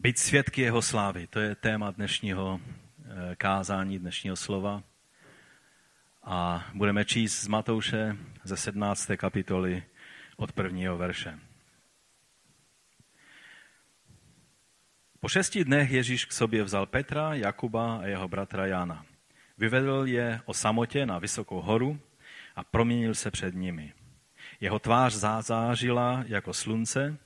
Být 0.00 0.18
svědky 0.18 0.62
jeho 0.62 0.82
slávy, 0.82 1.26
to 1.26 1.40
je 1.40 1.54
téma 1.54 1.90
dnešního 1.90 2.60
eh, 2.60 3.36
kázání, 3.36 3.98
dnešního 3.98 4.36
slova. 4.36 4.82
A 6.24 6.66
budeme 6.74 7.04
číst 7.04 7.40
z 7.40 7.46
Matouše 7.46 8.16
ze 8.44 8.56
17. 8.56 9.10
kapitoly 9.16 9.84
od 10.36 10.52
prvního 10.52 10.96
verše. 10.96 11.38
Po 15.20 15.28
šesti 15.28 15.64
dnech 15.64 15.90
Ježíš 15.90 16.24
k 16.24 16.32
sobě 16.32 16.62
vzal 16.62 16.86
Petra, 16.86 17.34
Jakuba 17.34 17.96
a 17.96 18.06
jeho 18.06 18.28
bratra 18.28 18.66
Jana. 18.66 19.04
Vyvedl 19.58 20.02
je 20.06 20.40
o 20.44 20.54
samotě 20.54 21.06
na 21.06 21.18
vysokou 21.18 21.60
horu 21.60 22.00
a 22.56 22.64
proměnil 22.64 23.14
se 23.14 23.30
před 23.30 23.54
nimi. 23.54 23.92
Jeho 24.60 24.78
tvář 24.78 25.14
zářila 25.40 26.24
jako 26.26 26.54
slunce 26.54 27.18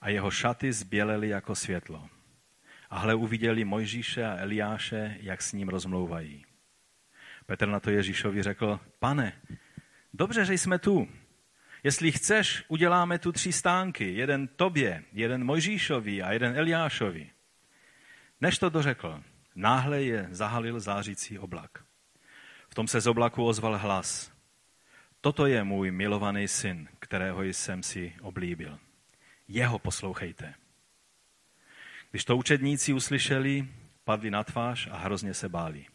a 0.00 0.08
jeho 0.08 0.30
šaty 0.30 0.72
zbělely 0.72 1.28
jako 1.28 1.54
světlo. 1.54 2.08
A 2.90 2.98
hle 2.98 3.14
uviděli 3.14 3.64
Mojžíše 3.64 4.24
a 4.24 4.36
Eliáše, 4.36 5.16
jak 5.20 5.42
s 5.42 5.52
ním 5.52 5.68
rozmlouvají. 5.68 6.44
Petr 7.46 7.68
na 7.68 7.80
to 7.80 7.90
Ježíšovi 7.90 8.42
řekl, 8.42 8.80
pane, 8.98 9.32
dobře, 10.14 10.44
že 10.44 10.54
jsme 10.54 10.78
tu. 10.78 11.08
Jestli 11.82 12.12
chceš, 12.12 12.64
uděláme 12.68 13.18
tu 13.18 13.32
tři 13.32 13.52
stánky, 13.52 14.14
jeden 14.14 14.48
tobě, 14.48 15.04
jeden 15.12 15.44
Mojžíšovi 15.44 16.22
a 16.22 16.32
jeden 16.32 16.58
Eliášovi. 16.58 17.30
Než 18.40 18.58
to 18.58 18.70
dořekl, 18.70 19.22
náhle 19.54 20.02
je 20.02 20.28
zahalil 20.30 20.80
zářící 20.80 21.38
oblak. 21.38 21.84
V 22.68 22.74
tom 22.74 22.88
se 22.88 23.00
z 23.00 23.06
oblaku 23.06 23.44
ozval 23.44 23.78
hlas. 23.78 24.32
Toto 25.20 25.46
je 25.46 25.64
můj 25.64 25.90
milovaný 25.90 26.48
syn, 26.48 26.88
kterého 26.98 27.42
jsem 27.42 27.82
si 27.82 28.14
oblíbil. 28.20 28.78
Jeho 29.48 29.78
poslouchejte. 29.78 30.54
Když 32.10 32.24
to 32.24 32.36
učedníci 32.36 32.92
uslyšeli, 32.92 33.68
padli 34.04 34.30
na 34.30 34.44
tvář 34.44 34.88
a 34.90 34.96
hrozně 34.96 35.34
se 35.34 35.48
báli. 35.48 35.86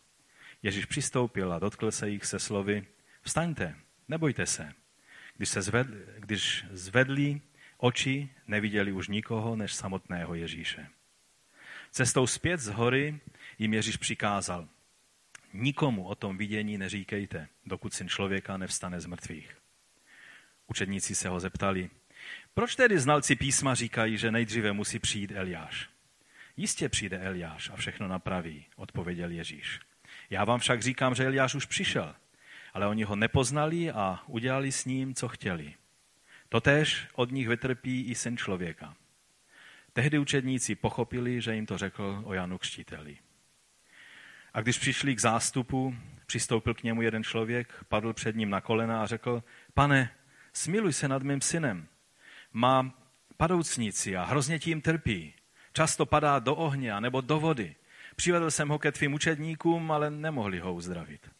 Ježíš 0.64 0.86
přistoupil 0.86 1.54
a 1.54 1.60
dotkl 1.60 1.92
se 1.92 2.10
jich 2.10 2.26
se 2.26 2.40
slovy, 2.40 2.88
vstaňte, 3.22 3.76
nebojte 4.08 4.46
se. 4.46 4.74
Když, 5.38 5.50
se 5.50 5.62
zvedli, 5.62 6.06
když 6.18 6.66
zvedli 6.72 7.42
oči, 7.78 8.30
neviděli 8.48 8.92
už 8.92 9.08
nikoho 9.08 9.56
než 9.56 9.74
samotného 9.74 10.36
Ježíše. 10.36 10.88
Cestou 11.92 12.28
zpět 12.28 12.60
z 12.60 12.68
hory 12.68 13.20
jim 13.60 13.74
Ježíš 13.74 13.98
přikázal, 13.98 14.68
nikomu 15.54 16.08
o 16.08 16.16
tom 16.16 16.38
vidění 16.38 16.78
neříkejte, 16.78 17.48
dokud 17.66 17.94
syn 17.94 18.10
člověka 18.10 18.58
nevstane 18.58 19.02
z 19.02 19.06
mrtvých. 19.06 19.58
Učedníci 20.68 21.16
se 21.16 21.30
ho 21.30 21.40
zeptali, 21.40 21.90
proč 22.54 22.76
tedy 22.76 23.00
znalci 23.00 23.36
písma 23.36 23.76
říkají, 23.76 24.18
že 24.18 24.32
nejdříve 24.32 24.74
musí 24.74 25.00
přijít 25.00 25.32
Eliáš? 25.36 25.90
Jistě 26.58 26.90
přijde 26.90 27.18
Eliáš 27.18 27.70
a 27.70 27.76
všechno 27.76 28.08
napraví, 28.08 28.66
odpověděl 28.76 29.32
Ježíš. 29.32 29.80
Já 30.30 30.46
vám 30.46 30.60
však 30.60 30.82
říkám, 30.82 31.16
že 31.16 31.26
Eliáš 31.26 31.56
už 31.56 31.66
přišel, 31.66 32.16
ale 32.74 32.88
oni 32.88 33.04
ho 33.04 33.16
nepoznali 33.16 33.92
a 33.92 34.20
udělali 34.28 34.72
s 34.72 34.86
ním, 34.86 35.16
co 35.16 35.28
chtěli. 35.28 35.74
Totéž 36.50 37.08
od 37.14 37.32
nich 37.32 37.48
vytrpí 37.48 38.02
i 38.02 38.16
syn 38.16 38.38
člověka. 38.38 38.96
Tehdy 39.94 40.20
učedníci 40.20 40.76
pochopili, 40.76 41.42
že 41.42 41.56
jim 41.56 41.66
to 41.66 41.78
řekl 41.78 42.22
o 42.26 42.34
Janu 42.34 42.58
Křtiteli. 42.58 43.18
A 44.54 44.62
když 44.62 44.78
přišli 44.78 45.16
k 45.16 45.20
zástupu, 45.20 45.96
přistoupil 46.26 46.74
k 46.74 46.84
němu 46.84 47.02
jeden 47.02 47.24
člověk, 47.24 47.86
padl 47.88 48.14
před 48.14 48.36
ním 48.36 48.50
na 48.50 48.62
kolena 48.62 49.04
a 49.04 49.06
řekl, 49.06 49.44
pane, 49.74 50.10
smiluj 50.54 50.94
se 50.94 51.08
nad 51.08 51.24
mým 51.24 51.42
synem. 51.42 51.88
Má 52.54 52.94
padoucnici 53.38 54.18
a 54.18 54.24
hrozně 54.24 54.60
tím 54.60 54.82
trpí. 54.82 55.34
Často 55.74 56.06
padá 56.06 56.40
do 56.40 56.56
ohně 56.56 57.02
nebo 57.02 57.22
do 57.22 57.40
vody. 57.40 57.76
Přivedl 58.16 58.52
jsem 58.52 58.70
ho 58.70 58.80
ke 58.80 58.92
tvým 58.92 59.14
učedníkům, 59.14 59.92
ale 59.92 60.12
nemohli 60.12 60.60
ho 60.60 60.74
uzdravit. 60.74 61.32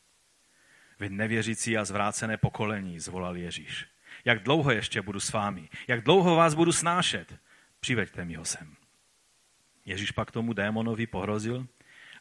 Vy 1.00 1.10
nevěřící 1.10 1.78
a 1.78 1.86
zvrácené 1.86 2.38
pokolení, 2.38 3.00
zvolal 3.00 3.38
Ježíš. 3.38 3.86
Jak 4.26 4.44
dlouho 4.44 4.72
ještě 4.72 5.02
budu 5.02 5.20
s 5.20 5.32
vámi? 5.32 5.70
Jak 5.88 6.04
dlouho 6.04 6.36
vás 6.36 6.54
budu 6.54 6.72
snášet? 6.72 7.36
Přiveďte 7.80 8.26
mi 8.26 8.36
ho 8.36 8.46
sem. 8.46 8.76
Ježíš 9.86 10.12
pak 10.12 10.32
tomu 10.32 10.54
démonovi 10.54 11.08
pohrozil 11.08 11.68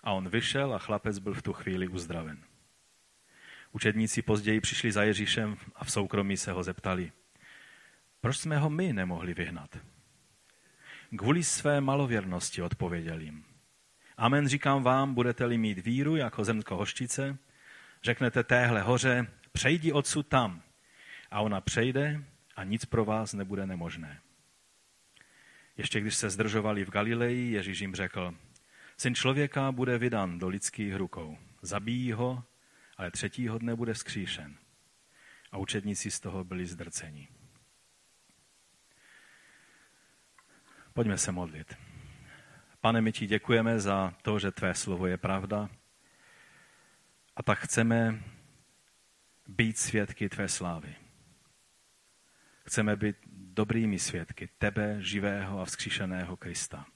a 0.03 0.13
on 0.13 0.29
vyšel 0.29 0.75
a 0.75 0.79
chlapec 0.79 1.19
byl 1.19 1.35
v 1.35 1.43
tu 1.43 1.53
chvíli 1.53 1.89
uzdraven. 1.89 2.39
Učedníci 3.73 4.23
později 4.23 4.61
přišli 4.61 4.93
za 4.93 5.03
Ježíšem 5.03 5.57
a 5.75 5.85
v 5.85 5.93
soukromí 5.93 6.37
se 6.37 6.53
ho 6.53 6.63
zeptali, 6.63 7.13
proč 8.21 8.39
jsme 8.39 8.59
ho 8.59 8.71
my 8.71 8.93
nemohli 8.93 9.35
vyhnat? 9.35 9.79
Kvůli 11.17 11.45
své 11.45 11.81
malověrnosti 11.81 12.63
odpověděl 12.63 13.21
jim. 13.21 13.45
Amen 14.17 14.49
říkám 14.49 14.83
vám, 14.83 15.15
budete-li 15.15 15.59
mít 15.59 15.79
víru 15.79 16.17
jako 16.17 16.45
zemsko 16.45 16.77
hoštice, 16.77 17.39
řeknete 18.03 18.45
téhle 18.45 18.83
hoře, 18.83 19.27
přejdi 19.53 19.93
odsud 19.93 20.27
tam. 20.27 20.63
A 21.31 21.41
ona 21.41 21.61
přejde 21.61 22.25
a 22.57 22.65
nic 22.65 22.85
pro 22.85 23.05
vás 23.05 23.33
nebude 23.33 23.67
nemožné. 23.67 24.21
Ještě 25.77 26.01
když 26.01 26.15
se 26.15 26.31
zdržovali 26.31 26.85
v 26.85 26.91
Galileji, 26.91 27.53
Ježíš 27.53 27.81
jim 27.81 27.95
řekl, 27.95 28.35
syn 28.97 29.15
člověka 29.15 29.73
bude 29.73 29.99
vydan 29.99 30.39
do 30.39 30.49
lidských 30.49 30.97
rukou. 30.97 31.39
Zabijí 31.63 32.13
ho, 32.13 32.45
ale 32.97 33.11
třetího 33.11 33.59
dne 33.59 33.75
bude 33.75 33.95
vzkříšen. 33.95 34.57
A 35.53 35.59
učedníci 35.59 36.11
z 36.11 36.21
toho 36.21 36.45
byli 36.45 36.67
zdrceni. 36.67 37.29
Pojďme 40.93 41.19
se 41.19 41.33
modlit. 41.33 41.79
Pane, 42.81 43.01
my 43.01 43.13
ti 43.13 43.27
děkujeme 43.27 43.81
za 43.81 44.15
to, 44.23 44.39
že 44.39 44.51
tvé 44.51 44.75
slovo 44.75 45.07
je 45.07 45.17
pravda. 45.17 45.69
A 47.37 47.43
tak 47.43 47.59
chceme 47.59 48.23
být 49.47 49.79
svědky 49.79 50.29
tvé 50.29 50.49
slávy. 50.49 50.95
Chceme 52.67 52.97
být 52.97 53.17
dobrými 53.33 53.99
svědky 53.99 54.49
tebe, 54.59 54.97
živého 55.03 55.61
a 55.61 55.65
vzkříšeného 55.65 56.37
Krista. 56.37 56.87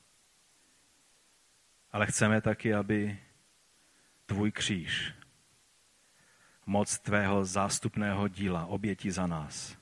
Ale 1.92 2.06
chceme 2.06 2.40
taky, 2.40 2.74
aby 2.74 3.18
tvůj 4.26 4.52
kříž, 4.52 5.14
moc 6.66 6.98
tvého 6.98 7.44
zástupného 7.44 8.28
díla, 8.28 8.66
oběti 8.66 9.12
za 9.12 9.26
nás, 9.26 9.78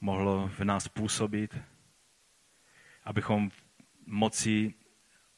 mohlo 0.00 0.48
v 0.48 0.60
nás 0.60 0.88
působit 0.88 1.58
abychom 3.08 3.50
moci 4.06 4.74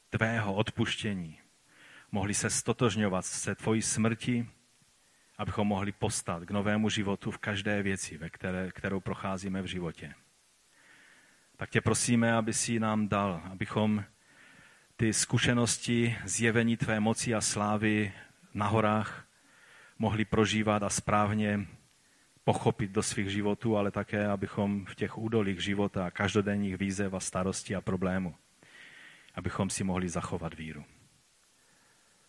tvého 0.09 0.53
odpuštění 0.53 1.39
mohli 2.11 2.33
se 2.33 2.49
stotožňovat 2.49 3.25
se 3.25 3.55
tvojí 3.55 3.81
smrti, 3.81 4.49
abychom 5.37 5.67
mohli 5.67 5.91
postat 5.91 6.43
k 6.43 6.51
novému 6.51 6.89
životu 6.89 7.31
v 7.31 7.37
každé 7.37 7.83
věci, 7.83 8.17
ve 8.17 8.29
které, 8.29 8.71
kterou 8.71 8.99
procházíme 8.99 9.61
v 9.61 9.65
životě. 9.65 10.13
Tak 11.57 11.69
tě 11.69 11.81
prosíme, 11.81 12.33
aby 12.33 12.53
si 12.53 12.79
nám 12.79 13.07
dal, 13.07 13.41
abychom 13.51 14.03
ty 14.95 15.13
zkušenosti 15.13 16.17
zjevení 16.25 16.77
tvé 16.77 16.99
moci 16.99 17.35
a 17.35 17.41
slávy 17.41 18.13
na 18.53 18.67
horách 18.67 19.27
mohli 19.99 20.25
prožívat 20.25 20.83
a 20.83 20.89
správně 20.89 21.67
pochopit 22.43 22.91
do 22.91 23.03
svých 23.03 23.29
životů, 23.29 23.77
ale 23.77 23.91
také, 23.91 24.27
abychom 24.27 24.85
v 24.85 24.95
těch 24.95 25.17
údolích 25.17 25.63
života, 25.63 26.11
každodenních 26.11 26.77
výzev 26.77 27.13
a 27.13 27.19
starostí 27.19 27.75
a 27.75 27.81
problémů, 27.81 28.35
abychom 29.35 29.69
si 29.69 29.83
mohli 29.83 30.09
zachovat 30.09 30.53
víru. 30.53 30.85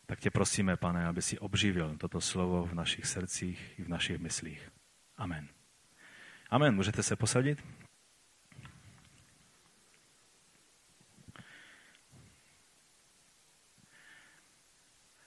Tak 0.07 0.21
tě 0.21 0.31
prosíme, 0.31 0.77
pane, 0.77 1.07
aby 1.07 1.23
si 1.23 1.39
obživil 1.39 1.97
toto 1.97 2.21
slovo 2.21 2.67
v 2.67 2.75
našich 2.75 3.07
srdcích 3.07 3.79
i 3.79 3.83
v 3.83 3.89
našich 3.89 4.19
myslích. 4.19 4.71
Amen. 5.17 5.49
Amen. 6.51 6.75
Můžete 6.75 7.03
se 7.03 7.17
posadit? 7.17 7.65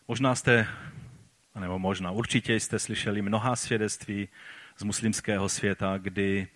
Možná 0.07 0.35
jste, 0.35 0.67
nebo 1.59 1.79
možná 1.79 2.11
určitě 2.11 2.53
jste 2.53 2.79
slyšeli 2.79 3.21
mnoha 3.21 3.55
svědectví 3.55 4.29
z 4.77 4.83
muslimského 4.83 5.49
světa, 5.49 5.97
kdy 5.97 6.47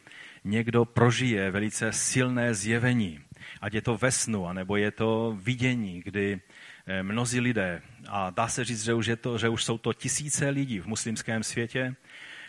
někdo 0.43 0.85
prožije 0.85 1.51
velice 1.51 1.93
silné 1.93 2.53
zjevení, 2.53 3.19
ať 3.61 3.73
je 3.73 3.81
to 3.81 3.97
ve 3.97 4.11
snu, 4.11 4.47
anebo 4.47 4.75
je 4.75 4.91
to 4.91 5.37
vidění, 5.41 6.01
kdy 6.05 6.41
eh, 6.87 7.03
mnozí 7.03 7.39
lidé, 7.39 7.81
a 8.07 8.29
dá 8.29 8.47
se 8.47 8.65
říct, 8.65 8.83
že 8.83 8.93
už, 8.93 9.05
je 9.05 9.15
to, 9.15 9.37
že 9.37 9.49
už 9.49 9.63
jsou 9.63 9.77
to 9.77 9.93
tisíce 9.93 10.49
lidí 10.49 10.79
v 10.79 10.87
muslimském 10.87 11.43
světě, 11.43 11.95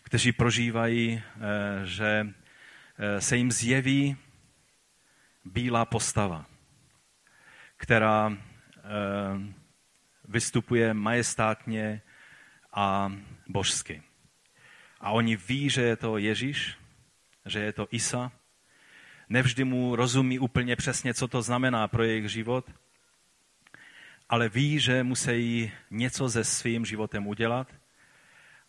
kteří 0.03 0.33
prožívají, 0.33 1.23
eh, 1.23 1.87
že 1.87 2.27
eh, 2.99 3.21
se 3.21 3.37
jim 3.37 3.53
zjeví 3.53 4.17
bílá 5.45 5.85
postava, 5.85 6.47
která 7.77 8.37
vystupuje 10.29 10.95
majestátně 10.95 12.03
a 12.73 13.13
božsky. 13.49 14.03
A 15.01 15.11
oni 15.11 15.37
ví, 15.37 15.71
že 15.71 15.83
je 15.83 15.97
to 15.97 16.19
Ježíš, 16.19 16.77
že 17.47 17.59
je 17.59 17.73
to 17.73 17.89
Isa. 17.91 18.33
nevždy 19.29 19.65
mu 19.65 19.97
rozumí 19.97 20.39
úplně 20.39 20.77
přesně, 20.77 21.15
co 21.15 21.29
to 21.29 21.43
znamená 21.43 21.89
pro 21.89 22.03
jejich 22.03 22.29
život, 22.29 22.71
ale 24.29 24.49
ví, 24.49 24.81
že 24.81 25.03
musí 25.03 25.73
něco 25.91 26.31
se 26.31 26.45
svým 26.45 26.85
životem 26.85 27.27
udělat 27.27 27.69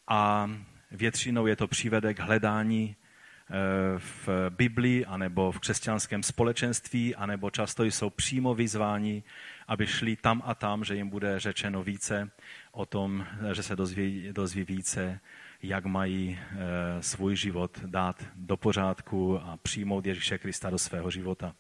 a 0.08 0.52
většinou 0.92 1.48
je 1.48 1.56
to 1.56 1.68
přivede 1.68 2.14
k 2.14 2.20
hledání 2.20 2.96
eh, 2.96 3.54
v 4.00 4.50
Biblii 4.50 5.06
anebo 5.06 5.52
v 5.52 5.60
křesťanském 5.60 6.24
společenství, 6.24 7.16
anebo 7.16 7.50
často 7.50 7.84
jsou 7.84 8.10
přímo 8.10 8.56
vyzváni, 8.56 9.24
aby 9.68 9.88
šli 9.88 10.16
tam 10.16 10.42
a 10.46 10.56
tam, 10.56 10.84
že 10.84 10.96
jim 10.96 11.10
bude 11.10 11.40
řečeno 11.40 11.84
více 11.84 12.32
o 12.72 12.86
tom, 12.86 13.26
že 13.54 13.64
se 13.64 13.76
dozví, 13.76 14.30
dozví 14.32 14.64
více 14.64 15.20
jak 15.64 15.86
mají 15.86 16.40
eh, 16.40 16.58
svůj 17.04 17.36
život 17.36 17.80
dát 17.86 18.26
do 18.36 18.58
pořádku 18.58 19.40
a 19.40 19.58
přijmout 19.64 20.06
Ježíše 20.06 20.38
Krista 20.38 20.70
do 20.70 20.78
svého 20.78 21.12
života. 21.12 21.56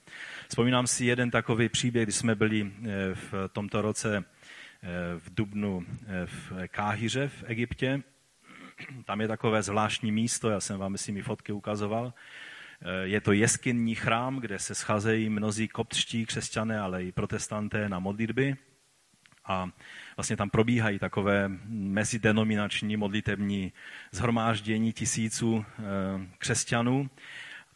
Vzpomínám 0.48 0.88
si 0.88 1.06
jeden 1.06 1.31
takový 1.31 1.69
příběh, 1.69 2.06
když 2.06 2.15
jsme 2.15 2.36
byli 2.36 2.62
eh, 2.62 2.89
v 3.15 3.33
tomto 3.51 3.81
roce 3.81 4.18
eh, 4.18 4.88
v 5.19 5.33
Dubnu 5.33 5.86
v 6.25 6.68
Káhyře 6.68 7.27
v 7.27 7.44
Egyptě. 7.48 8.01
Tam 9.06 9.21
je 9.21 9.27
takové 9.27 9.63
zvláštní 9.63 10.12
místo, 10.12 10.50
já 10.50 10.59
jsem 10.59 10.80
vám, 10.80 10.92
myslím, 10.92 11.18
i 11.18 11.21
fotky 11.21 11.51
ukazoval. 11.51 12.13
Je 13.04 13.21
to 13.21 13.31
jeskyní 13.31 13.95
chrám, 13.95 14.39
kde 14.39 14.59
se 14.59 14.75
scházejí 14.75 15.30
mnozí 15.30 15.68
koptští 15.68 16.25
křesťané, 16.25 16.80
ale 16.80 17.04
i 17.04 17.12
protestanté 17.12 17.89
na 17.89 18.00
modlitby. 18.00 18.57
A 19.51 19.69
vlastně 20.15 20.38
tam 20.38 20.50
probíhají 20.50 21.00
takové 21.00 21.51
mezidenominační 21.68 22.98
modlitební 22.98 23.74
zhromáždění 24.12 24.94
tisíců 24.94 25.65
eh, 25.65 25.83
křesťanů. 26.38 27.09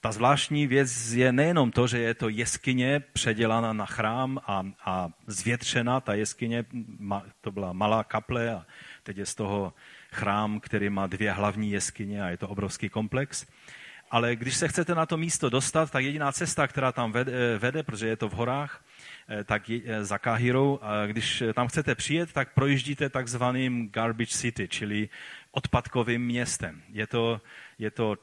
Ta 0.01 0.11
zvláštní 0.11 0.67
věc 0.67 1.11
je 1.13 1.31
nejenom 1.31 1.71
to, 1.71 1.87
že 1.87 1.97
je 1.99 2.13
to 2.13 2.29
jeskyně 2.29 2.99
předělána 2.99 3.73
na 3.73 3.85
chrám 3.85 4.39
a, 4.47 4.65
a 4.85 5.09
zvětřena. 5.27 5.99
Ta 5.99 6.13
jeskyně, 6.13 6.65
to 7.41 7.51
byla 7.51 7.73
malá 7.73 8.03
kaple 8.03 8.51
a 8.51 8.65
teď 9.03 9.17
je 9.17 9.25
z 9.25 9.35
toho 9.35 9.73
chrám, 10.11 10.59
který 10.59 10.89
má 10.89 11.07
dvě 11.07 11.31
hlavní 11.31 11.71
jeskyně 11.71 12.23
a 12.23 12.29
je 12.29 12.37
to 12.37 12.47
obrovský 12.47 12.89
komplex. 12.89 13.45
Ale 14.11 14.35
když 14.35 14.55
se 14.55 14.67
chcete 14.67 14.95
na 14.95 15.05
to 15.05 15.17
místo 15.17 15.49
dostat, 15.49 15.91
tak 15.91 16.03
jediná 16.03 16.31
cesta, 16.31 16.67
která 16.67 16.91
tam 16.91 17.11
vede, 17.11 17.31
eh, 17.31 17.57
vede 17.57 17.83
protože 17.83 18.07
je 18.07 18.17
to 18.17 18.29
v 18.29 18.33
horách, 18.33 18.85
tak 19.43 19.69
eh, 19.69 20.05
za 20.05 20.17
Kahirou. 20.17 20.79
A 20.81 21.05
když 21.05 21.43
tam 21.53 21.67
chcete 21.67 21.95
přijet, 21.95 22.33
tak 22.33 22.53
projíždíte 22.53 23.09
takzvaným 23.09 23.89
garbage 23.89 24.37
city, 24.37 24.67
čili 24.67 25.09
odpadkovým 25.51 26.25
městem. 26.25 26.81
Je 26.89 27.07
to, 27.07 27.41
je 27.79 27.91
to 27.91 28.15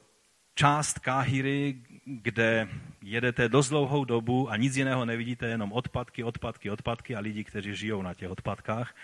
část 0.55 0.99
Káhyry, 0.99 1.75
kde 2.05 2.67
jedete 3.01 3.49
dost 3.49 3.69
dlouhou 3.69 4.05
dobu 4.05 4.51
a 4.51 4.57
nic 4.57 4.75
jiného 4.75 5.05
nevidíte, 5.05 5.47
jenom 5.47 5.71
odpadky, 5.71 6.23
odpadky, 6.23 6.69
odpadky 6.69 7.15
a 7.15 7.19
lidi, 7.19 7.43
kteří 7.43 7.75
žijou 7.75 8.01
na 8.01 8.13
těch 8.13 8.29
odpadkách 8.29 8.95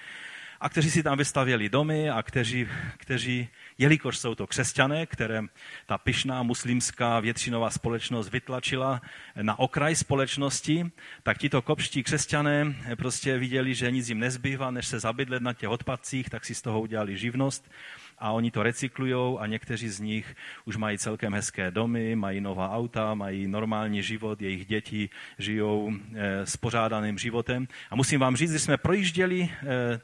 a 0.62 0.70
kteří 0.70 0.92
si 0.92 1.04
tam 1.04 1.18
vystavěli 1.18 1.70
domy 1.70 2.10
a 2.10 2.24
kteří, 2.24 2.68
kteří 2.98 3.50
jelikož 3.78 4.18
jsou 4.18 4.36
to 4.36 4.48
křesťané, 4.48 5.06
které 5.06 5.42
ta 5.86 5.98
pyšná 5.98 6.44
muslimská 6.44 7.20
většinová 7.20 7.70
společnost 7.70 8.30
vytlačila 8.30 9.02
na 9.42 9.60
okraj 9.60 9.96
společnosti, 9.96 10.92
tak 11.24 11.38
tito 11.38 11.62
kopští 11.62 12.04
křesťané 12.04 12.76
prostě 12.98 13.38
viděli, 13.38 13.76
že 13.76 13.92
nic 13.92 14.10
jim 14.10 14.20
nezbývá, 14.20 14.72
než 14.72 14.88
se 14.88 15.00
zabydlet 15.00 15.44
na 15.44 15.54
těch 15.54 15.70
odpadcích, 15.70 16.30
tak 16.30 16.46
si 16.46 16.56
z 16.56 16.62
toho 16.62 16.82
udělali 16.82 17.18
živnost 17.18 17.72
a 18.20 18.32
oni 18.32 18.52
to 18.52 18.64
recyklují 18.64 19.38
a 19.40 19.46
někteří 19.46 19.90
z 19.90 20.00
nich 20.00 20.36
už 20.66 20.78
mají 20.78 20.98
celkem 20.98 21.34
hezké 21.34 21.72
domy, 21.72 22.16
mají 22.16 22.42
nová 22.42 22.72
auta, 22.72 23.14
mají 23.14 23.48
normální 23.48 24.04
život, 24.04 24.42
jejich 24.42 24.66
děti 24.66 25.10
žijou 25.38 25.92
e, 26.16 26.46
spořádaným 26.46 27.18
životem. 27.18 27.68
A 27.90 27.96
musím 27.96 28.20
vám 28.20 28.36
říct, 28.36 28.52
že 28.52 28.60
jsme 28.60 28.78
projížděli 28.78 29.42
e, 29.42 29.50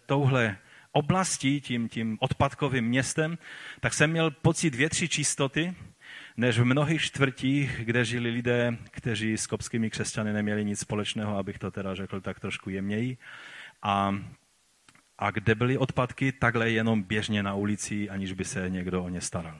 touhle 0.05 0.57
oblastí, 0.91 1.61
tím, 1.61 1.89
tím 1.89 2.17
odpadkovým 2.19 2.85
městem, 2.85 3.37
tak 3.79 3.93
jsem 3.93 4.11
měl 4.11 4.31
pocit 4.31 4.75
větší 4.75 5.09
čistoty, 5.09 5.75
než 6.37 6.59
v 6.59 6.65
mnohých 6.65 7.01
čtvrtích, 7.01 7.81
kde 7.83 8.05
žili 8.05 8.29
lidé, 8.29 8.77
kteří 8.91 9.37
s 9.37 9.47
kopskými 9.47 9.89
křesťany 9.89 10.33
neměli 10.33 10.65
nic 10.65 10.79
společného, 10.79 11.37
abych 11.37 11.59
to 11.59 11.71
teda 11.71 11.95
řekl 11.95 12.21
tak 12.21 12.39
trošku 12.39 12.69
jemněji. 12.69 13.17
A, 13.81 14.15
a 15.17 15.31
kde 15.31 15.55
byly 15.55 15.77
odpadky 15.77 16.31
takhle 16.31 16.69
jenom 16.69 17.03
běžně 17.03 17.43
na 17.43 17.53
ulici, 17.53 18.09
aniž 18.09 18.33
by 18.33 18.45
se 18.45 18.69
někdo 18.69 19.03
o 19.03 19.09
ně 19.09 19.21
staral. 19.21 19.59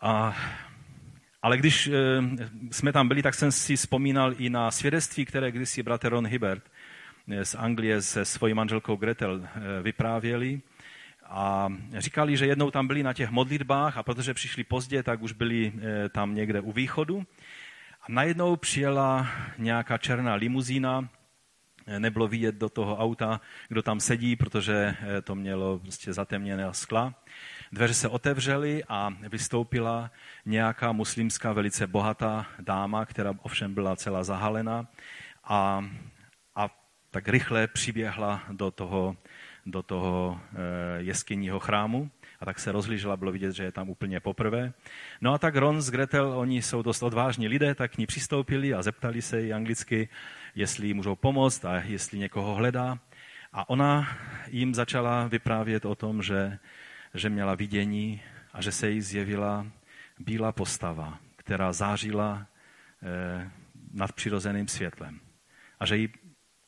A, 0.00 0.36
ale 1.42 1.56
když 1.56 1.86
e, 1.86 1.92
jsme 2.70 2.92
tam 2.92 3.08
byli, 3.08 3.22
tak 3.22 3.34
jsem 3.34 3.52
si 3.52 3.76
vzpomínal 3.76 4.34
i 4.38 4.50
na 4.50 4.70
svědectví, 4.70 5.24
které 5.24 5.52
kdysi 5.52 5.82
bratr 5.82 6.08
Ron 6.08 6.26
Hibbert 6.26 6.62
z 7.42 7.54
Anglie 7.54 8.02
se 8.02 8.24
svojí 8.24 8.54
manželkou 8.54 8.96
Gretel 8.96 9.40
eh, 9.44 9.82
vyprávěli 9.82 10.60
a 11.24 11.68
říkali, 11.98 12.36
že 12.36 12.46
jednou 12.46 12.70
tam 12.70 12.86
byli 12.86 13.02
na 13.02 13.12
těch 13.12 13.30
modlitbách 13.30 13.96
a 13.96 14.02
protože 14.02 14.34
přišli 14.34 14.64
pozdě, 14.64 15.02
tak 15.02 15.22
už 15.22 15.32
byli 15.32 15.72
eh, 15.76 16.08
tam 16.08 16.34
někde 16.34 16.60
u 16.60 16.72
východu. 16.72 17.26
A 18.02 18.04
najednou 18.08 18.56
přijela 18.56 19.28
nějaká 19.58 19.98
černá 19.98 20.34
limuzína, 20.34 21.08
eh, 21.08 21.15
nebylo 21.98 22.28
vidět 22.28 22.54
do 22.54 22.68
toho 22.68 22.96
auta, 22.96 23.40
kdo 23.68 23.82
tam 23.82 24.00
sedí, 24.00 24.36
protože 24.36 24.96
to 25.24 25.34
mělo 25.34 25.78
prostě 25.78 26.12
zatemněné 26.12 26.68
skla. 26.72 27.14
Dveře 27.72 27.94
se 27.94 28.08
otevřely 28.08 28.84
a 28.88 29.10
vystoupila 29.28 30.10
nějaká 30.46 30.92
muslimská 30.92 31.52
velice 31.52 31.86
bohatá 31.86 32.46
dáma, 32.60 33.06
která 33.06 33.34
ovšem 33.42 33.74
byla 33.74 33.96
celá 33.96 34.24
zahalena 34.24 34.86
a 35.44 35.84
tak 37.16 37.28
rychle 37.28 37.66
přiběhla 37.66 38.42
do 38.52 38.70
toho, 38.70 39.16
do 39.66 39.82
toho 39.82 40.40
eh, 40.52 40.56
jeskyního 40.98 41.60
chrámu 41.60 42.10
a 42.40 42.44
tak 42.44 42.58
se 42.58 42.72
rozlížela, 42.72 43.16
bylo 43.16 43.32
vidět, 43.32 43.52
že 43.52 43.62
je 43.62 43.72
tam 43.72 43.88
úplně 43.88 44.20
poprvé. 44.20 44.72
No 45.20 45.32
a 45.32 45.38
tak 45.38 45.56
Ron 45.56 45.82
s 45.82 45.90
Gretel, 45.90 46.32
oni 46.38 46.62
jsou 46.62 46.82
dost 46.82 47.02
odvážní 47.02 47.48
lidé, 47.48 47.74
tak 47.74 47.92
k 47.92 47.98
ní 47.98 48.06
přistoupili 48.06 48.74
a 48.74 48.82
zeptali 48.82 49.22
se 49.22 49.40
jí 49.40 49.52
anglicky, 49.52 50.08
jestli 50.56 50.86
jí 50.86 50.94
můžou 50.94 51.16
pomoct 51.16 51.64
a 51.64 51.76
jestli 51.76 52.18
někoho 52.18 52.54
hledá. 52.54 52.98
A 53.52 53.68
ona 53.68 54.08
jim 54.46 54.74
začala 54.74 55.26
vyprávět 55.28 55.84
o 55.84 55.94
tom, 55.94 56.22
že, 56.22 56.58
že 57.14 57.30
měla 57.30 57.54
vidění 57.54 58.22
a 58.52 58.62
že 58.62 58.72
se 58.72 58.90
jí 58.90 59.00
zjevila 59.00 59.66
bílá 60.18 60.52
postava, 60.52 61.18
která 61.36 61.72
zářila 61.72 62.46
eh, 63.02 63.50
nad 63.92 64.12
přirozeným 64.12 64.68
světlem. 64.68 65.20
A 65.80 65.86
že 65.86 65.96
jí 65.96 66.08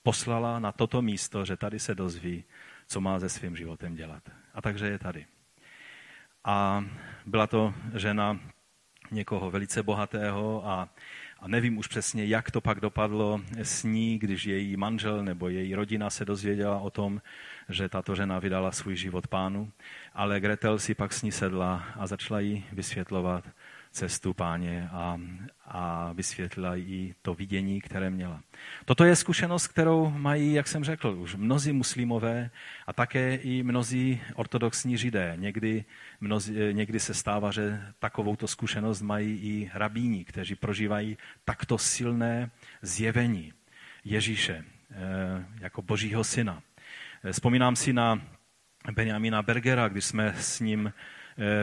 poslala 0.03 0.59
na 0.59 0.73
toto 0.73 1.03
místo, 1.03 1.45
že 1.45 1.57
tady 1.57 1.79
se 1.79 1.95
dozví, 1.95 2.45
co 2.87 3.01
má 3.01 3.21
se 3.21 3.29
svým 3.29 3.57
životem 3.57 3.95
dělat. 3.95 4.23
A 4.55 4.63
takže 4.63 4.87
je 4.87 4.99
tady. 4.99 5.27
A 6.45 6.85
byla 7.27 7.47
to 7.47 7.75
žena 7.95 8.41
někoho 9.11 9.51
velice 9.51 9.83
bohatého 9.83 10.67
a, 10.67 10.89
a 11.41 11.49
nevím 11.49 11.79
už 11.79 11.87
přesně, 11.87 12.27
jak 12.27 12.51
to 12.51 12.61
pak 12.61 12.81
dopadlo 12.81 13.41
s 13.63 13.85
ní, 13.85 14.19
když 14.19 14.45
její 14.47 14.77
manžel 14.77 15.25
nebo 15.25 15.49
její 15.49 15.75
rodina 15.75 16.11
se 16.11 16.25
dozvěděla 16.25 16.79
o 16.79 16.91
tom, 16.91 17.23
že 17.69 17.89
tato 17.89 18.15
žena 18.15 18.39
vydala 18.39 18.73
svůj 18.73 18.97
život 18.97 19.27
pánu, 19.27 19.73
ale 20.15 20.41
Gretel 20.41 20.79
si 20.79 20.95
pak 20.95 21.13
s 21.13 21.23
ní 21.23 21.33
sedla 21.33 21.85
a 21.97 22.07
začala 22.07 22.41
jí 22.41 22.65
vysvětlovat, 22.73 23.45
cestu 23.99 24.35
páně 24.35 24.89
a, 24.93 25.21
a 25.65 26.13
vysvětlila 26.13 26.75
jí 26.75 27.15
to 27.23 27.35
vidění, 27.35 27.81
které 27.81 28.11
měla. 28.11 28.41
Toto 28.85 29.05
je 29.05 29.17
zkušenost, 29.17 29.67
kterou 29.67 30.11
mají, 30.11 30.53
jak 30.53 30.69
jsem 30.69 30.85
řekl, 30.85 31.09
už 31.09 31.35
mnozí 31.35 31.73
muslimové 31.73 32.51
a 32.87 32.93
také 32.93 33.35
i 33.35 33.63
mnozí 33.63 34.21
ortodoxní 34.35 34.99
židé. 34.99 35.33
Někdy, 35.37 35.85
mnozí, 36.21 36.55
někdy 36.73 37.01
se 37.01 37.15
stává, 37.15 37.51
že 37.51 37.83
takovouto 37.99 38.47
zkušenost 38.49 39.03
mají 39.03 39.39
i 39.39 39.71
rabíni, 39.75 40.25
kteří 40.25 40.55
prožívají 40.55 41.19
takto 41.45 41.79
silné 41.79 42.51
zjevení 42.83 43.53
Ježíše 44.05 44.65
eh, 44.65 44.95
jako 45.61 45.83
božího 45.83 46.25
syna. 46.25 46.63
Vzpomínám 47.33 47.77
si 47.77 47.93
na 47.93 48.23
Benjamina 48.93 49.43
Bergera, 49.43 49.89
když 49.89 50.05
jsme 50.05 50.35
s 50.39 50.61
ním 50.61 50.93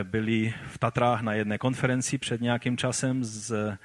byli 0.02 0.54
v 0.66 0.78
Tatrách 0.78 1.22
na 1.22 1.32
jedné 1.32 1.58
konferenci 1.58 2.18
před 2.18 2.40
nějakým 2.40 2.76
časem 2.76 3.24
s 3.24 3.50
eh, 3.52 3.78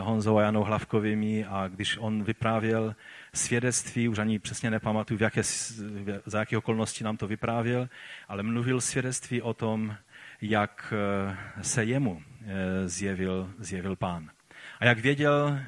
Honzou 0.00 0.38
a 0.38 0.42
Janou 0.42 0.62
Hlavkovými 0.62 1.44
a 1.44 1.68
když 1.68 1.96
on 2.00 2.24
vyprávěl 2.24 2.96
svědectví, 3.34 4.08
už 4.08 4.18
ani 4.18 4.38
přesně 4.38 4.70
nepamatuju, 4.70 5.18
v 5.18 5.22
jaké, 5.22 5.42
za 6.26 6.38
jaké 6.38 6.58
okolnosti 6.58 7.04
nám 7.04 7.16
to 7.16 7.26
vyprávěl, 7.26 7.88
ale 8.28 8.42
mluvil 8.42 8.80
svědectví 8.80 9.42
o 9.42 9.54
tom, 9.54 9.96
jak 10.40 10.94
eh, 10.96 11.62
se 11.62 11.84
jemu 11.84 12.22
zjevil, 12.86 13.50
zjevil 13.58 13.96
pán. 13.96 14.30
A 14.80 14.84
jak 14.84 14.98
věděl 14.98 15.60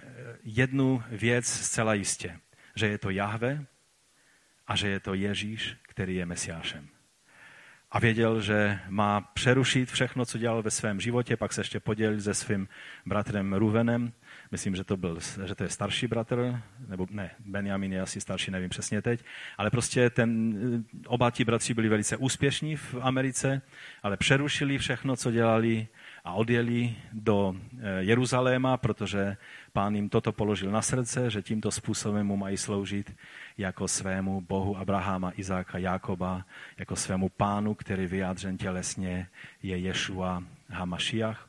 jednu 0.44 1.02
věc 1.10 1.46
zcela 1.46 1.94
jistě, 1.94 2.38
že 2.74 2.88
je 2.88 2.98
to 2.98 3.10
Jahve 3.10 3.64
a 4.66 4.76
že 4.76 4.88
je 4.88 5.00
to 5.00 5.14
Ježíš, 5.14 5.76
který 5.82 6.14
je 6.14 6.26
Mesiášem 6.26 6.88
a 7.90 7.98
věděl, 7.98 8.40
že 8.40 8.80
má 8.88 9.20
přerušit 9.20 9.90
všechno, 9.90 10.26
co 10.26 10.38
dělal 10.38 10.62
ve 10.62 10.70
svém 10.70 11.00
životě, 11.00 11.36
pak 11.36 11.52
se 11.52 11.60
ještě 11.60 11.80
podělil 11.80 12.20
se 12.20 12.34
svým 12.34 12.68
bratrem 13.06 13.54
Ruvenem. 13.54 14.12
Myslím, 14.50 14.76
že 14.76 14.84
to, 14.84 14.96
byl, 14.96 15.18
že 15.44 15.54
to 15.54 15.62
je 15.62 15.68
starší 15.68 16.06
bratr, 16.06 16.62
nebo 16.88 17.06
ne, 17.10 17.30
Benjamin 17.38 17.92
je 17.92 18.00
asi 18.00 18.20
starší, 18.20 18.50
nevím 18.50 18.70
přesně 18.70 19.02
teď, 19.02 19.24
ale 19.58 19.70
prostě 19.70 20.10
ten, 20.10 20.84
oba 21.06 21.30
ti 21.30 21.44
bratři 21.44 21.74
byli 21.74 21.88
velice 21.88 22.16
úspěšní 22.16 22.76
v 22.76 22.94
Americe, 23.00 23.62
ale 24.02 24.16
přerušili 24.16 24.78
všechno, 24.78 25.16
co 25.16 25.30
dělali 25.30 25.88
a 26.24 26.32
odjeli 26.32 26.94
do 27.12 27.54
eh, 27.56 28.02
Jeruzaléma, 28.02 28.76
protože 28.76 29.36
pán 29.72 29.94
jim 29.94 30.08
toto 30.08 30.32
položil 30.32 30.70
na 30.70 30.82
srdce, 30.82 31.30
že 31.30 31.42
tímto 31.42 31.70
způsobem 31.70 32.26
mu 32.26 32.36
mají 32.36 32.56
sloužit 32.56 33.16
jako 33.58 33.88
svému 33.88 34.40
bohu 34.40 34.76
Abrahama, 34.76 35.32
Izáka, 35.36 35.78
Jákoba, 35.78 36.44
jako 36.78 36.96
svému 36.96 37.28
pánu, 37.28 37.74
který 37.74 38.06
vyjádřen 38.06 38.58
tělesně 38.58 39.28
je 39.62 39.78
Ješua 39.78 40.42
Hamašiach. 40.68 41.48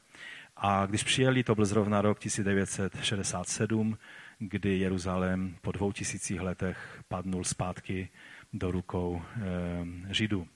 A 0.58 0.86
když 0.86 1.04
přijeli, 1.04 1.44
to 1.44 1.56
byl 1.56 1.66
zrovna 1.66 2.02
rok 2.02 2.20
1967, 2.20 3.98
kdy 4.40 4.80
Jeruzalém 4.80 5.56
po 5.62 5.72
dvou 5.72 5.92
tisících 5.92 6.42
letech 6.42 7.04
padnul 7.08 7.44
zpátky 7.44 8.10
do 8.54 8.72
rukou 8.72 9.22
e, 9.22 10.14
Židů 10.14 10.48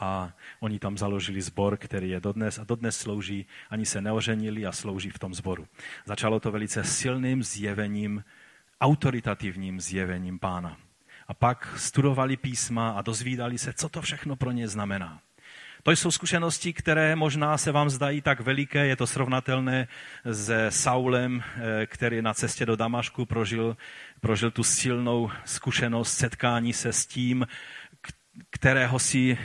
a 0.00 0.32
oni 0.60 0.78
tam 0.78 0.98
založili 0.98 1.42
sbor, 1.42 1.76
který 1.76 2.10
je 2.10 2.20
dodnes 2.20 2.58
a 2.58 2.64
dodnes 2.64 2.98
slouží, 2.98 3.46
ani 3.70 3.86
se 3.86 4.00
neoženili 4.00 4.66
a 4.66 4.72
slouží 4.72 5.10
v 5.10 5.18
tom 5.18 5.34
sboru. 5.34 5.66
Začalo 6.04 6.40
to 6.40 6.52
velice 6.52 6.84
silným 6.84 7.42
zjevením, 7.42 8.24
autoritativním 8.80 9.80
zjevením 9.80 10.38
pána. 10.38 10.76
A 11.28 11.34
pak 11.34 11.68
studovali 11.76 12.36
písma 12.36 12.90
a 12.90 13.02
dozvídali 13.02 13.58
se, 13.58 13.72
co 13.72 13.88
to 13.88 14.02
všechno 14.02 14.36
pro 14.36 14.50
ně 14.50 14.68
znamená. 14.68 15.20
To 15.82 15.90
jsou 15.90 16.10
zkušenosti, 16.10 16.72
které 16.72 17.16
možná 17.16 17.58
se 17.58 17.72
vám 17.72 17.90
zdají 17.90 18.20
tak 18.20 18.40
veliké, 18.40 18.86
je 18.86 18.96
to 18.96 19.06
srovnatelné 19.06 19.88
se 20.32 20.70
Saulem, 20.70 21.42
eh, 21.42 21.86
který 21.86 22.22
na 22.22 22.34
cestě 22.34 22.66
do 22.66 22.76
Damašku 22.76 23.26
prožil, 23.26 23.76
prožil 24.20 24.50
tu 24.50 24.62
silnou 24.62 25.30
zkušenost 25.44 26.12
setkání 26.12 26.72
se 26.72 26.92
s 26.92 27.06
tím, 27.06 27.46
kterého 28.50 28.98
si, 28.98 29.38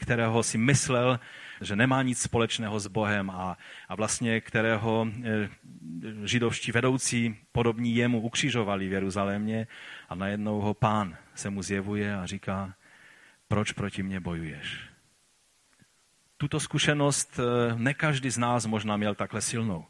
kterého 0.00 0.42
si 0.42 0.58
myslel, 0.58 1.20
že 1.60 1.76
nemá 1.76 2.02
nic 2.02 2.22
společného 2.22 2.80
s 2.80 2.86
Bohem 2.86 3.30
a, 3.30 3.56
a 3.88 3.94
vlastně 3.94 4.40
kterého 4.40 5.08
eh, 5.24 5.48
židovští 6.24 6.72
vedoucí 6.72 7.36
podobní 7.52 7.96
jemu 7.96 8.20
ukřižovali 8.20 8.88
v 8.88 8.92
Jeruzalémě 8.92 9.66
a 10.08 10.14
najednou 10.14 10.60
ho 10.60 10.74
pán 10.74 11.16
se 11.34 11.50
mu 11.50 11.62
zjevuje 11.62 12.16
a 12.16 12.26
říká, 12.26 12.74
proč 13.48 13.72
proti 13.72 14.02
mně 14.02 14.20
bojuješ? 14.20 14.80
Tuto 16.36 16.60
zkušenost 16.60 17.40
eh, 17.40 17.74
ne 17.76 17.94
každý 17.94 18.30
z 18.30 18.38
nás 18.38 18.66
možná 18.66 18.96
měl 18.96 19.14
takhle 19.14 19.40
silnou. 19.40 19.86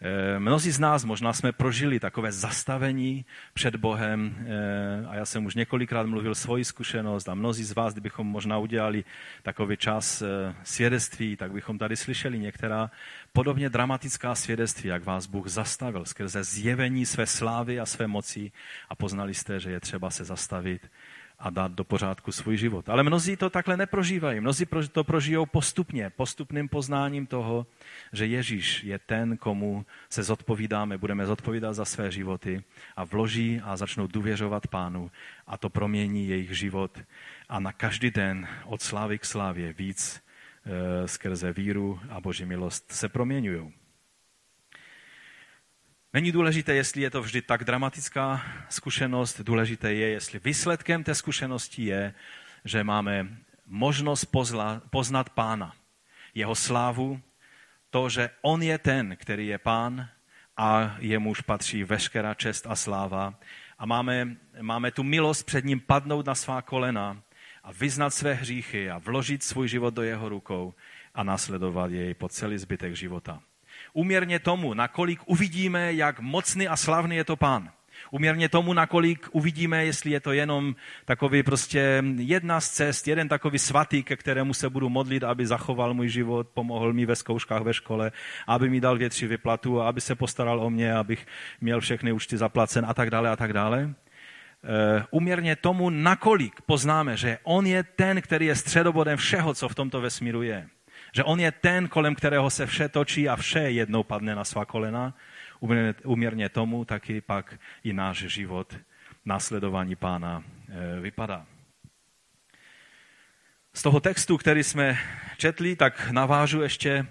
Eh, 0.00 0.38
mnozí 0.38 0.70
z 0.70 0.78
nás 0.78 1.04
možná 1.04 1.32
jsme 1.32 1.52
prožili 1.52 2.00
takové 2.00 2.32
zastavení 2.32 3.24
před 3.54 3.76
Bohem 3.76 4.46
eh, 4.46 5.06
a 5.06 5.14
já 5.14 5.26
jsem 5.26 5.46
už 5.46 5.54
několikrát 5.54 6.06
mluvil 6.06 6.34
svoji 6.34 6.64
zkušenost 6.64 7.28
a 7.28 7.34
mnozí 7.34 7.64
z 7.64 7.74
vás, 7.74 7.92
kdybychom 7.92 8.26
možná 8.26 8.58
udělali 8.58 9.04
takový 9.42 9.76
čas 9.76 10.22
eh, 10.22 10.54
svědectví, 10.62 11.36
tak 11.36 11.52
bychom 11.52 11.78
tady 11.78 11.96
slyšeli 11.96 12.38
některá 12.38 12.90
podobně 13.32 13.68
dramatická 13.68 14.34
svědectví, 14.34 14.88
jak 14.88 15.04
vás 15.04 15.26
Bůh 15.26 15.48
zastavil 15.48 16.04
skrze 16.04 16.44
zjevení 16.44 17.06
své 17.06 17.26
slávy 17.26 17.80
a 17.80 17.86
své 17.86 18.06
moci 18.06 18.52
a 18.88 18.94
poznali 18.94 19.34
jste, 19.34 19.60
že 19.60 19.70
je 19.70 19.80
třeba 19.80 20.10
se 20.10 20.24
zastavit 20.24 20.90
a 21.38 21.50
dát 21.50 21.72
do 21.72 21.84
pořádku 21.84 22.32
svůj 22.32 22.56
život. 22.56 22.88
Ale 22.88 23.02
mnozí 23.02 23.36
to 23.36 23.50
takhle 23.50 23.76
neprožívají. 23.76 24.40
Mnozí 24.40 24.66
to 24.92 25.04
prožijou 25.04 25.46
postupně, 25.46 26.10
postupným 26.10 26.68
poznáním 26.68 27.26
toho, 27.26 27.66
že 28.12 28.26
Ježíš 28.26 28.84
je 28.84 28.98
ten, 28.98 29.36
komu 29.36 29.86
se 30.10 30.22
zodpovídáme, 30.22 30.98
budeme 30.98 31.26
zodpovídat 31.26 31.74
za 31.74 31.84
své 31.84 32.10
životy 32.10 32.64
a 32.96 33.04
vloží 33.04 33.60
a 33.64 33.76
začnou 33.76 34.06
důvěřovat 34.06 34.66
pánu 34.66 35.10
a 35.46 35.58
to 35.58 35.70
promění 35.70 36.28
jejich 36.28 36.58
život 36.58 36.98
a 37.48 37.60
na 37.60 37.72
každý 37.72 38.10
den 38.10 38.48
od 38.64 38.82
slávy 38.82 39.18
k 39.18 39.24
slávě 39.24 39.72
víc 39.72 40.20
e, 40.64 41.08
skrze 41.08 41.52
víru 41.52 42.00
a 42.10 42.20
boží 42.20 42.44
milost 42.44 42.92
se 42.92 43.08
proměňují. 43.08 43.85
Není 46.16 46.32
důležité, 46.32 46.74
jestli 46.74 47.02
je 47.02 47.10
to 47.10 47.22
vždy 47.22 47.42
tak 47.42 47.64
dramatická 47.64 48.42
zkušenost, 48.68 49.40
důležité 49.40 49.94
je, 49.94 50.08
jestli 50.08 50.38
výsledkem 50.38 51.04
té 51.04 51.14
zkušenosti 51.14 51.84
je, 51.84 52.14
že 52.64 52.84
máme 52.84 53.36
možnost 53.66 54.24
poznat 54.90 55.30
pána, 55.30 55.74
jeho 56.34 56.54
slávu, 56.54 57.20
to, 57.90 58.08
že 58.08 58.30
on 58.42 58.62
je 58.62 58.78
ten, 58.78 59.16
který 59.16 59.46
je 59.46 59.58
pán 59.58 60.08
a 60.56 60.96
jemuž 60.98 61.40
patří 61.40 61.84
veškerá 61.84 62.34
čest 62.34 62.66
a 62.66 62.76
sláva. 62.76 63.34
A 63.78 63.86
máme, 63.86 64.36
máme 64.60 64.90
tu 64.90 65.02
milost 65.02 65.46
před 65.46 65.64
ním 65.64 65.80
padnout 65.80 66.26
na 66.26 66.34
svá 66.34 66.62
kolena 66.62 67.22
a 67.62 67.72
vyznat 67.72 68.10
své 68.10 68.34
hříchy 68.34 68.90
a 68.90 68.98
vložit 68.98 69.42
svůj 69.42 69.68
život 69.68 69.94
do 69.94 70.02
jeho 70.02 70.28
rukou 70.28 70.74
a 71.14 71.22
následovat 71.22 71.90
jej 71.90 72.14
po 72.14 72.28
celý 72.28 72.58
zbytek 72.58 72.96
života 72.96 73.42
uměrně 73.96 74.38
tomu, 74.38 74.74
nakolik 74.74 75.20
uvidíme, 75.26 75.92
jak 75.92 76.20
mocný 76.20 76.68
a 76.68 76.76
slavný 76.76 77.16
je 77.16 77.24
to 77.24 77.36
pán. 77.36 77.70
Uměrně 78.10 78.48
tomu, 78.48 78.72
nakolik 78.72 79.28
uvidíme, 79.32 79.84
jestli 79.84 80.10
je 80.10 80.20
to 80.20 80.32
jenom 80.32 80.76
takový 81.04 81.42
prostě 81.42 82.02
jedna 82.16 82.60
z 82.60 82.70
cest, 82.70 83.08
jeden 83.08 83.28
takový 83.28 83.58
svatý, 83.58 84.02
ke 84.02 84.16
kterému 84.16 84.54
se 84.54 84.70
budu 84.70 84.88
modlit, 84.88 85.24
aby 85.24 85.46
zachoval 85.46 85.94
můj 85.94 86.08
život, 86.08 86.48
pomohl 86.54 86.92
mi 86.92 87.06
ve 87.06 87.16
zkouškách 87.16 87.62
ve 87.62 87.74
škole, 87.74 88.12
aby 88.46 88.68
mi 88.70 88.80
dal 88.80 88.98
větší 88.98 89.26
vyplatu, 89.26 89.82
aby 89.82 90.00
se 90.00 90.14
postaral 90.14 90.60
o 90.60 90.70
mě, 90.70 90.94
abych 90.94 91.26
měl 91.60 91.80
všechny 91.80 92.12
účty 92.12 92.36
zaplacen 92.36 92.84
a 92.88 92.94
tak 92.94 93.10
dále 93.10 93.30
a 93.30 93.36
tak 93.36 93.52
dále. 93.52 93.94
Uměrně 95.10 95.52
eh, 95.52 95.56
tomu, 95.56 95.90
nakolik 95.90 96.60
poznáme, 96.66 97.16
že 97.16 97.38
on 97.42 97.66
je 97.66 97.82
ten, 97.82 98.22
který 98.22 98.46
je 98.46 98.54
středobodem 98.56 99.16
všeho, 99.16 99.54
co 99.54 99.68
v 99.68 99.74
tomto 99.74 100.00
vesmíru 100.00 100.42
je. 100.42 100.68
Že 101.16 101.24
on 101.24 101.40
je 101.40 101.52
ten, 101.52 101.88
kolem 101.88 102.14
kterého 102.14 102.50
se 102.50 102.66
vše 102.66 102.88
točí 102.88 103.28
a 103.28 103.36
vše 103.36 103.60
jednou 103.60 104.02
padne 104.02 104.34
na 104.34 104.44
svá 104.44 104.64
kolena. 104.64 105.14
Uměrně 106.04 106.48
tomu 106.48 106.84
taky 106.84 107.20
pak 107.20 107.58
i 107.84 107.92
náš 107.92 108.18
život 108.18 108.76
následování 109.24 109.96
pána 109.96 110.44
eh, 110.68 111.00
vypadá. 111.00 111.46
Z 113.74 113.82
toho 113.82 114.00
textu, 114.00 114.36
který 114.36 114.62
jsme 114.62 114.98
četli, 115.36 115.76
tak 115.76 116.10
navážu 116.10 116.62
ještě 116.62 117.06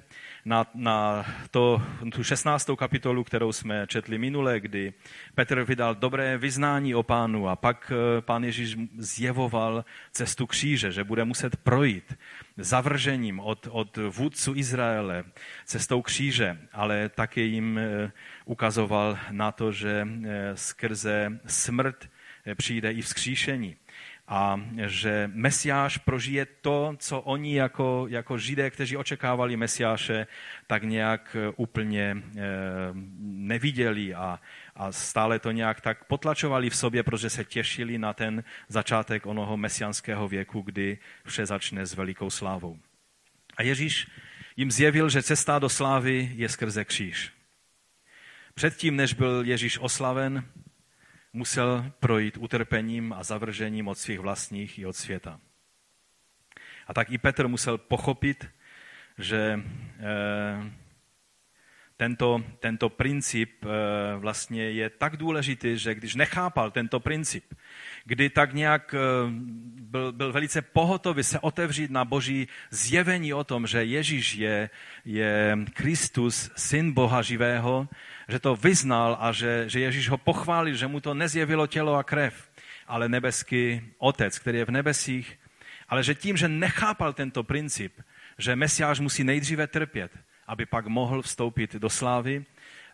na, 0.45 0.65
na 0.73 1.25
to, 1.51 1.81
tu 2.11 2.23
16. 2.23 2.69
kapitolu, 2.77 3.23
kterou 3.23 3.51
jsme 3.51 3.87
četli 3.87 4.17
minule, 4.17 4.59
kdy 4.59 4.93
Petr 5.35 5.63
vydal 5.63 5.95
dobré 5.95 6.37
vyznání 6.37 6.95
o 6.95 7.03
pánu 7.03 7.49
a 7.49 7.55
pak 7.55 7.91
eh, 7.91 8.21
pán 8.21 8.43
Ježíš 8.43 8.77
zjevoval 8.97 9.85
cestu 10.11 10.47
kříže, 10.47 10.91
že 10.91 11.03
bude 11.03 11.25
muset 11.25 11.55
projít 11.55 12.17
zavržením 12.57 13.39
od, 13.39 13.67
od 13.71 13.97
vůdců 13.97 14.53
Izraele 14.55 15.23
cestou 15.65 16.01
kříže, 16.01 16.57
ale 16.73 17.09
také 17.09 17.41
jim 17.41 17.77
eh, 17.77 18.11
ukazoval 18.45 19.17
na 19.31 19.51
to, 19.51 19.71
že 19.71 20.07
eh, 20.07 20.51
skrze 20.57 21.39
smrt 21.45 22.09
přijde 22.55 22.91
i 22.91 23.01
vzkříšení 23.01 23.75
a 24.27 24.61
že 24.85 25.29
Mesiáš 25.33 25.97
prožije 25.97 26.45
to, 26.61 26.95
co 26.99 27.21
oni 27.21 27.55
jako, 27.55 28.05
jako 28.09 28.37
židé, 28.37 28.69
kteří 28.69 28.97
očekávali 28.97 29.57
Mesiáše, 29.57 30.27
tak 30.67 30.83
nějak 30.83 31.35
eh, 31.39 31.53
úplně 31.55 32.17
eh, 32.17 32.41
neviděli 33.19 34.13
a, 34.13 34.39
a 34.75 34.91
stále 34.91 35.39
to 35.39 35.51
nějak 35.51 35.81
tak 35.81 36.05
potlačovali 36.05 36.69
v 36.69 36.75
sobě, 36.75 37.03
protože 37.03 37.29
se 37.29 37.45
těšili 37.45 37.97
na 37.97 38.13
ten 38.13 38.43
začátek 38.67 39.25
onoho 39.25 39.57
mesianského 39.57 40.27
věku, 40.27 40.61
kdy 40.61 40.97
vše 41.25 41.45
začne 41.45 41.85
s 41.85 41.93
velikou 41.93 42.29
slávou. 42.29 42.79
A 43.57 43.63
Ježíš 43.63 44.07
jim 44.57 44.71
zjevil, 44.71 45.09
že 45.09 45.23
cesta 45.23 45.59
do 45.59 45.69
slávy 45.69 46.31
je 46.35 46.49
skrze 46.49 46.85
kříž. 46.85 47.31
Předtím, 48.53 48.95
než 48.95 49.13
byl 49.13 49.43
Ježíš 49.45 49.77
oslaven, 49.79 50.43
musel 51.35 51.91
projít 51.99 52.37
utrpením 52.37 53.13
a 53.13 53.23
zavržením 53.23 53.87
od 53.87 53.97
svých 53.97 54.19
vlastních 54.19 54.79
i 54.79 54.85
od 54.85 54.95
světa. 54.95 55.39
A 56.87 56.93
tak 56.93 57.11
i 57.11 57.17
Petr 57.17 57.47
musel 57.47 57.77
pochopit, 57.77 58.45
že 59.17 59.59
eh, 59.99 60.71
tento, 61.97 62.43
tento 62.59 62.89
princip 62.89 63.63
eh, 63.63 63.67
vlastně 64.17 64.71
je 64.71 64.89
tak 64.89 65.17
důležitý, 65.17 65.77
že 65.77 65.95
když 65.95 66.15
nechápal 66.15 66.71
tento 66.71 66.99
princip, 66.99 67.53
kdy 68.05 68.29
tak 68.29 68.53
nějak 68.53 68.95
eh, 68.97 68.99
byl, 69.81 70.11
byl 70.11 70.31
velice 70.31 70.61
pohotový 70.61 71.23
se 71.23 71.39
otevřít 71.39 71.91
na 71.91 72.05
boží 72.05 72.47
zjevení 72.69 73.33
o 73.33 73.43
tom, 73.43 73.67
že 73.67 73.83
Ježíš 73.83 74.35
je, 74.35 74.69
je 75.05 75.57
Kristus, 75.73 76.51
syn 76.55 76.91
Boha 76.91 77.21
živého, 77.21 77.87
že 78.27 78.39
to 78.39 78.55
vyznal 78.55 79.17
a 79.19 79.31
že, 79.31 79.69
že 79.69 79.79
Ježíš 79.79 80.09
ho 80.09 80.17
pochválil, 80.17 80.75
že 80.75 80.87
mu 80.87 80.99
to 80.99 81.13
nezjevilo 81.13 81.67
tělo 81.67 81.95
a 81.95 82.03
krev, 82.03 82.49
ale 82.87 83.09
nebeský 83.09 83.81
otec, 83.97 84.39
který 84.39 84.57
je 84.57 84.65
v 84.65 84.71
nebesích, 84.71 85.39
ale 85.89 86.03
že 86.03 86.15
tím, 86.15 86.37
že 86.37 86.47
nechápal 86.47 87.13
tento 87.13 87.43
princip, 87.43 88.01
že 88.37 88.55
Mesiáš 88.55 88.99
musí 88.99 89.23
nejdříve 89.23 89.67
trpět, 89.67 90.11
aby 90.47 90.65
pak 90.65 90.87
mohl 90.87 91.21
vstoupit 91.21 91.75
do 91.75 91.89
slávy, 91.89 92.45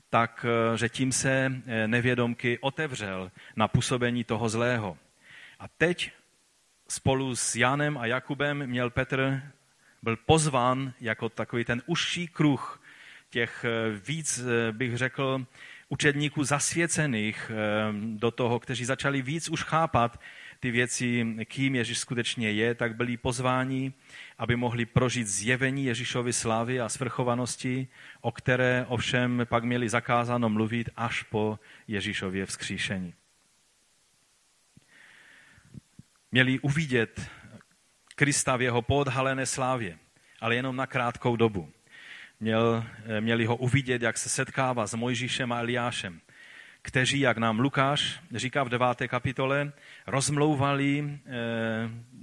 tak 0.09 0.45
eh, 0.45 0.77
že 0.77 0.89
tím 0.89 1.11
se 1.11 1.51
eh, 1.65 1.87
nevědomky 1.87 2.59
otevřel 2.59 3.31
na 3.55 3.67
působení 3.67 4.23
toho 4.23 4.49
zlého. 4.49 4.97
A 5.59 5.67
teď 5.67 6.11
spolu 6.87 7.35
s 7.35 7.55
Janem 7.55 7.97
a 7.97 8.05
Jakubem 8.05 8.67
měl 8.67 8.89
Petr, 8.89 9.41
byl 10.01 10.17
pozván 10.17 10.93
jako 11.01 11.29
takový 11.29 11.65
ten 11.65 11.81
užší 11.85 12.27
kruh 12.27 12.81
těch 13.29 13.65
eh, 13.65 13.99
víc, 14.07 14.41
bych 14.71 14.97
řekl, 14.97 15.45
učedníků 15.89 16.43
zasvěcených 16.43 17.51
do 18.15 18.31
toho, 18.31 18.59
kteří 18.59 18.85
začali 18.85 19.21
víc 19.21 19.49
už 19.49 19.63
chápat 19.63 20.19
ty 20.61 20.71
věci, 20.71 21.25
kým 21.45 21.75
Ježíš 21.75 21.99
skutečně 21.99 22.51
je, 22.51 22.75
tak 22.75 22.95
byli 22.95 23.17
pozváni, 23.17 23.93
aby 24.37 24.55
mohli 24.55 24.85
prožít 24.85 25.27
zjevení 25.27 25.85
Ježíšovy 25.85 26.33
slávy 26.33 26.79
a 26.79 26.89
svrchovanosti, 26.89 27.87
o 28.21 28.31
které 28.31 28.85
ovšem 28.87 29.41
pak 29.49 29.63
měli 29.63 29.89
zakázáno 29.89 30.49
mluvit 30.49 30.89
až 30.95 31.23
po 31.23 31.59
Ježíšově 31.87 32.45
vzkříšení. 32.45 33.13
Měli 36.31 36.59
uvidět 36.59 37.29
Krista 38.15 38.55
v 38.55 38.61
jeho 38.61 38.81
podhalené 38.81 39.45
slávě, 39.45 39.97
ale 40.39 40.55
jenom 40.55 40.75
na 40.75 40.87
krátkou 40.87 41.35
dobu. 41.35 41.71
Měl, 42.39 42.85
měli 43.19 43.45
ho 43.45 43.55
uvidět, 43.55 44.01
jak 44.01 44.17
se 44.17 44.29
setkává 44.29 44.87
s 44.87 44.93
Mojžíšem 44.93 45.51
a 45.51 45.59
Eliášem 45.59 46.21
kteří, 46.81 47.19
jak 47.19 47.37
nám 47.37 47.59
Lukáš 47.59 48.19
říká 48.35 48.63
v 48.63 48.69
deváté 48.69 49.07
kapitole, 49.07 49.71
rozmlouvali 50.07 51.19
eh, 51.25 51.31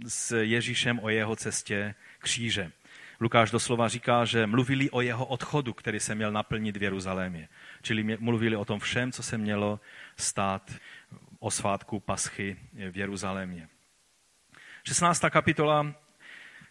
s 0.08 0.36
Ježíšem 0.36 1.00
o 1.02 1.08
jeho 1.08 1.36
cestě 1.36 1.94
kříže. 2.18 2.72
Lukáš 3.20 3.50
doslova 3.50 3.88
říká, 3.88 4.24
že 4.24 4.46
mluvili 4.46 4.90
o 4.90 5.00
jeho 5.00 5.26
odchodu, 5.26 5.72
který 5.72 6.00
se 6.00 6.14
měl 6.14 6.32
naplnit 6.32 6.76
v 6.76 6.82
Jeruzalémě. 6.82 7.48
Čili 7.82 8.16
mluvili 8.20 8.56
o 8.56 8.64
tom 8.64 8.80
všem, 8.80 9.12
co 9.12 9.22
se 9.22 9.38
mělo 9.38 9.80
stát 10.16 10.74
o 11.38 11.50
svátku 11.50 12.00
Paschy 12.00 12.56
v 12.90 12.96
Jeruzalémě. 12.96 13.68
16. 14.84 15.24
kapitola 15.30 15.94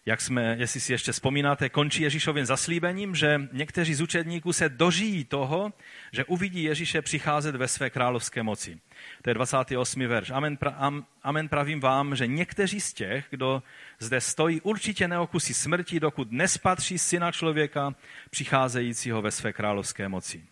jak 0.08 0.20
jsme, 0.20 0.56
jestli 0.58 0.80
si 0.80 0.92
ještě 0.92 1.12
vzpomínáte, 1.12 1.68
končí 1.68 2.02
Ježíšovým 2.02 2.44
zaslíbením, 2.44 3.14
že 3.14 3.40
někteří 3.52 3.94
z 3.94 4.00
učedníků 4.00 4.52
se 4.52 4.68
dožijí 4.68 5.24
toho, 5.24 5.72
že 6.12 6.24
uvidí 6.24 6.62
Ježíše 6.62 7.02
přicházet 7.02 7.56
ve 7.56 7.68
své 7.68 7.90
královské 7.90 8.42
moci. 8.42 8.80
To 9.22 9.30
je 9.30 9.34
28. 9.34 10.06
verš. 10.06 10.30
Amen, 10.30 10.56
pra, 10.56 10.70
am, 10.70 11.06
amen 11.22 11.48
pravím 11.48 11.80
vám, 11.80 12.16
že 12.16 12.26
někteří 12.26 12.80
z 12.80 12.92
těch, 12.92 13.26
kdo 13.30 13.62
zde 13.98 14.20
stojí, 14.20 14.60
určitě 14.60 15.08
neokusí 15.08 15.54
smrti, 15.54 16.00
dokud 16.00 16.32
nespatří 16.32 16.98
syna 16.98 17.32
člověka 17.32 17.94
přicházejícího 18.30 19.22
ve 19.22 19.30
své 19.30 19.52
královské 19.52 20.08
moci. 20.08 20.44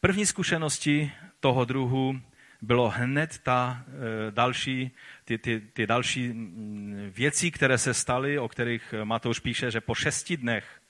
První 0.00 0.26
zkušenosti 0.26 1.12
toho 1.40 1.64
druhu 1.64 2.20
bylo 2.62 2.88
hned 2.88 3.38
ta 3.38 3.84
e, 3.88 4.30
další, 4.30 4.90
ty, 5.24 5.38
ty, 5.38 5.60
ty 5.72 5.86
další 5.86 6.28
mm, 6.28 7.12
věci, 7.14 7.50
které 7.50 7.78
se 7.78 7.94
staly, 7.94 8.38
o 8.38 8.48
kterých 8.48 8.94
Matouš 9.04 9.38
píše, 9.38 9.70
že 9.70 9.80
po 9.80 9.94
šesti 9.94 10.36
dnech 10.36 10.80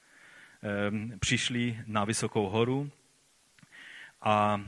e, 0.62 1.18
přišli 1.18 1.78
na 1.86 2.04
Vysokou 2.04 2.48
horu 2.48 2.90
a 4.22 4.60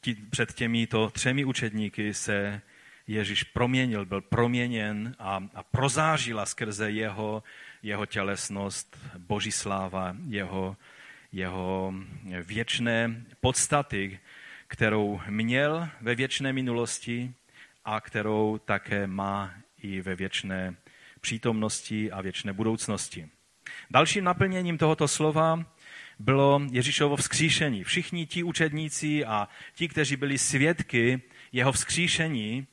tí, 0.00 0.14
před 0.14 0.54
těmito 0.54 1.10
třemi 1.10 1.44
učedníky 1.44 2.14
se 2.14 2.60
Ježíš 3.06 3.44
proměnil, 3.44 4.06
byl 4.06 4.20
proměněn 4.20 5.14
a, 5.18 5.44
a 5.54 5.62
prozážila 5.62 6.46
skrze 6.46 6.90
jeho, 6.90 7.42
jeho 7.82 8.06
tělesnost, 8.06 8.98
boží 9.18 9.52
sláva, 9.52 10.16
jeho, 10.26 10.76
jeho 11.32 11.94
věčné 12.42 13.24
podstaty, 13.40 14.20
kterou 14.68 15.20
měl 15.28 15.88
ve 16.00 16.14
věčné 16.14 16.52
minulosti 16.52 17.32
a 17.84 18.00
kterou 18.00 18.58
také 18.64 19.06
má 19.06 19.54
i 19.82 20.00
ve 20.00 20.14
věčné 20.14 20.74
přítomnosti 21.20 22.12
a 22.12 22.20
věčné 22.20 22.52
budoucnosti. 22.52 23.28
Dalším 23.90 24.24
naplněním 24.24 24.78
tohoto 24.78 25.08
slova 25.08 25.64
bylo 26.18 26.60
Ježíšovo 26.70 27.16
vzkříšení. 27.16 27.84
Všichni 27.84 28.26
ti 28.26 28.42
učedníci 28.42 29.24
a 29.24 29.48
ti, 29.74 29.88
kteří 29.88 30.16
byli 30.16 30.38
svědky 30.38 31.22
jeho 31.52 31.72
vzkříšení, 31.72 32.66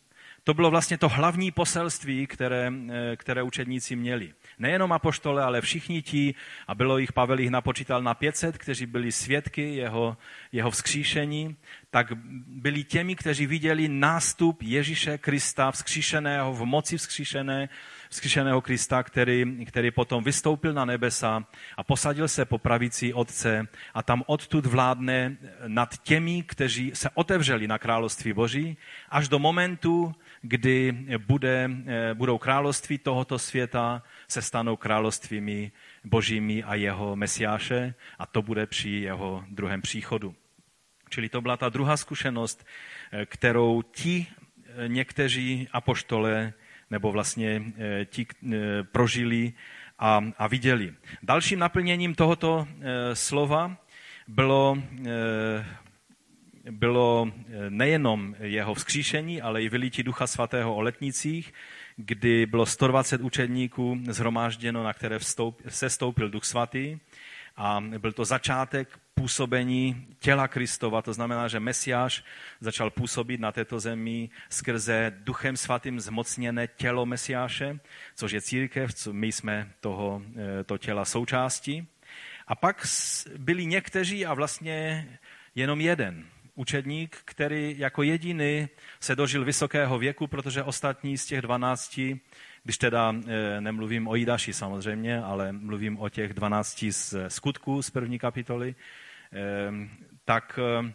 to 0.43 0.53
bylo 0.53 0.71
vlastně 0.71 0.97
to 0.97 1.09
hlavní 1.09 1.51
poselství, 1.51 2.27
které, 2.27 2.71
eh, 2.89 3.15
které 3.15 3.43
učedníci 3.43 3.95
měli. 3.95 4.33
Nejenom 4.59 4.91
apoštole, 4.91 5.43
ale 5.43 5.61
všichni 5.61 6.01
ti, 6.01 6.35
a 6.67 6.75
bylo 6.75 6.97
jich, 6.97 7.13
Pavel 7.13 7.39
jich 7.39 7.49
napočítal 7.49 8.01
na 8.01 8.13
500, 8.13 8.57
kteří 8.57 8.85
byli 8.85 9.11
svědky 9.11 9.75
jeho, 9.75 10.17
jeho 10.51 10.71
vzkříšení, 10.71 11.55
tak 11.89 12.07
byli 12.47 12.83
těmi, 12.83 13.15
kteří 13.15 13.47
viděli 13.47 13.87
nástup 13.87 14.61
Ježíše 14.61 15.17
Krista 15.17 15.71
vzkříšeného, 15.71 16.53
v 16.53 16.65
moci 16.65 16.97
vzkříšené, 16.97 17.69
vzkříšeného 18.15 18.61
Krista, 18.61 19.03
který, 19.03 19.65
který 19.65 19.91
potom 19.91 20.23
vystoupil 20.23 20.73
na 20.73 20.85
nebesa 20.85 21.43
a 21.77 21.83
posadil 21.83 22.27
se 22.27 22.45
po 22.45 22.57
pravici 22.57 23.13
Otce 23.13 23.67
a 23.93 24.03
tam 24.03 24.23
odtud 24.25 24.65
vládne 24.65 25.37
nad 25.67 25.97
těmi, 25.97 26.43
kteří 26.43 26.91
se 26.93 27.09
otevřeli 27.13 27.67
na 27.67 27.77
království 27.77 28.33
Boží, 28.33 28.77
až 29.09 29.27
do 29.27 29.39
momentu, 29.39 30.15
kdy 30.41 31.05
bude, 31.27 31.69
eh, 31.85 32.13
budou 32.13 32.37
království 32.37 32.97
tohoto 32.97 33.39
světa, 33.39 34.03
se 34.27 34.41
stanou 34.41 34.75
královstvími 34.75 35.71
božími 36.03 36.63
a 36.63 36.75
jeho 36.75 37.15
mesiáše 37.15 37.93
a 38.19 38.25
to 38.25 38.41
bude 38.41 38.65
při 38.65 38.89
jeho 38.89 39.43
druhém 39.49 39.81
příchodu. 39.81 40.35
Čili 41.09 41.29
to 41.29 41.41
byla 41.41 41.57
ta 41.57 41.69
druhá 41.69 41.97
zkušenost, 41.97 42.65
eh, 43.11 43.25
kterou 43.25 43.81
ti 43.81 44.27
eh, 44.27 44.87
někteří 44.87 45.67
apoštole 45.71 46.53
nebo 46.91 47.11
vlastně 47.11 47.63
ti 48.05 48.27
prožili 48.91 49.53
a, 49.99 50.21
a 50.37 50.47
viděli. 50.47 50.93
Dalším 51.23 51.59
naplněním 51.59 52.15
tohoto 52.15 52.67
slova 53.13 53.77
bylo 54.27 54.77
bylo 56.71 57.31
eh, 57.31 57.69
nejenom 57.69 58.35
jeho 58.39 58.73
vzkříšení, 58.73 59.41
ale 59.41 59.63
i 59.63 59.69
vylítí 59.69 60.03
Ducha 60.03 60.27
Svatého 60.27 60.75
o 60.75 60.81
letnicích, 60.81 61.53
kdy 61.95 62.45
bylo 62.45 62.65
120 62.65 63.21
učedníků 63.21 63.97
zhromážděno, 64.09 64.83
na 64.83 64.93
které 64.93 65.19
vstoup, 65.19 65.61
se 65.67 65.89
stoupil 65.89 66.29
Duch 66.29 66.45
Svatý. 66.45 66.97
A 67.57 67.83
byl 67.97 68.11
to 68.11 68.25
začátek 68.25 68.99
působení 69.15 70.07
těla 70.19 70.47
Kristova, 70.47 71.01
to 71.01 71.13
znamená, 71.13 71.47
že 71.47 71.59
Mesiáš 71.59 72.23
začal 72.59 72.89
působit 72.89 73.39
na 73.39 73.51
této 73.51 73.79
zemi 73.79 74.29
skrze 74.49 75.13
Duchem 75.17 75.57
Svatým 75.57 75.99
zmocněné 75.99 76.67
tělo 76.67 77.05
Mesiáše, 77.05 77.79
což 78.15 78.31
je 78.31 78.41
církev, 78.41 78.93
co 78.93 79.13
my 79.13 79.31
jsme 79.31 79.71
toho, 79.79 80.21
eh, 80.35 80.63
to 80.63 80.77
těla 80.77 81.05
součástí. 81.05 81.87
A 82.47 82.55
pak 82.55 82.87
byli 83.37 83.65
někteří 83.65 84.25
a 84.25 84.33
vlastně 84.33 85.07
jenom 85.55 85.81
jeden, 85.81 86.25
učedník, 86.55 87.17
který 87.25 87.75
jako 87.77 88.03
jediný 88.03 88.67
se 88.99 89.15
dožil 89.15 89.45
vysokého 89.45 89.99
věku, 89.99 90.27
protože 90.27 90.63
ostatní 90.63 91.17
z 91.17 91.25
těch 91.25 91.41
dvanácti, 91.41 92.19
když 92.63 92.77
teda 92.77 93.15
eh, 93.15 93.61
nemluvím 93.61 94.07
o 94.07 94.15
Jidaši 94.15 94.53
samozřejmě, 94.53 95.21
ale 95.23 95.51
mluvím 95.51 95.99
o 95.99 96.09
těch 96.09 96.33
dvanácti 96.33 96.91
z 96.91 97.15
skutků 97.27 97.81
z 97.81 97.89
první 97.89 98.19
kapitoly, 98.19 98.75
tak 100.25 100.59
eh, 100.61 100.93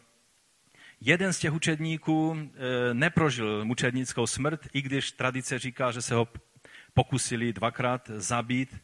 jeden 1.01 1.33
z 1.33 1.39
těch 1.39 1.53
učedníků 1.53 2.51
neprožil 2.93 3.65
mučednickou 3.65 4.27
smrt, 4.27 4.61
i 4.73 4.83
když 4.83 5.13
tradice 5.13 5.59
říká, 5.59 5.91
že 5.91 6.03
se 6.03 6.15
ho 6.15 6.29
pokusili 6.95 7.53
dvakrát 7.53 8.11
zabít, 8.15 8.81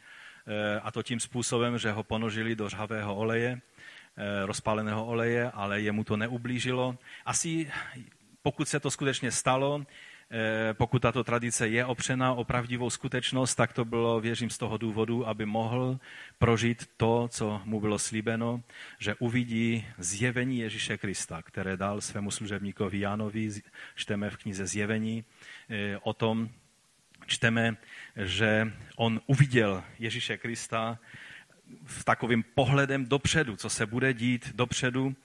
a 0.82 0.90
to 0.90 1.02
tím 1.02 1.20
způsobem, 1.20 1.78
že 1.78 1.90
ho 1.90 2.02
ponožili 2.02 2.56
do 2.56 2.68
řhavého 2.68 3.16
oleje. 3.16 3.60
Rozpáleného 4.44 5.06
oleje, 5.06 5.50
ale 5.50 5.80
jemu 5.80 6.04
to 6.04 6.16
neublížilo. 6.16 6.98
Asi 7.24 7.72
pokud 8.42 8.68
se 8.68 8.80
to 8.80 8.90
skutečně 8.90 9.30
stalo, 9.30 9.82
pokud 10.72 11.02
tato 11.02 11.24
tradice 11.24 11.68
je 11.68 11.84
opřena 11.84 12.32
o 12.32 12.44
pravdivou 12.44 12.90
skutečnost, 12.90 13.54
tak 13.54 13.72
to 13.72 13.84
bylo, 13.84 14.20
věřím, 14.20 14.50
z 14.50 14.58
toho 14.58 14.78
důvodu, 14.78 15.28
aby 15.28 15.46
mohl 15.46 15.98
prožít 16.38 16.90
to, 16.96 17.28
co 17.28 17.60
mu 17.64 17.80
bylo 17.80 17.98
slíbeno, 17.98 18.62
že 18.98 19.14
uvidí 19.14 19.86
zjevení 19.98 20.58
Ježíše 20.58 20.98
Krista, 20.98 21.42
které 21.42 21.76
dal 21.76 22.00
svému 22.00 22.30
služebníkovi 22.30 23.00
Jánovi, 23.00 23.50
čteme 23.94 24.30
v 24.30 24.36
knize 24.36 24.66
Zjevení, 24.66 25.24
eh, 25.70 25.98
o 26.02 26.12
tom 26.12 26.48
čteme, 27.26 27.76
že 28.16 28.72
on 28.96 29.20
uviděl 29.26 29.84
Ježíše 29.98 30.36
Krista 30.36 30.98
v 31.84 32.04
takovým 32.04 32.44
pohledem 32.54 33.06
dopředu, 33.06 33.56
co 33.56 33.70
se 33.70 33.86
bude 33.86 34.14
dít 34.14 34.50
dopředu 34.54 35.16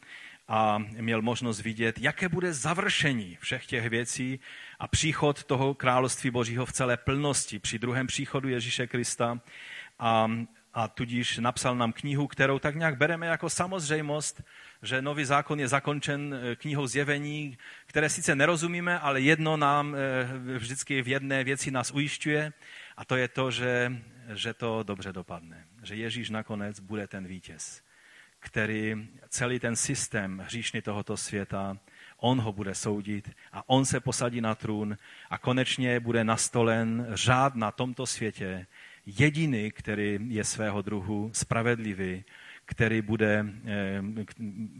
a 0.47 0.77
měl 0.77 1.21
možnost 1.21 1.61
vidět, 1.61 1.99
jaké 1.99 2.29
bude 2.29 2.53
završení 2.53 3.37
všech 3.41 3.65
těch 3.65 3.89
věcí 3.89 4.39
a 4.79 4.87
příchod 4.87 5.43
toho 5.43 5.73
království 5.73 6.31
Božího 6.31 6.65
v 6.65 6.71
celé 6.71 6.97
plnosti 6.97 7.59
při 7.59 7.79
druhém 7.79 8.07
příchodu 8.07 8.49
Ježíše 8.49 8.87
Krista. 8.87 9.39
A, 9.99 10.31
a 10.73 10.87
tudíž 10.87 11.37
napsal 11.37 11.75
nám 11.75 11.93
knihu, 11.93 12.27
kterou 12.27 12.59
tak 12.59 12.75
nějak 12.75 12.97
bereme 12.97 13.27
jako 13.27 13.49
samozřejmost, 13.49 14.41
že 14.81 15.01
nový 15.01 15.25
zákon 15.25 15.59
je 15.59 15.67
zakončen 15.67 16.33
eh, 16.33 16.55
knihou 16.55 16.87
zjevení, 16.87 17.57
které 17.85 18.09
sice 18.09 18.35
nerozumíme, 18.35 18.99
ale 18.99 19.21
jedno 19.21 19.57
nám 19.57 19.95
eh, 19.95 20.57
vždycky 20.57 21.01
v 21.01 21.07
jedné 21.07 21.43
věci 21.43 21.71
nás 21.71 21.91
ujišťuje 21.91 22.53
a 22.97 23.05
to 23.05 23.15
je 23.15 23.27
to, 23.27 23.51
že, 23.51 24.01
že 24.33 24.53
to 24.53 24.83
dobře 24.83 25.13
dopadne. 25.13 25.65
Že 25.83 25.95
Ježíš 25.95 26.29
nakonec 26.29 26.79
bude 26.79 27.07
ten 27.07 27.27
vítěz, 27.27 27.81
který 28.41 29.07
celý 29.29 29.59
ten 29.59 29.75
systém 29.75 30.39
hříšný 30.45 30.81
tohoto 30.81 31.17
světa, 31.17 31.77
on 32.17 32.41
ho 32.41 32.53
bude 32.53 32.75
soudit 32.75 33.31
a 33.51 33.69
on 33.69 33.85
se 33.85 33.99
posadí 33.99 34.41
na 34.41 34.55
trůn 34.55 34.97
a 35.29 35.37
konečně 35.37 35.99
bude 35.99 36.23
nastolen 36.23 37.07
řád 37.09 37.55
na 37.55 37.71
tomto 37.71 38.05
světě, 38.05 38.67
jediný, 39.05 39.71
který 39.71 40.19
je 40.27 40.43
svého 40.43 40.81
druhu 40.81 41.31
spravedlivý, 41.33 42.23
který 42.65 43.01
bude, 43.01 43.45
eh, 43.65 44.01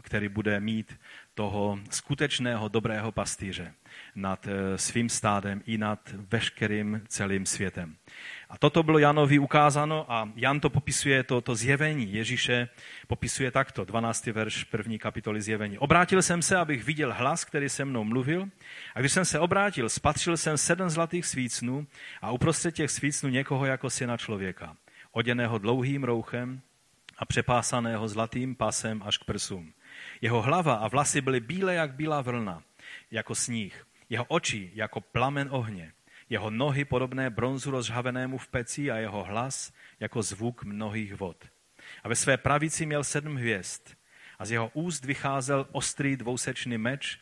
který 0.02 0.28
bude 0.28 0.60
mít 0.60 0.98
toho 1.34 1.78
skutečného 1.90 2.68
dobrého 2.68 3.12
pastýře 3.12 3.74
nad 4.14 4.46
eh, 4.46 4.78
svým 4.78 5.08
stádem 5.08 5.62
i 5.66 5.78
nad 5.78 6.14
veškerým 6.30 7.02
celým 7.08 7.46
světem. 7.46 7.96
A 8.52 8.58
toto 8.58 8.82
bylo 8.82 8.98
Janovi 8.98 9.38
ukázáno 9.38 10.12
a 10.12 10.28
Jan 10.36 10.60
to 10.60 10.70
popisuje, 10.70 11.22
to, 11.22 11.40
to 11.40 11.54
zjevení 11.54 12.12
Ježíše 12.12 12.68
popisuje 13.06 13.50
takto, 13.50 13.84
12. 13.84 14.26
verš 14.26 14.64
první 14.64 14.98
kapitoly 14.98 15.42
zjevení. 15.42 15.78
Obrátil 15.78 16.22
jsem 16.22 16.42
se, 16.42 16.56
abych 16.56 16.84
viděl 16.84 17.12
hlas, 17.12 17.44
který 17.44 17.68
se 17.68 17.84
mnou 17.84 18.04
mluvil 18.04 18.48
a 18.94 19.00
když 19.00 19.12
jsem 19.12 19.24
se 19.24 19.38
obrátil, 19.38 19.88
spatřil 19.88 20.36
jsem 20.36 20.58
sedm 20.58 20.90
zlatých 20.90 21.26
svícnů 21.26 21.86
a 22.22 22.30
uprostřed 22.30 22.74
těch 22.74 22.90
svícnů 22.90 23.28
někoho 23.28 23.66
jako 23.66 23.90
syna 23.90 24.16
člověka, 24.16 24.76
oděného 25.12 25.58
dlouhým 25.58 26.04
rouchem 26.04 26.60
a 27.18 27.24
přepásaného 27.24 28.08
zlatým 28.08 28.54
pasem 28.54 29.02
až 29.04 29.18
k 29.18 29.24
prsům. 29.24 29.72
Jeho 30.20 30.42
hlava 30.42 30.74
a 30.74 30.88
vlasy 30.88 31.20
byly 31.20 31.40
bílé 31.40 31.74
jak 31.74 31.94
bílá 31.94 32.20
vlna, 32.20 32.62
jako 33.10 33.34
sníh. 33.34 33.86
Jeho 34.08 34.24
oči 34.24 34.70
jako 34.74 35.00
plamen 35.00 35.48
ohně. 35.50 35.92
Jeho 36.32 36.50
nohy 36.50 36.84
podobné 36.84 37.30
bronzu 37.30 37.70
rozžhavenému 37.70 38.38
v 38.38 38.48
peci 38.48 38.90
a 38.90 38.96
jeho 38.96 39.24
hlas 39.24 39.72
jako 40.00 40.22
zvuk 40.22 40.64
mnohých 40.64 41.14
vod. 41.14 41.44
A 42.02 42.08
ve 42.08 42.16
své 42.16 42.36
pravici 42.36 42.86
měl 42.86 43.04
sedm 43.04 43.36
hvězd 43.36 43.82
a 44.38 44.44
z 44.44 44.50
jeho 44.50 44.70
úst 44.74 45.04
vycházel 45.04 45.68
ostrý 45.72 46.16
dvousečný 46.16 46.78
meč 46.78 47.18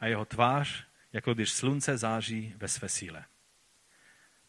a 0.00 0.06
jeho 0.06 0.24
tvář, 0.24 0.84
jako 1.12 1.34
když 1.34 1.50
slunce 1.52 1.96
září 1.96 2.54
ve 2.56 2.68
své 2.68 2.88
síle. 2.88 3.24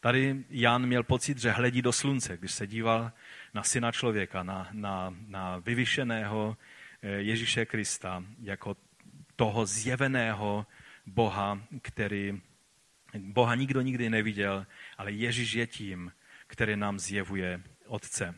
Tady 0.00 0.44
Jan 0.50 0.86
měl 0.86 1.02
pocit, 1.02 1.38
že 1.38 1.50
hledí 1.50 1.82
do 1.82 1.92
slunce, 1.92 2.36
když 2.36 2.52
se 2.52 2.66
díval 2.66 3.12
na 3.54 3.62
syna 3.62 3.92
člověka, 3.92 4.42
na, 4.42 4.68
na, 4.72 5.14
na 5.26 5.58
vyvyšeného 5.58 6.56
eh, 7.02 7.08
Ježíše 7.08 7.66
Krista, 7.66 8.24
jako 8.40 8.76
toho 9.36 9.66
zjeveného 9.66 10.66
Boha, 11.06 11.60
který 11.82 12.40
Boha 13.18 13.54
nikdo 13.54 13.80
nikdy 13.80 14.10
neviděl, 14.10 14.66
ale 14.98 15.12
Ježíš 15.12 15.52
je 15.52 15.66
tím, 15.66 16.12
který 16.46 16.76
nám 16.76 16.98
zjevuje 16.98 17.62
Otce. 17.86 18.34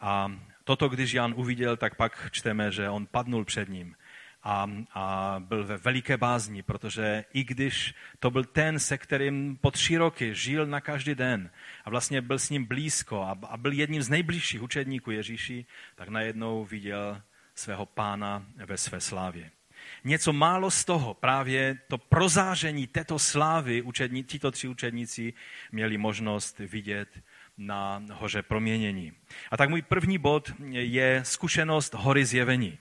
A 0.00 0.32
toto, 0.64 0.88
když 0.88 1.12
Jan 1.12 1.34
uviděl, 1.36 1.76
tak 1.76 1.94
pak 1.94 2.28
čteme, 2.30 2.70
že 2.70 2.88
on 2.88 3.06
padnul 3.06 3.44
před 3.44 3.68
ním 3.68 3.96
a, 4.44 4.70
a 4.94 5.36
byl 5.38 5.64
ve 5.64 5.76
veliké 5.76 6.16
bázni, 6.16 6.62
protože 6.62 7.24
i 7.32 7.44
když 7.44 7.94
to 8.18 8.30
byl 8.30 8.44
ten, 8.44 8.78
se 8.78 8.98
kterým 8.98 9.56
po 9.56 9.70
tři 9.70 9.96
roky 9.96 10.34
žil 10.34 10.66
na 10.66 10.80
každý 10.80 11.14
den 11.14 11.50
a 11.84 11.90
vlastně 11.90 12.20
byl 12.20 12.38
s 12.38 12.50
ním 12.50 12.64
blízko 12.64 13.22
a, 13.22 13.38
a 13.48 13.56
byl 13.56 13.72
jedním 13.72 14.02
z 14.02 14.08
nejbližších 14.08 14.62
učedníků 14.62 15.10
Ježíši, 15.10 15.66
tak 15.94 16.08
najednou 16.08 16.64
viděl 16.64 17.22
svého 17.54 17.86
pána 17.86 18.46
ve 18.56 18.76
své 18.76 19.00
slávě. 19.00 19.50
Něco 20.04 20.32
málo 20.32 20.70
z 20.70 20.84
toho, 20.84 21.14
právě 21.14 21.78
to 21.88 21.98
prozáření 21.98 22.86
této 22.86 23.18
slávy 23.18 23.82
tito 24.26 24.50
tři 24.50 24.68
učedníci 24.68 25.32
měli 25.72 25.98
možnost 25.98 26.58
vidět 26.58 27.08
na 27.58 28.02
hoře 28.12 28.42
proměnění. 28.42 29.12
A 29.50 29.56
tak 29.56 29.68
můj 29.68 29.82
první 29.82 30.18
bod 30.18 30.52
je 30.72 31.20
zkušenost 31.24 31.94
hory 31.94 32.24
zjevení 32.24 32.78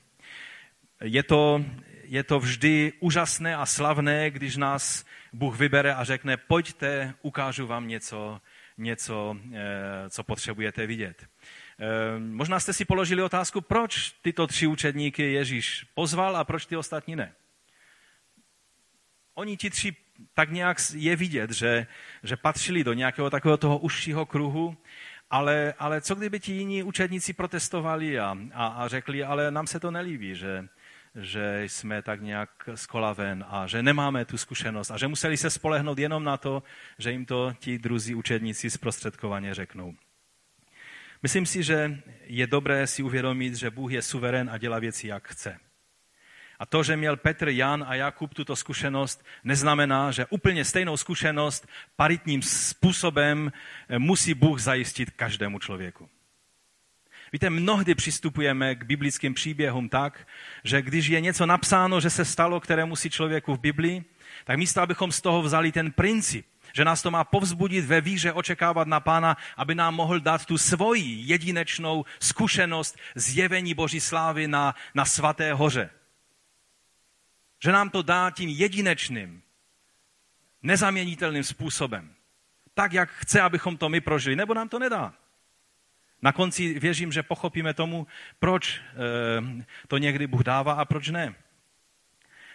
je 1.03 1.23
to, 1.23 1.65
je 2.03 2.23
to 2.23 2.39
vždy 2.39 2.93
úžasné 2.99 3.55
a 3.55 3.65
slavné, 3.65 4.31
když 4.31 4.57
nás 4.57 5.05
Bůh 5.33 5.59
vybere 5.59 5.93
a 5.93 6.03
řekne, 6.03 6.37
pojďte, 6.37 7.13
ukážu 7.21 7.67
vám 7.67 7.87
něco, 7.87 8.41
něco, 8.77 9.37
eh, 9.53 10.09
co 10.09 10.23
potřebujete 10.23 10.87
vidět. 10.87 11.27
Eh, 11.79 12.19
možná 12.19 12.59
jste 12.59 12.73
si 12.73 12.85
položili 12.85 13.23
otázku, 13.23 13.61
proč 13.61 14.11
tyto 14.21 14.47
tři 14.47 14.67
učedníky 14.67 15.33
Ježíš 15.33 15.85
pozval 15.93 16.37
a 16.37 16.43
proč 16.43 16.65
ty 16.65 16.77
ostatní 16.77 17.15
ne. 17.15 17.33
Oni 19.35 19.57
ti 19.57 19.69
tři 19.69 19.95
tak 20.33 20.51
nějak 20.51 20.77
je 20.93 21.15
vidět, 21.15 21.51
že, 21.51 21.87
že 22.23 22.37
patřili 22.37 22.83
do 22.83 22.93
nějakého 22.93 23.29
takového 23.29 23.57
toho 23.57 23.77
užšího 23.77 24.25
kruhu, 24.25 24.77
ale, 25.29 25.73
ale 25.79 26.01
co 26.01 26.15
kdyby 26.15 26.39
ti 26.39 26.51
jiní 26.51 26.83
učedníci 26.83 27.33
protestovali 27.33 28.19
a, 28.19 28.37
a, 28.53 28.67
a 28.67 28.87
řekli, 28.87 29.23
ale 29.23 29.51
nám 29.51 29.67
se 29.67 29.79
to 29.79 29.91
nelíbí, 29.91 30.35
že, 30.35 30.67
že 31.15 31.63
jsme 31.63 32.01
tak 32.01 32.21
nějak 32.21 32.49
skolaven 32.75 33.45
a 33.47 33.67
že 33.67 33.83
nemáme 33.83 34.25
tu 34.25 34.37
zkušenost 34.37 34.91
a 34.91 34.97
že 34.97 35.07
museli 35.07 35.37
se 35.37 35.49
spolehnout 35.49 35.99
jenom 35.99 36.23
na 36.23 36.37
to, 36.37 36.63
že 36.97 37.11
jim 37.11 37.25
to 37.25 37.53
ti 37.59 37.79
druzí 37.79 38.15
učedníci 38.15 38.69
zprostředkovaně 38.69 39.53
řeknou. 39.53 39.95
Myslím 41.23 41.45
si, 41.45 41.63
že 41.63 41.99
je 42.25 42.47
dobré 42.47 42.87
si 42.87 43.03
uvědomit, 43.03 43.55
že 43.55 43.69
Bůh 43.69 43.91
je 43.91 44.01
suverén 44.01 44.49
a 44.49 44.57
dělá 44.57 44.79
věci, 44.79 45.07
jak 45.07 45.27
chce. 45.27 45.59
A 46.59 46.65
to, 46.65 46.83
že 46.83 46.97
měl 46.97 47.17
Petr, 47.17 47.49
Jan 47.49 47.85
a 47.87 47.95
Jakub 47.95 48.33
tuto 48.33 48.55
zkušenost, 48.55 49.25
neznamená, 49.43 50.11
že 50.11 50.25
úplně 50.25 50.65
stejnou 50.65 50.97
zkušenost 50.97 51.67
paritním 51.95 52.41
způsobem 52.41 53.51
musí 53.97 54.33
Bůh 54.33 54.59
zajistit 54.59 55.11
každému 55.11 55.59
člověku. 55.59 56.09
Víte, 57.33 57.49
mnohdy 57.49 57.95
přistupujeme 57.95 58.75
k 58.75 58.83
biblickým 58.83 59.33
příběhům 59.33 59.89
tak, 59.89 60.27
že 60.63 60.81
když 60.81 61.07
je 61.07 61.21
něco 61.21 61.45
napsáno, 61.45 62.01
že 62.01 62.09
se 62.09 62.25
stalo 62.25 62.59
kterému 62.59 62.95
si 62.95 63.09
člověku 63.09 63.55
v 63.55 63.59
Biblii, 63.59 64.03
tak 64.45 64.57
místo, 64.57 64.81
abychom 64.81 65.11
z 65.11 65.21
toho 65.21 65.41
vzali 65.41 65.71
ten 65.71 65.91
princip, 65.91 66.45
že 66.73 66.85
nás 66.85 67.01
to 67.01 67.11
má 67.11 67.23
povzbudit 67.23 67.85
ve 67.85 68.01
víře 68.01 68.33
očekávat 68.33 68.87
na 68.87 68.99
Pána, 68.99 69.37
aby 69.57 69.75
nám 69.75 69.95
mohl 69.95 70.19
dát 70.19 70.45
tu 70.45 70.57
svoji 70.57 71.21
jedinečnou 71.25 72.05
zkušenost 72.19 72.97
zjevení 73.15 73.73
Boží 73.73 73.99
slávy 73.99 74.47
na, 74.47 74.75
na 74.95 75.05
svaté 75.05 75.53
hoře. 75.53 75.89
Že 77.63 77.71
nám 77.71 77.89
to 77.89 78.01
dá 78.01 78.31
tím 78.31 78.49
jedinečným, 78.49 79.41
nezaměnitelným 80.63 81.43
způsobem. 81.43 82.13
Tak, 82.73 82.93
jak 82.93 83.09
chce, 83.09 83.41
abychom 83.41 83.77
to 83.77 83.89
my 83.89 84.01
prožili, 84.01 84.35
nebo 84.35 84.53
nám 84.53 84.69
to 84.69 84.79
nedá. 84.79 85.13
Na 86.21 86.31
konci 86.31 86.79
věřím, 86.79 87.11
že 87.11 87.23
pochopíme 87.23 87.73
tomu, 87.73 88.07
proč 88.39 88.79
eh, 88.79 89.65
to 89.87 89.97
někdy 89.97 90.27
Bůh 90.27 90.43
dává 90.43 90.73
a 90.73 90.85
proč 90.85 91.09
ne. 91.09 91.35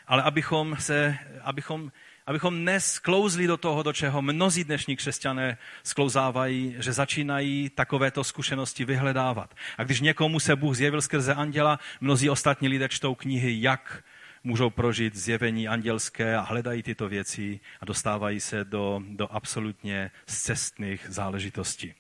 Ale 0.07 0.23
abychom, 0.23 0.77
se, 0.77 1.19
abychom, 1.43 1.93
abychom 2.29 2.65
nesklouzli 2.65 3.47
do 3.47 3.57
toho, 3.57 3.83
do 3.83 3.93
čeho 3.93 4.23
mnozí 4.23 4.65
dnešní 4.65 4.97
křesťané 4.97 5.59
sklouzávají, 5.83 6.75
že 6.79 6.93
začínají 6.93 7.71
takovéto 7.71 8.25
zkušenosti 8.25 8.85
vyhledávat. 8.85 9.55
A 9.79 9.85
když 9.85 10.01
někomu 10.01 10.41
se 10.41 10.57
Bůh 10.57 10.77
zjevil 10.77 11.03
skrze 11.03 11.35
anděla, 11.35 11.79
mnozí 12.01 12.31
ostatní 12.31 12.69
lidé 12.69 12.89
čtou 12.89 13.15
knihy, 13.15 13.57
jak 13.61 14.05
můžou 14.45 14.71
prožít 14.71 15.17
zjevení 15.17 15.69
andělské 15.69 16.37
a 16.37 16.41
hledají 16.41 16.83
tyto 16.83 17.09
věci 17.09 17.61
a 17.81 17.85
dostávají 17.85 18.41
se 18.41 18.65
do, 18.65 19.03
do 19.09 19.33
absolutně 19.33 20.11
zcestných 20.27 21.07
záležitostí. 21.09 21.95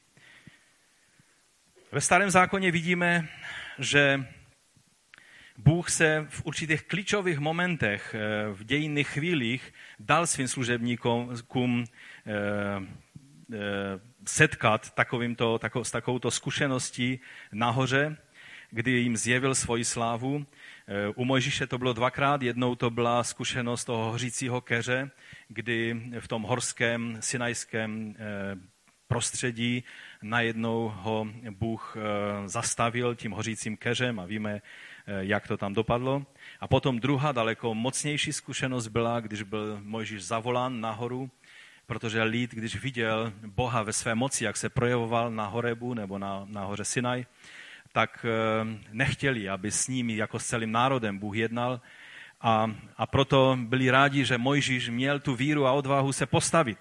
Ve 1.93 2.01
starém 2.01 2.31
zákoně 2.31 2.71
vidíme, 2.71 3.29
že 3.79 4.25
Bůh 5.59 5.91
se 5.91 6.27
v 6.29 6.43
určitých 6.45 6.83
klíčových 6.83 7.39
momentech, 7.39 8.15
eh, 8.15 8.53
v 8.53 8.65
dějinných 8.65 9.09
chvílích 9.09 9.75
dal 9.99 10.27
svým 10.27 10.49
služebníkům 10.49 11.85
eh, 11.85 12.33
eh, 13.53 13.59
setkat 14.27 14.95
takovýmto, 14.95 15.59
tako, 15.59 15.85
s 15.85 15.91
takovouto 15.91 16.31
zkušeností 16.31 17.21
nahoře, 17.53 18.17
kdy 18.71 18.91
jim 18.91 19.17
zjevil 19.17 19.55
svoji 19.55 19.85
slávu. 19.85 20.47
U 21.15 21.25
Mojžíše 21.25 21.67
to 21.67 21.79
bylo 21.79 21.93
dvakrát. 21.93 22.43
Jednou 22.43 22.75
to 22.75 22.91
byla 22.91 23.25
zkušenost 23.25 23.85
toho 23.85 24.11
hořícího 24.11 24.61
keře, 24.61 25.11
kdy 25.49 26.03
v 26.21 26.29
tom 26.29 26.43
horském 26.43 27.17
sinajském 27.21 28.15
prostředí 29.07 29.85
najednou 30.23 30.93
ho 30.97 31.27
Bůh 31.51 31.97
zastavil 32.47 33.15
tím 33.15 33.33
hořícím 33.33 33.77
keřem 33.77 34.21
a 34.21 34.27
víme, 34.27 34.61
jak 35.21 35.49
to 35.49 35.57
tam 35.57 35.75
dopadlo. 35.75 36.27
A 36.61 36.69
potom 36.69 37.01
druhá 37.01 37.33
daleko 37.33 37.75
mocnější 37.75 38.33
zkušenost 38.33 38.89
byla, 38.89 39.21
když 39.21 39.43
byl 39.43 39.81
Mojžíš 39.83 40.25
zavolán 40.25 40.81
nahoru, 40.81 41.31
protože 41.87 42.23
lid, 42.23 42.51
když 42.51 42.77
viděl 42.77 43.33
Boha 43.47 43.83
ve 43.83 43.93
své 43.93 44.15
moci, 44.15 44.45
jak 44.45 44.57
se 44.57 44.69
projevoval 44.69 45.31
na 45.31 45.47
Horebu 45.47 45.95
nebo 45.95 46.19
na, 46.19 46.43
na 46.45 46.65
hoře 46.65 46.85
Sinaj, 46.85 47.27
tak 47.93 48.27
nechtěli, 48.93 49.49
aby 49.49 49.71
s 49.71 49.89
nimi 49.89 50.17
jako 50.17 50.39
s 50.39 50.47
celým 50.47 50.73
národem 50.73 51.19
Bůh 51.19 51.37
jednal. 51.37 51.81
A, 52.41 52.71
a 52.97 53.07
proto 53.07 53.59
byli 53.61 53.91
rádi, 53.91 54.25
že 54.25 54.39
Mojžíš 54.39 54.89
měl 54.89 55.21
tu 55.21 55.35
víru 55.35 55.67
a 55.67 55.73
odvahu 55.73 56.13
se 56.13 56.27
postavit 56.27 56.79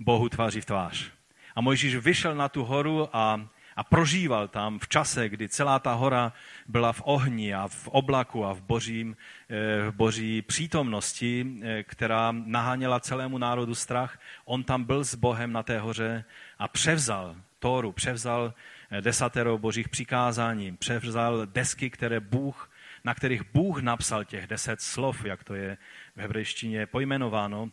Bohu 0.00 0.28
tváří 0.28 0.60
v 0.60 0.64
tvář. 0.64 1.10
A 1.54 1.60
Mojžíš 1.60 1.96
vyšel 1.96 2.34
na 2.34 2.48
tu 2.48 2.64
horu 2.64 3.08
a, 3.12 3.48
a 3.76 3.84
prožíval 3.84 4.48
tam 4.48 4.78
v 4.78 4.88
čase, 4.88 5.28
kdy 5.28 5.48
celá 5.48 5.78
ta 5.78 5.92
hora 5.92 6.32
byla 6.66 6.92
v 6.92 7.02
ohni 7.04 7.54
a 7.54 7.68
v 7.68 7.88
oblaku 7.88 8.44
a 8.44 8.52
v 8.52 8.62
božím, 8.62 9.16
eh, 9.48 9.90
v 9.90 9.94
boží 9.94 10.42
přítomnosti, 10.42 11.46
eh, 11.62 11.82
která 11.82 12.32
naháněla 12.32 13.00
celému 13.00 13.38
národu 13.38 13.74
strach. 13.74 14.18
On 14.44 14.64
tam 14.64 14.84
byl 14.84 15.04
s 15.04 15.14
Bohem 15.14 15.52
na 15.52 15.62
té 15.62 15.78
hoře 15.78 16.24
a 16.58 16.68
převzal 16.68 17.36
Tóru, 17.58 17.92
převzal 17.92 18.54
eh, 18.90 19.00
desatero 19.00 19.58
božích 19.58 19.88
přikázání, 19.88 20.76
převzal 20.76 21.46
desky, 21.46 21.90
které 21.90 22.20
Bůh, 22.20 22.70
na 23.04 23.14
kterých 23.14 23.42
Bůh 23.52 23.82
napsal 23.82 24.24
těch 24.24 24.46
deset 24.46 24.80
slov, 24.80 25.24
jak 25.24 25.44
to 25.44 25.54
je 25.54 25.78
v 26.16 26.20
hebrejštině 26.20 26.86
pojmenováno. 26.86 27.70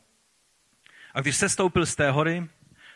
A 1.13 1.21
když 1.21 1.35
se 1.35 1.49
stoupil 1.49 1.85
z 1.85 1.95
té 1.95 2.11
hory, 2.11 2.47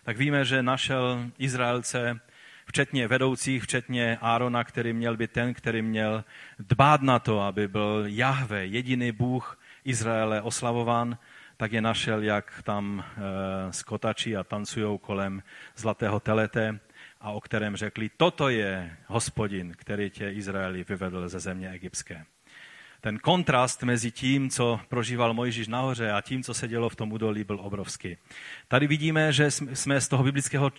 tak 0.04 0.18
víme, 0.18 0.46
že 0.46 0.63
našel 0.63 1.32
Izraelce, 1.38 2.20
včetně 2.65 3.08
vedoucích, 3.08 3.63
včetně 3.63 4.17
Árona, 4.21 4.63
který 4.63 4.93
měl 4.93 5.17
být 5.17 5.32
ten, 5.32 5.54
který 5.54 5.82
měl 5.82 6.23
dbát 6.60 7.01
na 7.01 7.19
to, 7.19 7.41
aby 7.41 7.67
byl 7.67 8.04
Jahve, 8.08 8.65
jediný 8.65 9.12
Bůh 9.12 9.60
Izraele 9.84 10.41
oslavován, 10.41 11.17
tak 11.58 11.71
je 11.71 11.82
našel, 11.82 12.23
jak 12.23 12.62
tam 12.63 13.04
e, 13.04 13.73
skotačí 13.73 14.38
a 14.38 14.43
tancují 14.43 14.99
kolem 14.99 15.43
zlatého 15.75 16.19
telete 16.19 16.80
a 17.21 17.32
o 17.32 17.41
kterém 17.41 17.75
řekli, 17.75 18.10
toto 18.17 18.49
je 18.49 18.97
hospodin, 19.08 19.73
který 19.78 20.10
tě 20.10 20.32
Izraeli 20.32 20.86
vyvedl 20.89 21.30
ze 21.30 21.39
země 21.39 21.69
egyptské 21.69 22.25
ten 23.06 23.20
kontrast 23.20 23.84
mezi 23.84 24.12
tím, 24.12 24.50
co 24.50 24.80
prožíval 24.89 25.34
Mojžíš 25.34 25.68
nahoře 25.68 26.12
a 26.12 26.22
tím, 26.22 26.44
co 26.44 26.54
se 26.54 26.68
dělo 26.68 26.89
v 26.89 26.96
tom 26.96 27.12
údolí, 27.12 27.44
byl 27.44 27.60
obrovský. 27.62 28.18
Tady 28.68 28.88
vidíme, 28.88 29.34
že 29.34 29.52
jsme 29.52 30.02
z 30.02 30.08
toho 30.08 30.24
biblického 30.24 30.72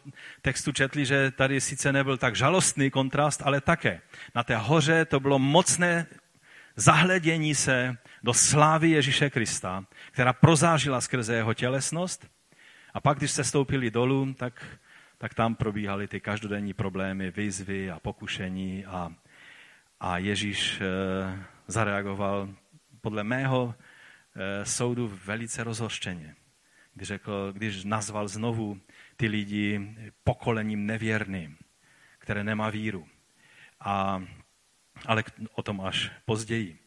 textu 0.42 0.72
četli, 0.72 1.06
že 1.06 1.30
tady 1.30 1.60
sice 1.60 1.92
nebyl 1.92 2.16
tak 2.16 2.36
žalostný 2.36 2.90
kontrast, 2.90 3.42
ale 3.44 3.60
také. 3.60 4.00
Na 4.34 4.42
té 4.42 4.56
hoře 4.56 5.04
to 5.04 5.20
bylo 5.20 5.38
mocné 5.38 6.06
zahledění 6.76 7.54
se 7.54 7.96
do 8.22 8.34
slávy 8.34 8.90
Ježíše 8.90 9.30
Krista, 9.30 9.84
která 10.10 10.32
prozážila 10.32 11.00
skrze 11.00 11.34
jeho 11.34 11.54
tělesnost. 11.54 12.26
A 12.94 13.00
pak, 13.00 13.18
když 13.18 13.30
se 13.30 13.44
stoupili 13.44 13.90
dolů, 13.90 14.34
tak, 14.34 14.66
tak 15.18 15.34
tam 15.34 15.54
probíhaly 15.54 16.08
ty 16.08 16.20
každodenní 16.20 16.74
problémy, 16.74 17.30
výzvy 17.30 17.90
a 17.90 18.00
pokušení 18.00 18.86
a, 18.86 19.12
a 20.00 20.18
Ježíš 20.18 20.80
eh, 20.80 21.55
zareagoval 21.66 22.48
podle 23.00 23.24
mého 23.24 23.74
eh, 23.74 24.66
soudu 24.66 25.18
velice 25.24 25.64
rozhořčeně, 25.64 26.34
když, 26.94 27.08
řekl, 27.08 27.52
když 27.52 27.84
nazval 27.84 28.28
znovu 28.28 28.80
ty 29.16 29.26
lidi 29.26 29.96
pokolením 30.24 30.86
nevěrným, 30.86 31.56
které 32.18 32.44
nemá 32.44 32.70
víru. 32.70 33.08
A, 33.80 34.22
ale 35.06 35.24
o 35.52 35.62
tom 35.62 35.80
až 35.80 36.10
později. 36.24 36.78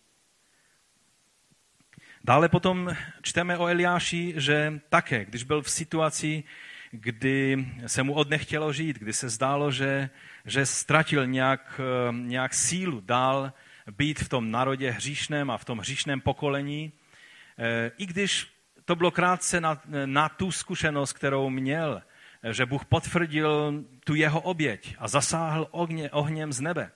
Dále 2.23 2.49
potom 2.49 2.95
čteme 3.21 3.57
o 3.57 3.67
Eliáši, 3.67 4.33
že 4.37 4.79
také, 4.89 5.25
když 5.25 5.43
byl 5.43 5.61
v 5.61 5.71
situaci, 5.71 6.43
kdy 6.91 7.67
se 7.87 8.03
mu 8.03 8.13
odnechtělo 8.13 8.73
žít, 8.73 8.99
kdy 8.99 9.13
se 9.13 9.29
zdálo, 9.29 9.71
že, 9.71 10.09
že 10.45 10.65
ztratil 10.65 11.27
nějak, 11.27 11.81
eh, 11.83 12.13
nějak 12.13 12.53
sílu 12.53 13.01
dál 13.01 13.53
být 13.91 14.19
v 14.19 14.29
tom 14.29 14.51
národě 14.51 14.91
hříšném 14.91 15.51
a 15.51 15.57
v 15.57 15.65
tom 15.65 15.79
hříšném 15.79 16.21
pokolení, 16.21 16.91
eh, 17.57 17.91
i 17.97 18.05
když 18.05 18.47
to 18.85 18.95
bylo 18.95 19.11
krátce 19.11 19.61
na, 19.61 19.81
na 20.05 20.29
tu 20.29 20.51
zkušenost, 20.51 21.13
kterou 21.13 21.49
měl, 21.49 22.01
eh, 22.43 22.53
že 22.53 22.65
Bůh 22.65 22.85
potvrdil 22.85 23.83
tu 24.03 24.15
jeho 24.15 24.41
oběť 24.41 24.95
a 24.99 25.07
zasáhl 25.07 25.67
ohně, 25.71 26.11
ohněm 26.11 26.53
z 26.53 26.61
nebe, 26.61 26.91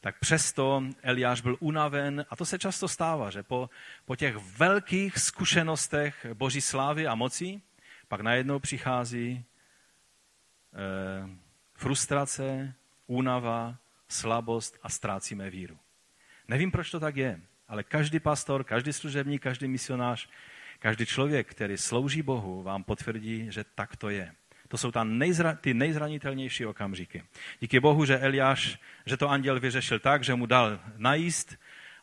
tak 0.00 0.18
přesto 0.18 0.82
Eliáš 1.02 1.40
byl 1.40 1.56
unaven 1.60 2.24
a 2.30 2.36
to 2.36 2.44
se 2.44 2.58
často 2.58 2.88
stává, 2.88 3.30
že 3.30 3.42
po, 3.42 3.70
po 4.04 4.16
těch 4.16 4.36
velkých 4.36 5.18
zkušenostech 5.18 6.26
boží 6.34 6.60
slávy 6.60 7.06
a 7.06 7.14
moci 7.14 7.60
pak 8.08 8.20
najednou 8.20 8.58
přichází 8.58 9.44
eh, 10.74 11.28
frustrace, 11.74 12.74
únava, 13.06 13.76
slabost 14.08 14.78
a 14.82 14.88
ztrácíme 14.88 15.50
víru. 15.50 15.78
Nevím, 16.48 16.70
proč 16.70 16.90
to 16.90 17.00
tak 17.00 17.16
je, 17.16 17.40
ale 17.68 17.82
každý 17.82 18.20
pastor, 18.20 18.64
každý 18.64 18.92
služebník, 18.92 19.42
každý 19.42 19.68
misionář, 19.68 20.28
každý 20.78 21.06
člověk, 21.06 21.50
který 21.50 21.76
slouží 21.76 22.22
Bohu, 22.22 22.62
vám 22.62 22.84
potvrdí, 22.84 23.46
že 23.50 23.64
tak 23.74 23.96
to 23.96 24.08
je. 24.08 24.32
To 24.68 24.78
jsou 24.78 24.90
tam 24.90 25.18
nejzra, 25.18 25.54
ty 25.54 25.74
nejzranitelnější 25.74 26.66
okamžiky. 26.66 27.24
Díky 27.60 27.80
Bohu, 27.80 28.04
že 28.04 28.18
Eliáš, 28.18 28.78
že 29.06 29.16
to 29.16 29.30
anděl 29.30 29.60
vyřešil 29.60 29.98
tak, 29.98 30.24
že 30.24 30.34
mu 30.34 30.46
dal 30.46 30.80
najíst 30.96 31.56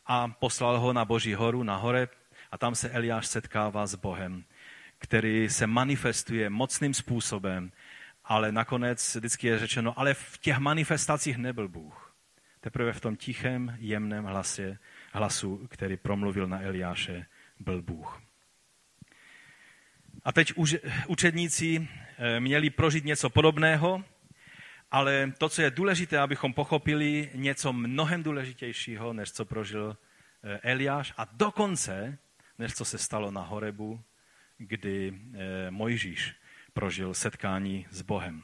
a 0.05 0.27
poslal 0.27 0.79
ho 0.79 0.93
na 0.93 1.05
Boží 1.05 1.33
horu, 1.33 1.63
na 1.63 1.75
hore 1.75 2.07
a 2.51 2.57
tam 2.57 2.75
se 2.75 2.89
Eliáš 2.89 3.27
setkává 3.27 3.87
s 3.87 3.95
Bohem, 3.95 4.43
který 4.97 5.49
se 5.49 5.67
manifestuje 5.67 6.49
mocným 6.49 6.93
způsobem, 6.93 7.71
ale 8.25 8.51
nakonec 8.51 9.15
vždycky 9.15 9.47
je 9.47 9.59
řečeno, 9.59 9.99
ale 9.99 10.13
v 10.13 10.37
těch 10.37 10.57
manifestacích 10.57 11.37
nebyl 11.37 11.67
Bůh. 11.67 12.00
Teprve 12.61 12.93
v 12.93 13.01
tom 13.01 13.15
tichém, 13.15 13.77
jemném 13.79 14.23
hlasě, 14.23 14.77
hlasu, 15.11 15.67
který 15.67 15.97
promluvil 15.97 16.47
na 16.47 16.61
Eliáše, 16.61 17.25
byl 17.59 17.81
Bůh. 17.81 18.21
A 20.23 20.31
teď 20.31 20.53
učedníci 21.07 21.87
eh, 22.17 22.39
měli 22.39 22.69
prožít 22.69 23.05
něco 23.05 23.29
podobného, 23.29 24.03
ale 24.91 25.33
to, 25.37 25.49
co 25.49 25.61
je 25.61 25.71
důležité, 25.71 26.19
abychom 26.19 26.53
pochopili 26.53 27.29
něco 27.33 27.73
mnohem 27.73 28.23
důležitějšího, 28.23 29.13
než 29.13 29.31
co 29.31 29.45
prožil 29.45 29.97
eh, 30.43 30.59
Eliáš 30.63 31.13
a 31.17 31.25
dokonce, 31.31 32.17
než 32.59 32.73
co 32.73 32.85
se 32.85 32.97
stalo 32.97 33.31
na 33.31 33.41
Horebu, 33.41 34.01
kdy 34.57 35.13
eh, 35.13 35.71
Mojžíš 35.71 36.35
prožil 36.73 37.13
setkání 37.13 37.87
s 37.89 38.01
Bohem. 38.01 38.43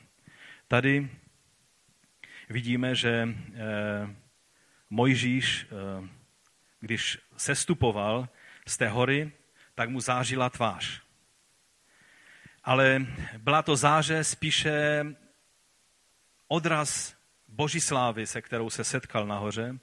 Tady 0.67 1.09
vidíme, 2.49 2.95
že 2.95 3.29
eh, 3.53 4.15
Mojžíš, 4.89 5.67
eh, 5.71 6.07
když 6.79 7.17
sestupoval 7.37 8.29
z 8.67 8.77
té 8.77 8.89
hory, 8.89 9.31
tak 9.75 9.89
mu 9.89 10.01
zářila 10.01 10.49
tvář. 10.49 11.01
Ale 12.63 13.05
byla 13.37 13.61
to 13.61 13.75
záře 13.75 14.23
spíše 14.23 15.05
odraz 16.47 17.15
boží 17.47 17.81
slávy, 17.81 18.27
se 18.27 18.41
kterou 18.41 18.69
se 18.69 18.83
setkal 18.83 19.27
nahoře, 19.27 19.77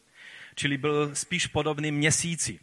čili 0.55 0.79
byl 0.79 1.14
spíš 1.14 1.46
podobný 1.46 1.92
měsíci. 1.92 2.61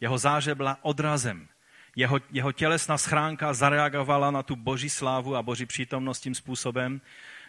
Jeho 0.00 0.18
záře 0.18 0.54
byla 0.54 0.78
odrazem. 0.82 1.48
Jeho, 1.96 2.18
jeho 2.30 2.52
tělesná 2.52 2.98
schránka 2.98 3.54
zareagovala 3.54 4.30
na 4.30 4.42
tu 4.42 4.56
boží 4.56 4.90
slávu 4.90 5.36
a 5.36 5.42
boží 5.42 5.66
přítomnost 5.66 6.20
tím 6.20 6.34
způsobem, 6.34 7.00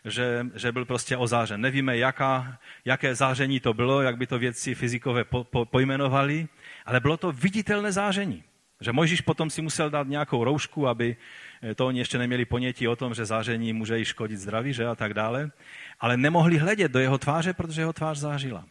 že, 0.06 0.46
že 0.56 0.72
byl 0.72 0.86
prostě 0.86 1.18
ozářen. 1.18 1.62
Nevíme, 1.62 1.98
jaká, 1.98 2.58
jaké 2.86 3.16
záření 3.16 3.60
to 3.60 3.74
bylo, 3.74 4.02
jak 4.02 4.18
by 4.18 4.28
to 4.28 4.40
vědci 4.40 4.76
fyzikové 4.76 5.24
po, 5.24 5.44
po, 5.44 5.66
pojmenovali, 5.66 6.48
ale 6.86 7.00
bylo 7.00 7.18
to 7.18 7.32
viditelné 7.32 7.92
záření. 7.92 8.44
Že 8.82 8.92
Mojžíš 8.92 9.22
potom 9.22 9.50
si 9.50 9.62
musel 9.62 9.90
dát 9.90 10.08
nějakou 10.08 10.44
roušku, 10.44 10.88
aby 10.88 11.16
eh, 11.64 11.76
to 11.76 11.88
oni 11.88 12.00
ještě 12.00 12.18
neměli 12.18 12.46
ponětí 12.46 12.88
o 12.88 12.96
tom, 12.96 13.14
že 13.14 13.26
záření 13.26 13.74
může 13.74 14.00
i 14.00 14.06
škodit 14.06 14.40
zdraví, 14.40 14.74
že 14.74 14.88
a 14.88 14.96
tak 14.96 15.14
dále. 15.14 15.52
Ale 16.00 16.18
nemohli 16.18 16.58
hledět 16.58 16.92
do 16.92 17.00
jeho 17.00 17.18
tváře, 17.18 17.54
protože 17.54 17.82
jeho 17.82 17.94
tvář 17.94 18.18
zářila. 18.18 18.66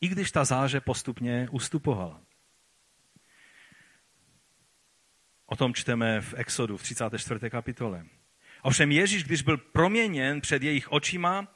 I 0.00 0.08
když 0.08 0.30
ta 0.30 0.44
záře 0.44 0.80
postupně 0.80 1.48
ustupovala. 1.50 2.20
O 5.46 5.56
tom 5.56 5.74
čteme 5.74 6.20
v 6.20 6.34
Exodu 6.36 6.76
v 6.76 6.82
34. 6.82 7.50
kapitole. 7.50 8.04
Ovšem 8.62 8.92
Ježíš, 8.92 9.24
když 9.24 9.42
byl 9.42 9.56
proměněn 9.56 10.40
před 10.40 10.62
jejich 10.62 10.92
očima, 10.92 11.48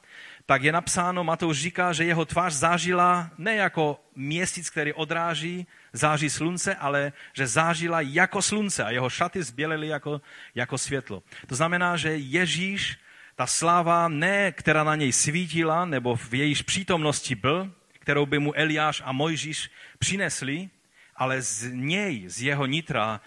tak 0.45 0.63
je 0.63 0.71
napsáno, 0.71 1.23
Matouš 1.23 1.57
říká, 1.57 1.93
že 1.93 2.03
jeho 2.03 2.25
tvář 2.25 2.53
zážila 2.53 3.31
ne 3.37 3.55
jako 3.55 3.99
měsíc, 4.15 4.69
který 4.69 4.93
odráží, 4.93 5.67
září 5.93 6.29
slunce, 6.29 6.75
ale 6.75 7.13
že 7.33 7.47
zážila 7.47 8.01
jako 8.01 8.41
slunce 8.41 8.83
a 8.83 8.89
jeho 8.89 9.09
šaty 9.09 9.43
zbělely 9.43 9.87
jako, 9.87 10.21
jako 10.55 10.77
světlo. 10.77 11.23
To 11.47 11.55
znamená, 11.55 11.97
že 11.97 12.17
Ježíš, 12.17 12.97
ta 13.35 13.47
sláva, 13.47 14.07
ne 14.07 14.51
která 14.51 14.83
na 14.83 14.95
něj 14.95 15.11
svítila, 15.11 15.85
nebo 15.85 16.15
v 16.15 16.33
jejíž 16.33 16.61
přítomnosti 16.61 17.35
byl, 17.35 17.71
kterou 17.99 18.25
by 18.25 18.39
mu 18.39 18.53
Eliáš 18.53 19.01
a 19.05 19.11
Mojžíš 19.11 19.71
přinesli, 19.99 20.69
ale 21.15 21.41
z 21.41 21.71
něj, 21.71 22.23
z 22.27 22.41
jeho 22.41 22.65
nitra 22.65 23.21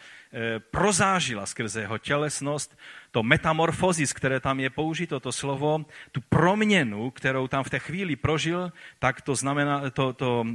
prozážila 0.59 1.47
skrze 1.47 1.81
jeho 1.81 1.99
tělesnost, 1.99 2.79
to 3.11 3.23
metamorfozis, 3.23 4.13
které 4.13 4.41
tam 4.41 4.61
je 4.61 4.71
použito, 4.71 5.21
to 5.21 5.33
slovo, 5.33 5.87
tu 6.13 6.21
proměnu, 6.21 7.11
kterou 7.11 7.49
tam 7.49 7.65
v 7.65 7.71
té 7.71 7.79
chvíli 7.79 8.17
prožil, 8.17 8.73
tak 8.99 9.21
to, 9.21 9.35
znamená, 9.35 9.91
to, 9.91 10.13
to, 10.13 10.47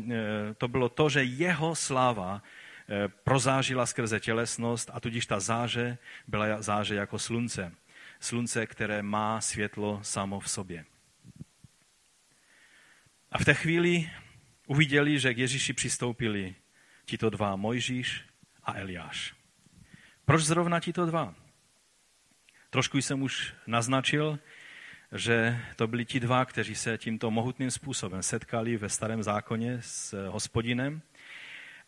to 0.58 0.68
bylo 0.68 0.90
to, 0.90 1.10
že 1.10 1.24
jeho 1.24 1.76
sláva 1.76 2.42
prozážila 3.24 3.86
skrze 3.86 4.20
tělesnost 4.20 4.92
a 4.94 5.00
tudíž 5.00 5.26
ta 5.26 5.40
záře 5.40 5.98
byla 6.28 6.62
záře 6.62 6.96
jako 6.96 7.20
slunce. 7.20 7.72
Slunce, 8.20 8.68
které 8.68 9.02
má 9.02 9.42
světlo 9.42 10.00
samo 10.04 10.40
v 10.40 10.50
sobě. 10.50 10.86
A 13.32 13.38
v 13.38 13.46
té 13.46 13.54
chvíli 13.54 14.10
uviděli, 14.68 15.20
že 15.20 15.34
k 15.34 15.38
Ježíši 15.38 15.74
přistoupili 15.74 16.56
tito 17.06 17.30
dva, 17.30 17.56
Mojžíš 17.56 18.24
a 18.64 18.74
Eliáš. 18.74 19.39
Proč 20.30 20.44
zrovna 20.44 20.80
tito 20.80 21.06
dva? 21.06 21.34
Trošku 22.70 22.98
jsem 22.98 23.22
už 23.22 23.54
naznačil, 23.68 24.40
že 25.12 25.60
to 25.76 25.88
byli 25.88 26.06
ti 26.06 26.20
dva, 26.20 26.46
kteří 26.46 26.76
se 26.76 26.98
tímto 26.98 27.32
mohutným 27.32 27.72
způsobem 27.72 28.24
setkali 28.24 28.78
ve 28.78 28.90
starém 28.90 29.24
zákoně 29.24 29.78
s 29.82 30.30
hospodinem, 30.30 31.02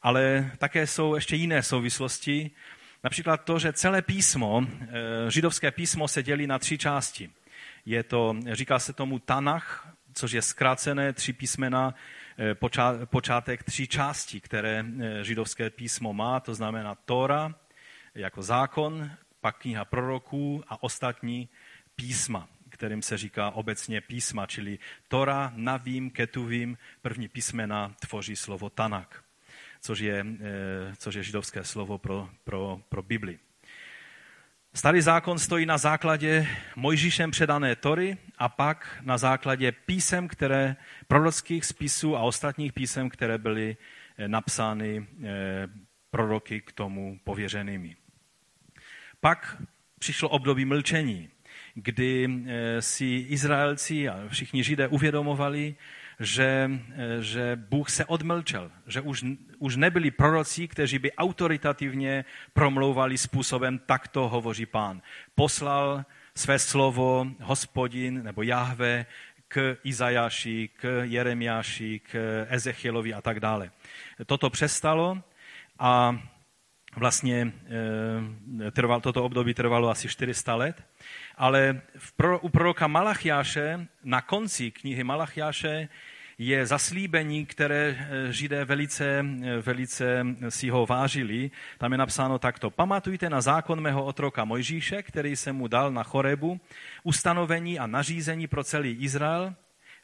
ale 0.01 0.51
také 0.57 0.87
jsou 0.87 1.15
ještě 1.15 1.35
jiné 1.35 1.63
souvislosti, 1.63 2.51
například 3.03 3.37
to, 3.37 3.59
že 3.59 3.73
celé 3.73 4.01
písmo, 4.01 4.65
eh, 4.65 4.87
židovské 5.31 5.71
písmo 5.71 6.07
se 6.07 6.23
dělí 6.23 6.47
na 6.47 6.59
tři 6.59 6.77
části. 6.77 7.29
Je 7.85 8.03
to, 8.03 8.35
říká 8.51 8.79
se 8.79 8.93
tomu 8.93 9.19
Tanach, 9.19 9.93
což 10.13 10.31
je 10.31 10.41
zkrácené 10.41 11.13
tři 11.13 11.33
písmena, 11.33 11.93
eh, 12.39 12.55
počátek 13.05 13.63
tří 13.63 13.87
částí, 13.87 14.41
které 14.41 14.85
eh, 14.99 15.23
židovské 15.23 15.69
písmo 15.69 16.13
má, 16.13 16.39
to 16.39 16.55
znamená 16.55 16.95
Tora 16.95 17.55
jako 18.15 18.43
zákon, 18.43 19.11
pak 19.41 19.57
kniha 19.57 19.85
proroků 19.85 20.63
a 20.67 20.83
ostatní 20.83 21.49
písma, 21.95 22.47
kterým 22.69 23.01
se 23.01 23.17
říká 23.17 23.51
obecně 23.51 24.01
písma, 24.01 24.45
čili 24.45 24.79
Tora, 25.07 25.53
Navím, 25.55 26.09
Ketuvím, 26.09 26.77
první 27.01 27.27
písmena 27.27 27.95
tvoří 27.99 28.35
slovo 28.35 28.69
Tanak, 28.69 29.23
což 29.81 29.99
je, 29.99 30.25
eh, 30.39 30.95
což 30.97 31.15
je 31.15 31.23
židovské 31.23 31.63
slovo 31.63 31.97
pro, 31.97 32.29
pro, 32.43 32.81
pro 32.89 33.01
Bibli. 33.01 33.39
Starý 34.73 35.01
zákon 35.01 35.39
stojí 35.39 35.65
na 35.65 35.77
základě 35.77 36.47
Mojžíšem 36.75 37.31
předané 37.31 37.75
Tory 37.75 38.17
a 38.37 38.49
pak 38.49 38.97
na 39.01 39.17
základě 39.17 39.71
písem, 39.71 40.27
které, 40.27 40.75
prorockých 41.07 41.65
spisů 41.65 42.17
a 42.17 42.21
ostatních 42.21 42.73
písem, 42.73 43.09
které 43.09 43.37
byly 43.37 43.77
eh, 44.17 44.27
napsány 44.27 45.07
eh, 45.23 45.67
proroky 46.11 46.61
k 46.61 46.71
tomu 46.71 47.19
pověřenými. 47.23 48.00
Pak 49.21 49.57
přišlo 49.99 50.29
období 50.29 50.65
mlčení, 50.65 51.29
kdy 51.73 52.29
eh, 52.29 52.81
si 52.81 53.25
Izraelci 53.29 54.09
a 54.09 54.27
všichni 54.27 54.63
Židé 54.63 54.87
uvědomovali, 54.87 55.75
že, 56.19 56.71
eh, 56.95 57.21
že 57.21 57.55
Bůh 57.69 57.89
se 57.89 58.05
odmlčel, 58.05 58.71
že 58.87 59.01
už, 59.01 59.25
už 59.59 59.75
nebyli 59.75 60.11
proroci, 60.11 60.67
kteří 60.67 60.99
by 60.99 61.11
autoritativně 61.11 62.25
promlouvali 62.53 63.17
způsobem, 63.17 63.79
takto 63.85 64.29
hovoří 64.29 64.65
pán. 64.65 65.01
Poslal 65.35 66.05
své 66.35 66.59
slovo 66.59 67.27
hospodin 67.41 68.23
nebo 68.23 68.41
Jahve 68.41 69.05
k 69.47 69.77
Izajaši, 69.83 70.69
k 70.75 71.01
Jeremiáši, 71.03 71.99
k 71.99 72.45
Ezechielovi 72.49 73.13
a 73.13 73.21
tak 73.21 73.39
dále. 73.39 73.71
Toto 74.25 74.49
přestalo 74.49 75.23
a 75.79 76.19
vlastně 76.95 77.53
e, 78.67 78.71
trval, 78.71 79.01
toto 79.01 79.23
období 79.23 79.53
trvalo 79.53 79.89
asi 79.89 80.07
400 80.07 80.55
let, 80.55 80.83
ale 81.37 81.81
v 81.97 82.13
u 82.41 82.49
proroka 82.49 82.87
Malachiáše, 82.87 83.87
na 84.03 84.21
konci 84.21 84.71
knihy 84.71 85.03
Malachiáše, 85.03 85.89
je 86.41 86.65
zaslíbení, 86.65 87.45
které 87.45 87.97
eh, 87.99 88.33
Židé 88.33 88.65
velice, 88.65 89.25
eh, 89.43 89.61
velice 89.61 90.25
si 90.49 90.69
ho 90.69 90.85
vážili. 90.85 91.51
Tam 91.77 91.91
je 91.91 91.97
napsáno 91.97 92.39
takto. 92.39 92.69
Pamatujte 92.69 93.29
na 93.29 93.41
zákon 93.41 93.81
mého 93.81 94.05
otroka 94.05 94.45
Mojžíše, 94.45 95.03
který 95.03 95.35
jsem 95.35 95.55
mu 95.55 95.67
dal 95.67 95.91
na 95.91 96.03
Chorebu, 96.03 96.59
ustanovení 97.03 97.79
a 97.79 97.87
nařízení 97.87 98.47
pro 98.47 98.63
celý 98.63 98.91
Izrael. 98.91 99.53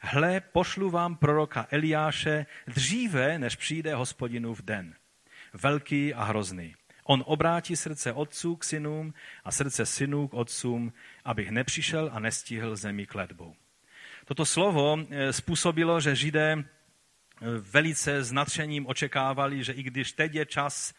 Hle, 0.00 0.40
pošlu 0.40 0.90
vám 0.90 1.16
proroka 1.16 1.66
Eliáše 1.70 2.46
dříve, 2.66 3.38
než 3.38 3.56
přijde 3.56 3.94
hospodinův 3.94 4.62
den. 4.62 4.94
Velký 5.52 6.14
a 6.14 6.24
hrozný. 6.24 6.74
On 7.04 7.24
obrátí 7.26 7.76
srdce 7.76 8.12
otců 8.12 8.56
k 8.56 8.64
synům 8.64 9.14
a 9.44 9.52
srdce 9.52 9.86
synů 9.86 10.28
k 10.28 10.34
otcům, 10.34 10.92
abych 11.24 11.50
nepřišel 11.50 12.10
a 12.12 12.20
nestihl 12.20 12.76
zemi 12.76 13.06
kletbou. 13.06 13.54
Toto 14.24 14.46
slovo 14.46 14.98
eh, 15.10 15.32
způsobilo, 15.32 16.00
že 16.00 16.16
Židé 16.16 16.52
eh, 16.52 16.64
velice 17.72 18.24
s 18.24 18.32
nadšením 18.32 18.86
očekávali, 18.86 19.64
že 19.64 19.72
i 19.72 19.82
když 19.82 20.12
teď 20.12 20.34
je 20.34 20.46
čas, 20.46 20.94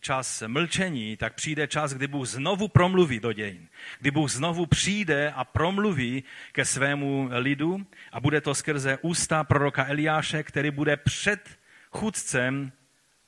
čas 0.00 0.42
mlčení, 0.46 1.16
tak 1.16 1.34
přijde 1.34 1.68
čas, 1.68 1.94
kdy 1.94 2.06
Bůh 2.06 2.26
znovu 2.26 2.68
promluví 2.68 3.20
do 3.20 3.32
dějin. 3.32 3.68
Kdy 4.00 4.10
Bůh 4.10 4.30
znovu 4.30 4.66
přijde 4.66 5.30
a 5.30 5.44
promluví 5.44 6.24
ke 6.52 6.64
svému 6.64 7.28
lidu 7.32 7.86
a 8.12 8.20
bude 8.20 8.40
to 8.40 8.54
skrze 8.54 8.98
ústa 9.02 9.44
proroka 9.44 9.86
Eliáše, 9.86 10.42
který 10.42 10.70
bude 10.70 10.96
před 10.96 11.58
chudcem 11.90 12.72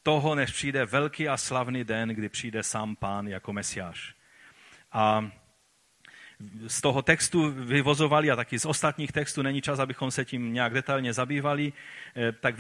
toho, 0.05 0.35
než 0.35 0.51
přijde 0.51 0.85
velký 0.85 1.29
a 1.29 1.37
slavný 1.37 1.85
den, 1.85 2.09
kdy 2.09 2.29
přijde 2.29 2.63
sám 2.63 2.97
pán 2.97 3.29
jako 3.29 3.53
mesiáš. 3.53 4.15
A 4.93 5.31
z 6.67 6.81
toho 6.81 7.03
textu 7.03 7.51
vyvozovali 7.51 8.31
a 8.31 8.37
taky 8.37 8.59
z 8.59 8.67
ostatních 8.67 9.13
textů, 9.13 9.43
není 9.43 9.63
čas, 9.63 9.79
abychom 9.79 10.11
se 10.11 10.25
tím 10.25 10.53
nějak 10.53 10.75
detailně 10.75 11.13
zabývali, 11.13 11.73
eh, 12.17 12.33
tak 12.33 12.55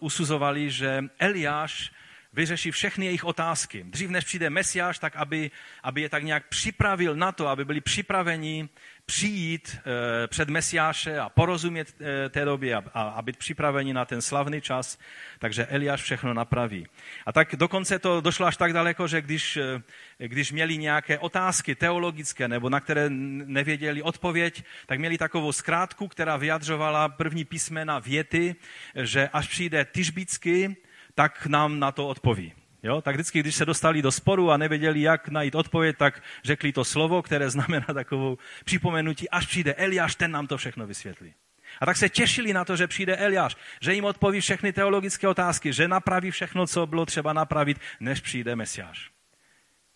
usuzovali, 0.00 0.70
že 0.70 1.04
Eliáš 1.18 1.92
vyřeší 2.32 2.70
všechny 2.70 3.06
jejich 3.06 3.24
otázky. 3.24 3.84
Dřív 3.84 4.10
než 4.10 4.24
přijde 4.24 4.50
Mesiáš, 4.50 4.98
tak 4.98 5.16
aby, 5.16 5.50
aby 5.82 6.00
je 6.00 6.08
tak 6.08 6.24
nějak 6.24 6.48
připravil 6.48 7.16
na 7.16 7.32
to, 7.32 7.48
aby 7.48 7.64
byli 7.64 7.80
připraveni 7.80 8.68
přijít 9.08 9.76
e, 9.76 10.26
před 10.26 10.48
Mesiáše 10.48 11.18
a 11.18 11.28
porozumět 11.28 11.94
e, 12.00 12.28
té 12.28 12.44
době 12.44 12.76
a, 12.94 13.22
být 13.22 13.36
připraveni 13.36 13.94
na 13.94 14.04
ten 14.04 14.22
slavný 14.22 14.60
čas. 14.60 14.98
Takže 15.38 15.66
Eliáš 15.66 16.02
všechno 16.02 16.34
napraví. 16.34 16.86
A 17.26 17.32
tak 17.32 17.56
dokonce 17.56 17.98
to 17.98 18.20
došlo 18.20 18.46
až 18.46 18.56
tak 18.56 18.72
daleko, 18.72 19.08
že 19.08 19.22
když, 19.22 19.56
e, 19.56 19.82
když 20.18 20.52
měli 20.52 20.78
nějaké 20.78 21.18
otázky 21.18 21.74
teologické 21.74 22.48
nebo 22.48 22.68
na 22.68 22.80
které 22.80 23.10
nevěděli 23.10 24.02
odpověď, 24.02 24.64
tak 24.86 24.98
měli 24.98 25.18
takovou 25.18 25.52
zkrátku, 25.52 26.08
která 26.08 26.36
vyjadřovala 26.36 27.08
první 27.08 27.44
písmena 27.44 27.98
věty, 27.98 28.56
že 28.94 29.28
až 29.32 29.48
přijde 29.48 29.84
Tyžbický, 29.84 30.76
tak 31.14 31.46
nám 31.46 31.78
na 31.80 31.92
to 31.92 32.08
odpoví. 32.08 32.52
Jo? 32.82 33.02
Tak 33.02 33.14
vždycky, 33.14 33.40
když 33.40 33.54
se 33.54 33.64
dostali 33.64 34.02
do 34.02 34.12
sporu 34.12 34.50
a 34.50 34.56
nevěděli, 34.56 35.00
jak 35.00 35.28
najít 35.28 35.54
odpověď, 35.54 35.96
tak 35.96 36.22
řekli 36.44 36.72
to 36.72 36.84
slovo, 36.84 37.22
které 37.22 37.50
znamená 37.50 37.86
takovou 37.94 38.38
připomenutí, 38.64 39.30
až 39.30 39.46
přijde 39.46 39.74
Eliáš, 39.74 40.14
ten 40.14 40.30
nám 40.30 40.46
to 40.46 40.56
všechno 40.56 40.86
vysvětlí. 40.86 41.34
A 41.80 41.86
tak 41.86 41.96
se 41.96 42.08
těšili 42.08 42.52
na 42.52 42.64
to, 42.64 42.76
že 42.76 42.86
přijde 42.86 43.16
Eliáš, 43.16 43.56
že 43.80 43.94
jim 43.94 44.04
odpoví 44.04 44.40
všechny 44.40 44.72
teologické 44.72 45.28
otázky, 45.28 45.72
že 45.72 45.88
napraví 45.88 46.30
všechno, 46.30 46.66
co 46.66 46.86
bylo 46.86 47.06
třeba 47.06 47.32
napravit, 47.32 47.80
než 48.00 48.20
přijde 48.20 48.56
Mesiáš. 48.56 49.10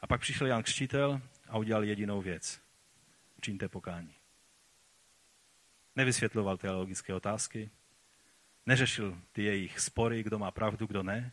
A 0.01 0.07
pak 0.07 0.21
přišel 0.21 0.47
Jan 0.47 0.63
Křtitel 0.63 1.21
a 1.49 1.59
udělal 1.59 1.85
jedinou 1.85 2.23
věc. 2.23 2.61
Čiňte 3.41 3.69
pokání. 3.69 4.15
Nevysvětloval 5.97 6.57
teologické 6.57 7.15
otázky, 7.15 7.71
Neřešil 8.67 9.19
ty 9.33 9.43
jejich 9.43 9.81
spory, 9.81 10.23
kdo 10.23 10.39
má 10.39 10.51
pravdu, 10.51 10.87
kdo 10.87 11.03
ne, 11.03 11.33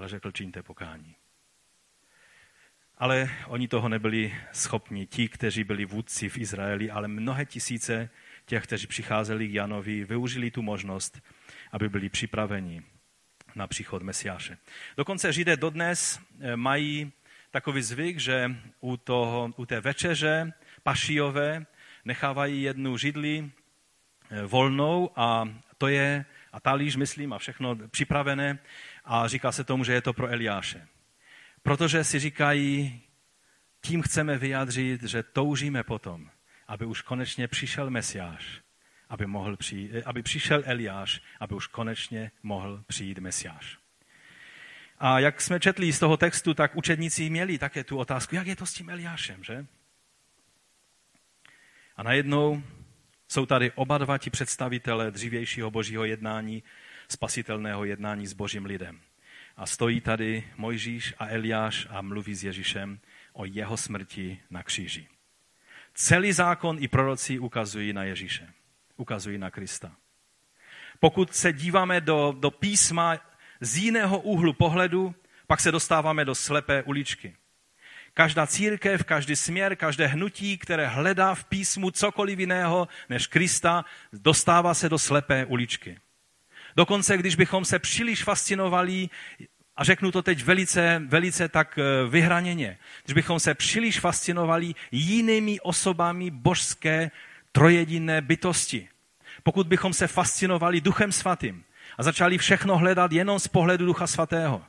ale 0.00 0.08
řekl, 0.08 0.30
čiňte 0.30 0.62
pokání. 0.62 1.16
Ale 2.98 3.30
oni 3.46 3.68
toho 3.68 3.88
nebyli 3.88 4.34
schopni, 4.52 5.06
ti, 5.06 5.28
kteří 5.28 5.64
byli 5.64 5.84
vůdci 5.84 6.28
v 6.28 6.38
Izraeli, 6.38 6.90
ale 6.90 7.08
mnohé 7.08 7.46
tisíce 7.46 8.10
těch, 8.46 8.62
kteří 8.62 8.86
přicházeli 8.86 9.48
k 9.48 9.54
Janovi, 9.54 10.04
využili 10.04 10.50
tu 10.50 10.62
možnost, 10.62 11.20
aby 11.72 11.88
byli 11.88 12.08
připraveni 12.08 12.82
na 13.54 13.66
příchod 13.66 14.02
Mesiáše. 14.02 14.58
Dokonce 14.96 15.32
Židé 15.32 15.56
dodnes 15.56 16.20
eh, 16.40 16.56
mají 16.56 17.12
takový 17.50 17.82
zvyk, 17.82 18.18
že 18.18 18.56
u, 18.80 18.96
toho, 18.96 19.52
u 19.56 19.66
té 19.66 19.80
večeře 19.80 20.52
pašijové 20.82 21.66
nechávají 22.04 22.62
jednu 22.62 22.96
židli 22.96 23.50
eh, 24.30 24.42
volnou 24.42 25.10
a 25.16 25.48
to 25.78 25.88
je, 25.88 26.24
a 26.52 26.60
talíř, 26.60 26.96
myslím, 26.96 27.32
a 27.32 27.38
všechno 27.38 27.76
připravené 27.88 28.58
a 29.04 29.28
říká 29.28 29.52
se 29.52 29.64
tomu, 29.64 29.84
že 29.84 29.92
je 29.92 30.02
to 30.02 30.12
pro 30.12 30.28
Eliáše. 30.28 30.88
Protože 31.62 32.04
si 32.04 32.18
říkají, 32.18 33.00
tím 33.80 34.02
chceme 34.02 34.38
vyjádřit, 34.38 35.02
že 35.02 35.22
toužíme 35.22 35.82
potom, 35.82 36.30
aby 36.68 36.84
už 36.86 37.02
konečně 37.02 37.48
přišel 37.48 37.90
Mesiáš, 37.90 38.60
aby, 39.08 39.26
mohl 39.26 39.56
přijít, 39.56 39.92
aby 40.04 40.22
přišel 40.22 40.62
Eliáš, 40.66 41.22
aby 41.40 41.54
už 41.54 41.66
konečně 41.66 42.30
mohl 42.42 42.84
přijít 42.86 43.18
Mesiáš. 43.18 43.78
A 44.98 45.18
jak 45.18 45.40
jsme 45.40 45.60
četli 45.60 45.92
z 45.92 45.98
toho 45.98 46.16
textu, 46.16 46.54
tak 46.54 46.76
učedníci 46.76 47.30
měli 47.30 47.58
také 47.58 47.84
tu 47.84 47.98
otázku, 47.98 48.34
jak 48.34 48.46
je 48.46 48.56
to 48.56 48.66
s 48.66 48.74
tím 48.74 48.90
Eliášem, 48.90 49.44
že? 49.44 49.66
A 51.96 52.02
najednou 52.02 52.62
jsou 53.28 53.46
tady 53.46 53.70
oba 53.70 53.98
dva 53.98 54.18
ti 54.18 54.30
představitelé 54.30 55.10
dřívějšího 55.10 55.70
božího 55.70 56.04
jednání, 56.04 56.62
spasitelného 57.10 57.84
jednání 57.84 58.26
s 58.26 58.32
božím 58.32 58.64
lidem. 58.64 59.00
A 59.56 59.66
stojí 59.66 60.00
tady 60.00 60.44
Mojžíš 60.56 61.14
a 61.18 61.28
Eliáš 61.28 61.86
a 61.90 62.02
mluví 62.02 62.34
s 62.34 62.44
Ježíšem 62.44 62.98
o 63.32 63.44
jeho 63.44 63.76
smrti 63.76 64.40
na 64.50 64.62
kříži. 64.62 65.08
Celý 65.94 66.32
zákon 66.32 66.76
i 66.80 66.88
proroci 66.88 67.38
ukazují 67.38 67.92
na 67.92 68.04
Ježíše, 68.04 68.48
ukazují 68.96 69.38
na 69.38 69.50
Krista. 69.50 69.96
Pokud 71.00 71.34
se 71.34 71.52
díváme 71.52 72.00
do, 72.00 72.34
do 72.38 72.50
písma 72.50 73.18
z 73.60 73.76
jiného 73.76 74.20
úhlu 74.20 74.52
pohledu, 74.52 75.14
pak 75.46 75.60
se 75.60 75.72
dostáváme 75.72 76.24
do 76.24 76.34
slepé 76.34 76.82
uličky. 76.82 77.36
Každá 78.14 78.46
církev, 78.46 79.04
každý 79.04 79.36
směr, 79.36 79.76
každé 79.76 80.06
hnutí, 80.06 80.58
které 80.58 80.86
hledá 80.86 81.34
v 81.34 81.44
písmu 81.44 81.90
cokoliv 81.90 82.38
jiného 82.38 82.88
než 83.08 83.26
Krista, 83.26 83.84
dostává 84.12 84.74
se 84.74 84.88
do 84.88 84.98
slepé 84.98 85.44
uličky. 85.44 85.98
Dokonce, 86.76 87.16
když 87.16 87.36
bychom 87.36 87.64
se 87.64 87.78
příliš 87.78 88.24
fascinovali, 88.24 89.08
a 89.76 89.84
řeknu 89.84 90.12
to 90.12 90.22
teď 90.22 90.44
velice, 90.44 91.02
velice 91.06 91.48
tak 91.48 91.78
eh, 91.78 92.08
vyhraněně, 92.08 92.78
když 93.04 93.14
bychom 93.14 93.40
se 93.40 93.54
příliš 93.54 94.00
fascinovali 94.00 94.74
jinými 94.90 95.60
osobami 95.60 96.30
božské 96.30 97.10
trojediné 97.52 98.20
bytosti, 98.20 98.88
pokud 99.42 99.66
bychom 99.66 99.92
se 99.92 100.06
fascinovali 100.06 100.80
Duchem 100.80 101.12
Svatým 101.12 101.64
a 101.98 102.02
začali 102.02 102.38
všechno 102.38 102.78
hledat 102.78 103.12
jenom 103.12 103.38
z 103.38 103.48
pohledu 103.48 103.86
Ducha 103.86 104.06
Svatého, 104.06 104.62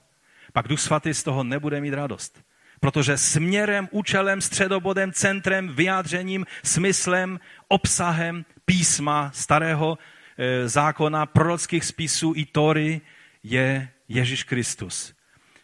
pak 0.53 0.67
Duch 0.67 0.79
Svatý 0.79 1.13
z 1.13 1.23
toho 1.23 1.43
nebude 1.43 1.81
mít 1.81 1.93
radost. 1.93 2.41
Protože 2.79 3.17
směrem, 3.17 3.89
účelem, 3.91 4.41
středobodem, 4.41 5.11
centrem, 5.11 5.67
vyjádřením, 5.67 6.45
smyslem, 6.63 7.39
obsahem 7.67 8.45
písma 8.65 9.31
starého 9.33 9.97
zákona, 10.65 11.25
prorockých 11.25 11.85
spisů 11.85 12.33
i 12.35 12.45
Tory 12.45 13.01
je 13.43 13.89
Ježíš 14.07 14.43
Kristus. 14.43 15.13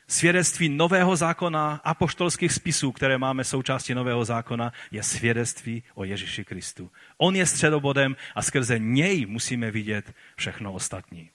Svědectví 0.08 0.70
nového 0.70 1.16
zákona, 1.16 1.82
apoštolských 1.84 2.52
spisů, 2.54 2.92
které 2.92 3.18
máme 3.18 3.44
součástí 3.44 3.94
nového 3.94 4.26
zákona, 4.26 4.74
je 4.92 5.04
svědectví 5.04 5.84
o 5.96 6.04
Ježíši 6.04 6.46
Kristu. 6.46 6.92
On 7.18 7.36
je 7.36 7.46
středobodem 7.46 8.16
a 8.36 8.42
skrze 8.42 8.80
něj 8.80 9.26
musíme 9.26 9.72
vidět 9.72 10.14
všechno 10.36 10.74
ostatní. 10.74 11.30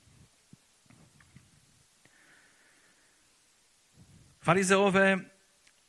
Farizeové 4.41 5.21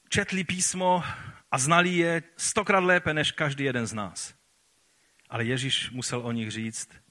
četli 0.10 0.44
písmo 0.44 1.04
a 1.52 1.58
znali 1.58 1.90
je 1.90 2.24
stokrát 2.38 2.84
lépe 2.84 3.14
než 3.14 3.32
každý 3.32 3.64
jeden 3.64 3.86
z 3.86 3.94
nás. 3.94 4.34
Ale 5.30 5.46
Ježíš 5.46 5.92
musel 5.92 6.22
o 6.26 6.32
nich 6.32 6.52
říct, 6.52 7.03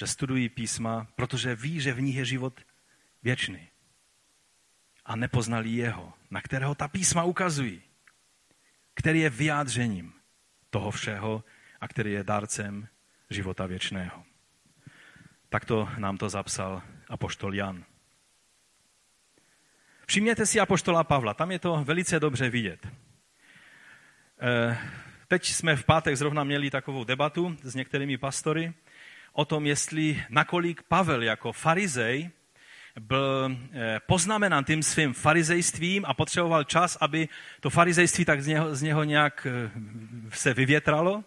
že 0.00 0.06
studují 0.06 0.48
písma, 0.48 1.06
protože 1.14 1.54
ví, 1.54 1.80
že 1.80 1.92
v 1.92 2.00
nich 2.00 2.16
je 2.16 2.24
život 2.24 2.60
věčný. 3.22 3.68
A 5.04 5.16
nepoznali 5.16 5.70
jeho, 5.70 6.12
na 6.30 6.40
kterého 6.40 6.74
ta 6.74 6.88
písma 6.88 7.24
ukazují, 7.24 7.82
který 8.94 9.20
je 9.20 9.30
vyjádřením 9.30 10.12
toho 10.70 10.90
všeho 10.90 11.44
a 11.80 11.88
který 11.88 12.12
je 12.12 12.24
dárcem 12.24 12.88
života 13.30 13.66
věčného. 13.66 14.24
Takto 15.48 15.88
nám 15.98 16.16
to 16.16 16.28
zapsal 16.28 16.82
apoštol 17.08 17.54
Jan. 17.54 17.84
Všimněte 20.06 20.46
si 20.46 20.60
apoštola 20.60 21.04
Pavla, 21.04 21.34
tam 21.34 21.50
je 21.50 21.58
to 21.58 21.84
velice 21.84 22.20
dobře 22.20 22.50
vidět. 22.50 22.88
Eh, 24.40 24.78
teď 25.28 25.46
jsme 25.46 25.76
v 25.76 25.84
pátek 25.84 26.16
zrovna 26.16 26.44
měli 26.44 26.70
takovou 26.70 27.04
debatu 27.04 27.56
s 27.62 27.74
některými 27.74 28.18
pastory 28.18 28.72
o 29.32 29.44
tom, 29.44 29.66
jestli 29.66 30.24
nakolik 30.28 30.82
Pavel 30.82 31.22
jako 31.22 31.52
farizej 31.52 32.30
byl 33.00 33.56
eh, 33.72 34.00
poznamenán 34.06 34.64
tím 34.64 34.82
svým 34.82 35.12
farizejstvím 35.12 36.04
a 36.04 36.14
potřeboval 36.14 36.64
čas, 36.64 36.98
aby 37.00 37.28
to 37.60 37.70
farizejství 37.70 38.24
tak 38.24 38.42
z 38.42 38.46
něho, 38.46 38.74
z 38.74 38.82
něho 38.82 39.04
nějak 39.04 39.46
eh, 39.46 39.70
se 40.32 40.54
vyvětralo, 40.54 41.24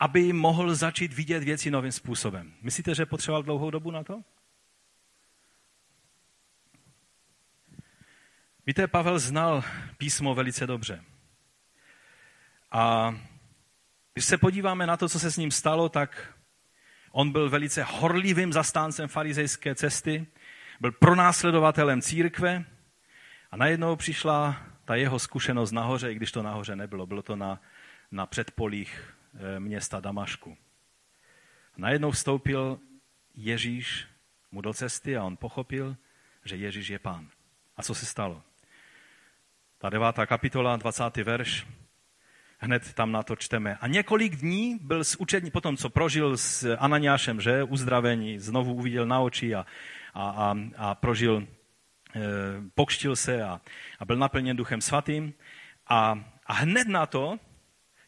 aby 0.00 0.32
mohl 0.32 0.74
začít 0.74 1.12
vidět 1.12 1.44
věci 1.44 1.70
novým 1.70 1.92
způsobem. 1.92 2.52
Myslíte, 2.62 2.94
že 2.94 3.06
potřeboval 3.06 3.42
dlouhou 3.42 3.70
dobu 3.70 3.90
na 3.90 4.04
to? 4.04 4.22
Víte, 8.66 8.86
Pavel 8.86 9.18
znal 9.18 9.64
písmo 9.96 10.34
velice 10.34 10.66
dobře. 10.66 11.04
A 12.72 13.14
když 14.14 14.24
se 14.24 14.38
podíváme 14.38 14.86
na 14.86 14.96
to, 14.96 15.08
co 15.08 15.18
se 15.18 15.30
s 15.30 15.36
ním 15.36 15.50
stalo, 15.50 15.88
tak 15.88 16.33
on 17.16 17.32
byl 17.32 17.50
velice 17.50 17.82
horlivým 17.82 18.52
zastáncem 18.52 19.08
farizejské 19.08 19.74
cesty, 19.74 20.26
byl 20.80 20.92
pronásledovatelem 20.92 22.02
církve 22.02 22.64
a 23.50 23.56
najednou 23.56 23.96
přišla 23.96 24.56
ta 24.84 24.94
jeho 24.94 25.18
zkušenost 25.18 25.72
nahoře, 25.72 26.12
i 26.12 26.14
když 26.14 26.32
to 26.32 26.42
nahoře 26.42 26.76
nebylo, 26.76 27.06
bylo 27.06 27.22
to 27.22 27.36
na, 27.36 27.60
na 28.10 28.26
předpolích 28.26 29.14
eh, 29.34 29.60
města 29.60 30.00
Damašku. 30.00 30.56
Najednou 31.76 32.10
vstoupil 32.10 32.80
Ježíš 33.34 34.06
mu 34.50 34.60
do 34.60 34.72
cesty 34.72 35.16
a 35.16 35.24
on 35.24 35.36
pochopil, 35.36 35.96
že 36.44 36.56
Ježíš 36.56 36.88
je 36.88 36.98
pán. 36.98 37.28
A 37.76 37.82
co 37.82 37.94
se 37.94 38.06
stalo? 38.06 38.42
Ta 39.78 39.90
devátá 39.90 40.26
kapitola, 40.26 40.76
20. 40.76 41.16
verš, 41.16 41.66
hned 42.58 42.94
tam 42.94 43.12
na 43.12 43.22
to 43.22 43.36
čteme. 43.36 43.76
A 43.80 43.86
několik 43.86 44.36
dní 44.36 44.78
byl 44.82 45.04
s 45.04 45.20
učední, 45.20 45.50
potom 45.50 45.76
co 45.76 45.90
prožil 45.90 46.36
s 46.36 46.76
Ananiášem, 46.78 47.40
že, 47.40 47.62
uzdravení, 47.62 48.38
znovu 48.38 48.74
uviděl 48.74 49.06
na 49.06 49.20
oči 49.20 49.54
a, 49.54 49.66
a, 50.14 50.30
a, 50.30 50.56
a 50.76 50.94
prožil, 50.94 51.46
e, 52.16 52.20
pokštil 52.74 53.16
se 53.16 53.42
a, 53.42 53.60
a 53.98 54.04
byl 54.04 54.16
naplněn 54.16 54.56
duchem 54.56 54.80
svatým. 54.80 55.34
A, 55.88 56.24
a 56.46 56.52
hned 56.52 56.88
na 56.88 57.06
to 57.06 57.38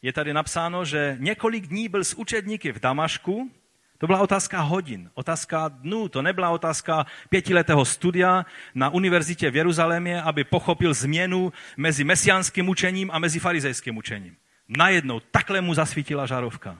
je 0.02 0.12
tady 0.12 0.32
napsáno, 0.32 0.84
že 0.84 1.16
několik 1.20 1.66
dní 1.66 1.88
byl 1.88 2.04
s 2.04 2.14
učedníky 2.14 2.72
v 2.72 2.80
Damašku, 2.80 3.50
to 3.98 4.06
byla 4.06 4.20
otázka 4.20 4.60
hodin, 4.60 5.10
otázka 5.14 5.68
dnů, 5.68 6.08
to 6.08 6.22
nebyla 6.22 6.50
otázka 6.50 7.06
pětiletého 7.28 7.84
studia 7.84 8.46
na 8.74 8.88
univerzitě 8.88 9.50
v 9.50 9.56
Jeruzalémě, 9.56 10.22
aby 10.22 10.44
pochopil 10.44 10.94
změnu 10.94 11.52
mezi 11.76 12.04
mesiánským 12.04 12.68
učením 12.68 13.10
a 13.12 13.18
mezi 13.18 13.38
farizejským 13.38 13.96
učením. 13.96 14.36
Najednou 14.68 15.20
takhle 15.20 15.60
mu 15.60 15.74
zasvítila 15.74 16.26
žárovka. 16.26 16.78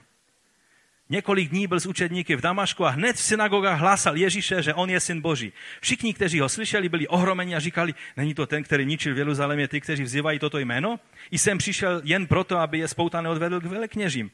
Několik 1.09 1.49
dní 1.49 1.67
byl 1.67 1.79
s 1.79 1.85
učedníky 1.85 2.35
v 2.35 2.41
Damašku 2.41 2.85
a 2.85 2.89
hned 2.89 3.15
v 3.15 3.21
synagogách 3.21 3.79
hlásal 3.79 4.17
Ježíše, 4.17 4.61
že 4.61 4.73
on 4.73 4.89
je 4.89 4.99
syn 4.99 5.21
Boží. 5.21 5.53
Všichni, 5.81 6.13
kteří 6.13 6.39
ho 6.39 6.49
slyšeli, 6.49 6.89
byli 6.89 7.07
ohromeni 7.07 7.55
a 7.55 7.59
říkali, 7.59 7.93
není 8.17 8.33
to 8.33 8.45
ten, 8.45 8.63
který 8.63 8.85
ničil 8.85 9.15
v 9.15 9.17
Jeruzalémě 9.17 9.67
ty, 9.67 9.81
kteří 9.81 10.03
vzývají 10.03 10.39
toto 10.39 10.59
jméno? 10.59 10.99
I 11.31 11.37
jsem 11.37 11.57
přišel 11.57 12.01
jen 12.03 12.27
proto, 12.27 12.57
aby 12.57 12.79
je 12.79 12.87
spoutané 12.87 13.29
odvedl 13.29 13.61
k 13.61 13.65
velekněžím. 13.65 14.31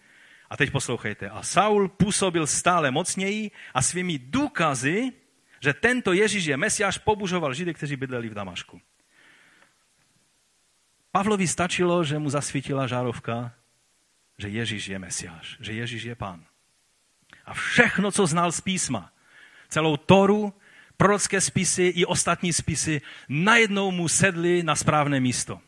A 0.49 0.57
teď 0.57 0.71
poslouchejte. 0.71 1.29
A 1.29 1.43
Saul 1.43 1.89
působil 1.89 2.47
stále 2.47 2.91
mocněji 2.91 3.51
a 3.73 3.81
svými 3.81 4.19
důkazy, 4.19 5.11
že 5.59 5.73
tento 5.73 6.13
Ježíš 6.13 6.45
je 6.45 6.57
Mesiáš, 6.57 6.97
pobužoval 6.97 7.53
Židy, 7.53 7.73
kteří 7.73 7.95
bydleli 7.95 8.29
v 8.29 8.33
Damašku. 8.33 8.81
Pavlovi 11.11 11.47
stačilo, 11.47 12.03
že 12.03 12.19
mu 12.19 12.29
zasvítila 12.29 12.87
žárovka, 12.87 13.53
že 14.37 14.49
Ježíš 14.49 14.87
je 14.87 14.99
Mesiáš, 14.99 15.57
že 15.59 15.73
Ježíš 15.73 16.03
je 16.03 16.15
pán. 16.15 16.43
A 17.45 17.53
všechno, 17.53 18.11
co 18.11 18.27
znal 18.27 18.51
z 18.51 18.61
písma, 18.61 19.11
celou 19.69 19.97
Toru, 19.97 20.53
prorocké 20.97 21.41
spisy 21.41 21.83
i 21.83 22.05
ostatní 22.05 22.53
spisy, 22.53 23.01
najednou 23.29 23.91
mu 23.91 24.07
sedli 24.07 24.63
na 24.63 24.75
správné 24.75 25.19
místo. 25.19 25.61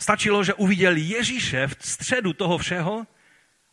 Stačilo, 0.00 0.44
že 0.44 0.54
uviděl 0.54 0.96
Ježíše 0.96 1.66
v 1.66 1.76
středu 1.80 2.32
toho 2.32 2.58
všeho 2.58 3.06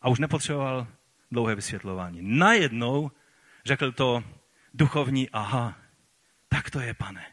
a 0.01 0.09
už 0.09 0.19
nepotřeboval 0.19 0.87
dlouhé 1.31 1.55
vysvětlování. 1.55 2.19
Najednou 2.21 3.11
řekl 3.65 3.91
to 3.91 4.23
duchovní, 4.73 5.29
aha, 5.29 5.77
tak 6.49 6.69
to 6.69 6.79
je, 6.79 6.93
pane. 6.93 7.25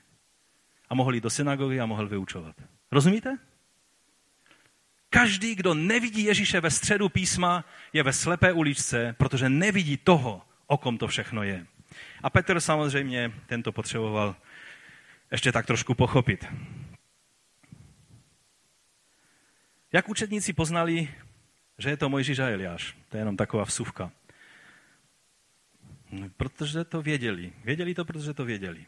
A 0.88 0.94
mohl 0.94 1.14
jít 1.14 1.24
do 1.24 1.30
synagogy 1.30 1.80
a 1.80 1.86
mohl 1.86 2.08
vyučovat. 2.08 2.56
Rozumíte? 2.92 3.38
Každý, 5.10 5.54
kdo 5.54 5.74
nevidí 5.74 6.24
Ježíše 6.24 6.60
ve 6.60 6.70
středu 6.70 7.08
písma, 7.08 7.64
je 7.92 8.02
ve 8.02 8.12
slepé 8.12 8.52
uličce, 8.52 9.14
protože 9.18 9.48
nevidí 9.48 9.96
toho, 9.96 10.42
o 10.66 10.76
kom 10.78 10.98
to 10.98 11.08
všechno 11.08 11.42
je. 11.42 11.66
A 12.22 12.30
Petr 12.30 12.60
samozřejmě 12.60 13.32
tento 13.46 13.72
potřeboval 13.72 14.36
ještě 15.30 15.52
tak 15.52 15.66
trošku 15.66 15.94
pochopit. 15.94 16.46
Jak 19.94 20.08
učedníci 20.08 20.52
poznali, 20.52 21.08
že 21.78 21.90
je 21.90 21.96
to 21.96 22.08
Mojžíš 22.08 22.38
a 22.38 22.48
Eliáš? 22.48 22.96
To 23.08 23.16
je 23.16 23.20
jenom 23.20 23.36
taková 23.36 23.64
vsuvka. 23.64 24.10
Protože 26.36 26.84
to 26.84 27.02
věděli. 27.02 27.52
Věděli 27.64 27.94
to, 27.94 28.04
protože 28.04 28.34
to 28.34 28.44
věděli. 28.44 28.86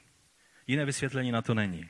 Jiné 0.67 0.85
vysvětlení 0.85 1.33
na 1.33 1.43
to 1.43 1.55
není. 1.55 1.89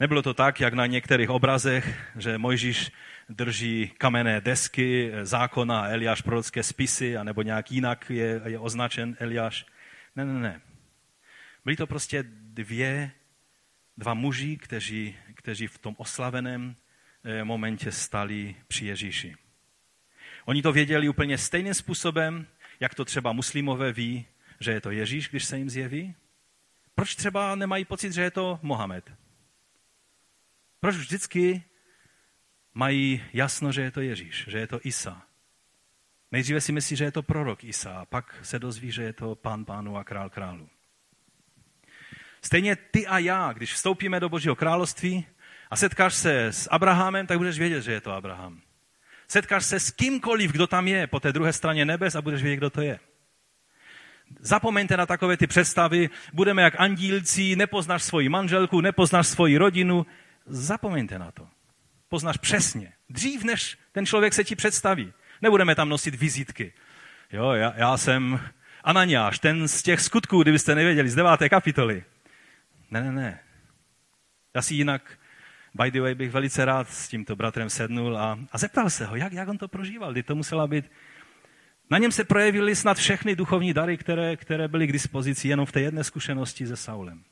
Nebylo 0.00 0.22
to 0.22 0.34
tak, 0.34 0.60
jak 0.60 0.74
na 0.74 0.86
některých 0.86 1.30
obrazech, 1.30 2.12
že 2.18 2.38
Mojžíš 2.38 2.90
drží 3.28 3.92
kamenné 3.98 4.40
desky 4.40 5.12
zákona, 5.22 5.88
Eliáš 5.88 6.20
prorocké 6.20 6.62
spisy, 6.62 7.16
anebo 7.16 7.42
nějak 7.42 7.70
jinak 7.70 8.10
je, 8.10 8.40
je 8.46 8.58
označen 8.58 9.16
Eliáš. 9.20 9.66
Ne, 10.16 10.24
ne, 10.24 10.40
ne. 10.40 10.60
Byly 11.64 11.76
to 11.76 11.86
prostě 11.86 12.24
dvě, 12.28 13.10
dva 13.96 14.14
muži, 14.14 14.56
kteří, 14.56 15.16
kteří 15.34 15.66
v 15.66 15.78
tom 15.78 15.94
oslaveném 15.98 16.76
momentě 17.44 17.92
stali 17.92 18.56
při 18.68 18.86
Ježíši. 18.86 19.36
Oni 20.44 20.62
to 20.62 20.72
věděli 20.72 21.08
úplně 21.08 21.38
stejným 21.38 21.74
způsobem, 21.74 22.46
jak 22.80 22.94
to 22.94 23.04
třeba 23.04 23.32
muslimové 23.32 23.92
ví, 23.92 24.26
že 24.60 24.72
je 24.72 24.80
to 24.80 24.90
Ježíš, 24.90 25.28
když 25.28 25.44
se 25.44 25.58
jim 25.58 25.70
zjeví. 25.70 26.14
Proč 26.94 27.14
třeba 27.14 27.54
nemají 27.54 27.84
pocit, 27.84 28.12
že 28.12 28.22
je 28.22 28.30
to 28.30 28.58
Mohamed? 28.62 29.12
Proč 30.80 30.96
vždycky 30.96 31.64
mají 32.74 33.24
jasno, 33.32 33.72
že 33.72 33.82
je 33.82 33.90
to 33.90 34.00
Ježíš, 34.00 34.44
že 34.48 34.58
je 34.58 34.66
to 34.66 34.80
Isa? 34.84 35.22
Nejdříve 36.32 36.60
si 36.60 36.72
myslí, 36.72 36.96
že 36.96 37.04
je 37.04 37.12
to 37.12 37.22
prorok 37.22 37.64
Isa, 37.64 37.92
a 37.92 38.04
pak 38.04 38.38
se 38.42 38.58
dozví, 38.58 38.90
že 38.92 39.02
je 39.02 39.12
to 39.12 39.34
pán 39.34 39.64
pánu 39.64 39.96
a 39.96 40.04
král 40.04 40.30
králu. 40.30 40.68
Stejně 42.42 42.76
ty 42.76 43.06
a 43.06 43.18
já, 43.18 43.52
když 43.52 43.74
vstoupíme 43.74 44.20
do 44.20 44.28
Božího 44.28 44.56
království 44.56 45.26
a 45.70 45.76
setkáš 45.76 46.14
se 46.14 46.46
s 46.46 46.68
Abrahamem, 46.70 47.26
tak 47.26 47.38
budeš 47.38 47.58
vědět, 47.58 47.82
že 47.82 47.92
je 47.92 48.00
to 48.00 48.12
Abraham. 48.12 48.60
Setkáš 49.28 49.64
se 49.64 49.80
s 49.80 49.90
kýmkoliv, 49.90 50.52
kdo 50.52 50.66
tam 50.66 50.88
je 50.88 51.06
po 51.06 51.20
té 51.20 51.32
druhé 51.32 51.52
straně 51.52 51.84
nebes 51.84 52.14
a 52.14 52.22
budeš 52.22 52.42
vědět, 52.42 52.56
kdo 52.56 52.70
to 52.70 52.80
je. 52.80 52.98
Zapomeňte 54.40 54.96
na 54.96 55.06
takové 55.06 55.36
ty 55.36 55.46
představy, 55.46 56.10
budeme 56.32 56.62
jak 56.62 56.80
andílci, 56.80 57.56
nepoznáš 57.56 58.02
svoji 58.02 58.28
manželku, 58.28 58.80
nepoznáš 58.80 59.26
svoji 59.26 59.56
rodinu. 59.58 60.06
Zapomeňte 60.46 61.18
na 61.18 61.30
to. 61.30 61.48
Poznáš 62.08 62.36
přesně. 62.36 62.92
Dřív, 63.10 63.44
než 63.44 63.78
ten 63.92 64.06
člověk 64.06 64.34
se 64.34 64.44
ti 64.44 64.56
představí. 64.56 65.12
Nebudeme 65.42 65.74
tam 65.74 65.88
nosit 65.88 66.14
vizitky. 66.14 66.72
Jo, 67.32 67.50
já, 67.50 67.74
já 67.76 67.96
jsem 67.96 68.40
Ananiáš, 68.84 69.38
ten 69.38 69.68
z 69.68 69.82
těch 69.82 70.00
skutků, 70.00 70.42
kdybyste 70.42 70.74
nevěděli, 70.74 71.08
z 71.08 71.14
deváté 71.14 71.48
kapitoly. 71.48 72.04
Ne, 72.90 73.02
ne, 73.02 73.12
ne. 73.12 73.40
Já 74.54 74.62
si 74.62 74.74
jinak, 74.74 75.18
by 75.74 75.90
the 75.90 76.00
way, 76.00 76.14
bych 76.14 76.30
velice 76.30 76.64
rád 76.64 76.90
s 76.90 77.08
tímto 77.08 77.36
bratrem 77.36 77.70
sednul 77.70 78.18
a, 78.18 78.38
a 78.52 78.58
zeptal 78.58 78.90
se 78.90 79.06
ho, 79.06 79.16
jak, 79.16 79.32
jak 79.32 79.48
on 79.48 79.58
to 79.58 79.68
prožíval. 79.68 80.12
Kdy 80.12 80.22
to 80.22 80.34
musela 80.34 80.66
být... 80.66 80.90
Na 81.90 81.98
něm 81.98 82.12
se 82.12 82.24
projevily 82.24 82.76
snad 82.76 82.96
všechny 82.96 83.36
duchovní 83.36 83.74
dary, 83.74 83.96
které, 83.96 84.36
které 84.36 84.68
byly 84.68 84.86
k 84.86 84.92
dispozici 84.92 85.48
jenom 85.48 85.66
v 85.66 85.72
té 85.72 85.80
jedné 85.80 86.04
zkušenosti 86.04 86.66
se 86.66 86.76
Saulem. 86.76 87.24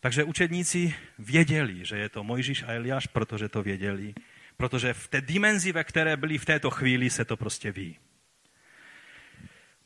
Takže 0.00 0.24
učedníci 0.24 0.94
věděli, 1.18 1.84
že 1.84 1.98
je 1.98 2.08
to 2.08 2.24
Mojžíš 2.24 2.62
a 2.62 2.72
Eliáš, 2.72 3.06
protože 3.06 3.48
to 3.48 3.62
věděli. 3.62 4.14
Protože 4.56 4.92
v 4.92 5.08
té 5.08 5.20
dimenzi, 5.20 5.72
ve 5.72 5.84
které 5.84 6.16
byli 6.16 6.38
v 6.38 6.44
této 6.44 6.70
chvíli, 6.70 7.10
se 7.10 7.24
to 7.24 7.36
prostě 7.36 7.72
ví. 7.72 7.98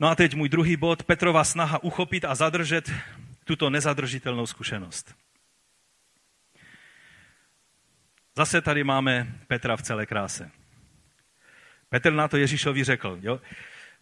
No 0.00 0.08
a 0.08 0.14
teď 0.14 0.34
můj 0.34 0.48
druhý 0.48 0.76
bod, 0.76 1.02
Petrova 1.02 1.44
snaha 1.44 1.82
uchopit 1.82 2.24
a 2.24 2.34
zadržet 2.34 2.92
tuto 3.44 3.70
nezadržitelnou 3.70 4.46
zkušenost. 4.46 5.14
Zase 8.36 8.60
tady 8.60 8.84
máme 8.84 9.32
Petra 9.46 9.76
v 9.76 9.82
celé 9.82 10.06
kráse. 10.06 10.50
Petr 11.88 12.12
na 12.12 12.28
to 12.28 12.36
Ježíšovi 12.36 12.84
řekl, 12.84 13.18
jo? 13.22 13.40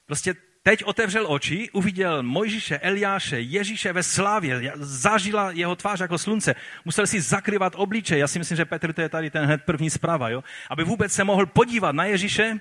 Prostě 0.06 0.34
teď 0.62 0.84
otevřel 0.84 1.32
oči, 1.32 1.70
uviděl 1.70 2.22
Mojžíše, 2.22 2.78
Eliáše, 2.78 3.40
Ježíše 3.40 3.92
ve 3.92 4.02
slávě, 4.02 4.72
zažila 4.76 5.50
jeho 5.50 5.76
tvář 5.76 6.00
jako 6.00 6.18
slunce. 6.18 6.54
Musel 6.84 7.06
si 7.06 7.20
zakryvat 7.20 7.72
obličej. 7.76 8.18
Já 8.18 8.28
si 8.28 8.38
myslím, 8.38 8.56
že 8.56 8.64
Petr 8.64 8.92
to 8.92 9.00
je 9.00 9.08
tady 9.08 9.30
ten 9.30 9.44
hned 9.44 9.64
první 9.64 9.90
zpráva, 9.90 10.28
jo? 10.28 10.44
Aby 10.70 10.84
vůbec 10.84 11.12
se 11.12 11.24
mohl 11.24 11.46
podívat 11.46 11.92
na 11.92 12.04
Ježíše 12.04 12.60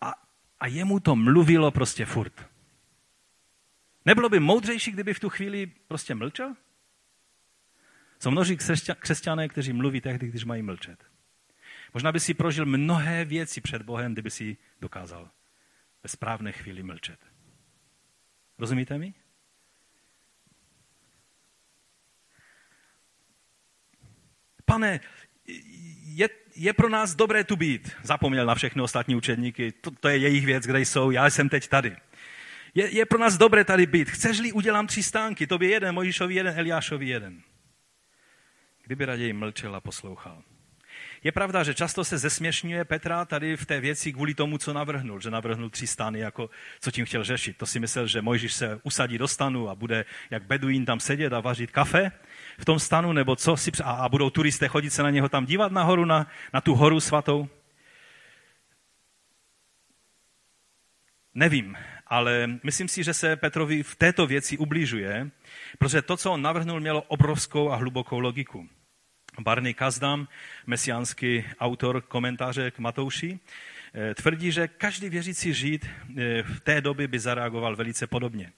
a, 0.00 0.14
a 0.60 0.66
jemu 0.66 1.00
to 1.00 1.16
mluvilo 1.16 1.70
prostě 1.70 2.04
furt. 2.04 2.46
Nebylo 4.04 4.28
by 4.28 4.40
moudřejší, 4.40 4.90
kdyby 4.90 5.14
v 5.14 5.20
tu 5.20 5.28
chvíli 5.28 5.66
prostě 5.88 6.14
mlčel? 6.14 6.54
Jsou 8.18 8.30
množí 8.30 8.56
křesťané, 8.98 9.48
kteří 9.48 9.72
mluví 9.72 10.00
tehdy, 10.00 10.28
když 10.28 10.44
mají 10.44 10.62
mlčet. 10.62 11.04
Možná 11.94 12.12
by 12.12 12.20
si 12.20 12.34
prožil 12.34 12.66
mnohé 12.66 13.24
věci 13.24 13.60
před 13.60 13.82
Bohem, 13.82 14.12
kdyby 14.12 14.30
si 14.30 14.56
dokázal 14.80 15.30
ve 16.02 16.08
správné 16.08 16.52
chvíli 16.52 16.82
mlčet. 16.82 17.18
Rozumíte 18.58 18.98
mi? 18.98 19.14
Pane, 24.64 25.00
je, 26.04 26.28
je 26.56 26.72
pro 26.72 26.88
nás 26.88 27.14
dobré 27.14 27.44
tu 27.44 27.56
být. 27.56 27.96
Zapomněl 28.02 28.46
na 28.46 28.54
všechny 28.54 28.82
ostatní 28.82 29.16
učedníky. 29.16 29.72
To, 29.72 29.90
to 29.90 30.08
je 30.08 30.18
jejich 30.18 30.46
věc, 30.46 30.64
kde 30.64 30.80
jsou. 30.80 31.10
Já 31.10 31.30
jsem 31.30 31.48
teď 31.48 31.68
tady. 31.68 31.96
Je, 32.74 32.96
je 32.96 33.06
pro 33.06 33.18
nás 33.18 33.36
dobré 33.36 33.64
tady 33.64 33.86
být. 33.86 34.10
Chceš-li, 34.10 34.52
udělám 34.52 34.86
tři 34.86 35.02
stánky. 35.02 35.46
Tobě 35.46 35.70
jeden, 35.70 35.94
Mojišovi 35.94 36.34
jeden, 36.34 36.58
Eliášovi 36.58 37.08
jeden. 37.08 37.42
Kdyby 38.86 39.04
raději 39.04 39.32
mlčel 39.32 39.76
a 39.76 39.80
poslouchal. 39.80 40.42
Je 41.22 41.32
pravda, 41.32 41.64
že 41.64 41.74
často 41.74 42.04
se 42.04 42.18
zesměšňuje 42.18 42.84
Petra 42.84 43.24
tady 43.24 43.56
v 43.56 43.66
té 43.66 43.80
věci 43.80 44.12
kvůli 44.12 44.34
tomu, 44.34 44.58
co 44.58 44.72
navrhnul, 44.72 45.20
že 45.20 45.30
navrhnul 45.30 45.70
tři 45.70 45.86
stany, 45.86 46.18
jako 46.18 46.50
co 46.80 46.90
tím 46.90 47.04
chtěl 47.04 47.24
řešit. 47.24 47.56
To 47.56 47.66
si 47.66 47.80
myslel, 47.80 48.06
že 48.06 48.22
Mojžíš 48.22 48.52
se 48.52 48.80
usadí 48.82 49.18
do 49.18 49.28
stanu 49.28 49.68
a 49.68 49.74
bude 49.74 50.04
jak 50.30 50.46
beduín 50.46 50.84
tam 50.84 51.00
sedět 51.00 51.32
a 51.32 51.40
vařit 51.40 51.70
kafe 51.70 52.12
v 52.58 52.64
tom 52.64 52.78
stanu, 52.78 53.12
nebo 53.12 53.36
co 53.36 53.56
si, 53.56 53.70
a, 53.84 53.90
a 53.90 54.08
budou 54.08 54.30
turisté 54.30 54.68
chodit 54.68 54.90
se 54.90 55.02
na 55.02 55.10
něho 55.10 55.28
tam 55.28 55.46
dívat 55.46 55.72
nahoru, 55.72 56.04
na, 56.04 56.26
na 56.52 56.60
tu 56.60 56.74
horu 56.74 57.00
svatou. 57.00 57.48
Nevím, 61.34 61.76
ale 62.06 62.46
myslím 62.62 62.88
si, 62.88 63.04
že 63.04 63.14
se 63.14 63.36
Petrovi 63.36 63.82
v 63.82 63.96
této 63.96 64.26
věci 64.26 64.58
ubližuje, 64.58 65.30
protože 65.78 66.02
to, 66.02 66.16
co 66.16 66.32
on 66.32 66.42
navrhnul, 66.42 66.80
mělo 66.80 67.02
obrovskou 67.02 67.70
a 67.70 67.76
hlubokou 67.76 68.18
logiku. 68.18 68.68
Barney 69.40 69.74
Kazdam, 69.74 70.28
mesiánský 70.66 71.44
autor 71.60 72.02
komentáře 72.02 72.70
k 72.70 72.78
Matouši, 72.78 73.38
eh, 73.94 74.14
tvrdí, 74.14 74.52
že 74.52 74.68
každý 74.68 75.08
věřící 75.08 75.54
žid 75.54 75.86
eh, 75.86 76.42
v 76.42 76.60
té 76.60 76.80
době 76.80 77.08
by 77.08 77.18
zareagoval 77.18 77.76
velice 77.76 78.06
podobně. 78.06 78.52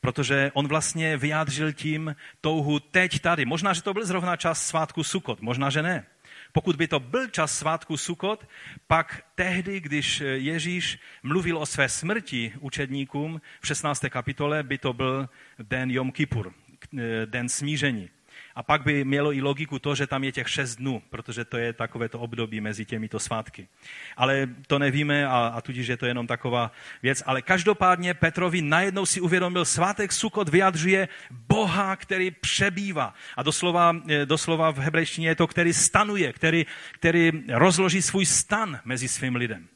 Protože 0.00 0.50
on 0.54 0.68
vlastně 0.68 1.16
vyjádřil 1.16 1.72
tím 1.72 2.16
touhu 2.40 2.80
teď 2.80 3.20
tady. 3.20 3.44
Možná, 3.44 3.72
že 3.72 3.82
to 3.82 3.94
byl 3.94 4.06
zrovna 4.06 4.36
čas 4.36 4.66
svátku 4.66 5.04
Sukot, 5.04 5.40
možná, 5.40 5.70
že 5.70 5.82
ne. 5.82 6.06
Pokud 6.52 6.76
by 6.76 6.88
to 6.88 7.00
byl 7.00 7.28
čas 7.28 7.58
svátku 7.58 7.96
Sukot, 7.96 8.48
pak 8.86 9.24
tehdy, 9.34 9.80
když 9.80 10.20
Ježíš 10.20 10.98
mluvil 11.22 11.58
o 11.58 11.66
své 11.66 11.88
smrti 11.88 12.52
učedníkům 12.60 13.40
v 13.60 13.66
16. 13.66 14.08
kapitole, 14.08 14.62
by 14.62 14.78
to 14.78 14.92
byl 14.92 15.28
den 15.58 15.90
Jom 15.90 16.12
Kippur, 16.12 16.52
eh, 16.98 17.26
den 17.26 17.48
smíření. 17.48 18.10
A 18.54 18.62
pak 18.62 18.82
by 18.82 19.04
mělo 19.04 19.32
i 19.32 19.40
logiku 19.40 19.78
to, 19.78 19.94
že 19.94 20.06
tam 20.06 20.24
je 20.24 20.32
těch 20.32 20.48
šest 20.48 20.76
dnů, 20.76 21.02
protože 21.10 21.44
to 21.44 21.56
je 21.56 21.72
takovéto 21.72 22.18
období 22.18 22.60
mezi 22.60 22.84
těmito 22.84 23.20
svátky. 23.20 23.68
Ale 24.16 24.48
to 24.66 24.78
nevíme 24.78 25.26
a, 25.26 25.52
a 25.54 25.60
tudíž 25.60 25.86
je 25.86 25.96
to 25.96 26.06
jenom 26.06 26.26
taková 26.26 26.72
věc. 27.02 27.22
Ale 27.26 27.42
každopádně 27.42 28.14
Petrovi 28.14 28.62
najednou 28.62 29.06
si 29.06 29.20
uvědomil, 29.20 29.64
svátek 29.64 30.12
Sukot 30.12 30.48
vyjadřuje 30.48 31.08
Boha, 31.30 31.96
který 31.96 32.30
přebývá. 32.30 33.14
A 33.36 33.42
doslova, 33.42 33.96
eh, 34.08 34.26
doslova 34.26 34.70
v 34.70 34.78
hebrejštině 34.78 35.28
je 35.28 35.34
to, 35.34 35.46
který 35.46 35.72
stanuje, 35.72 36.32
který, 36.32 36.66
který 36.92 37.32
rozloží 37.48 38.02
svůj 38.02 38.26
stan 38.26 38.80
mezi 38.84 39.08
svým 39.08 39.36
lidem. 39.36 39.68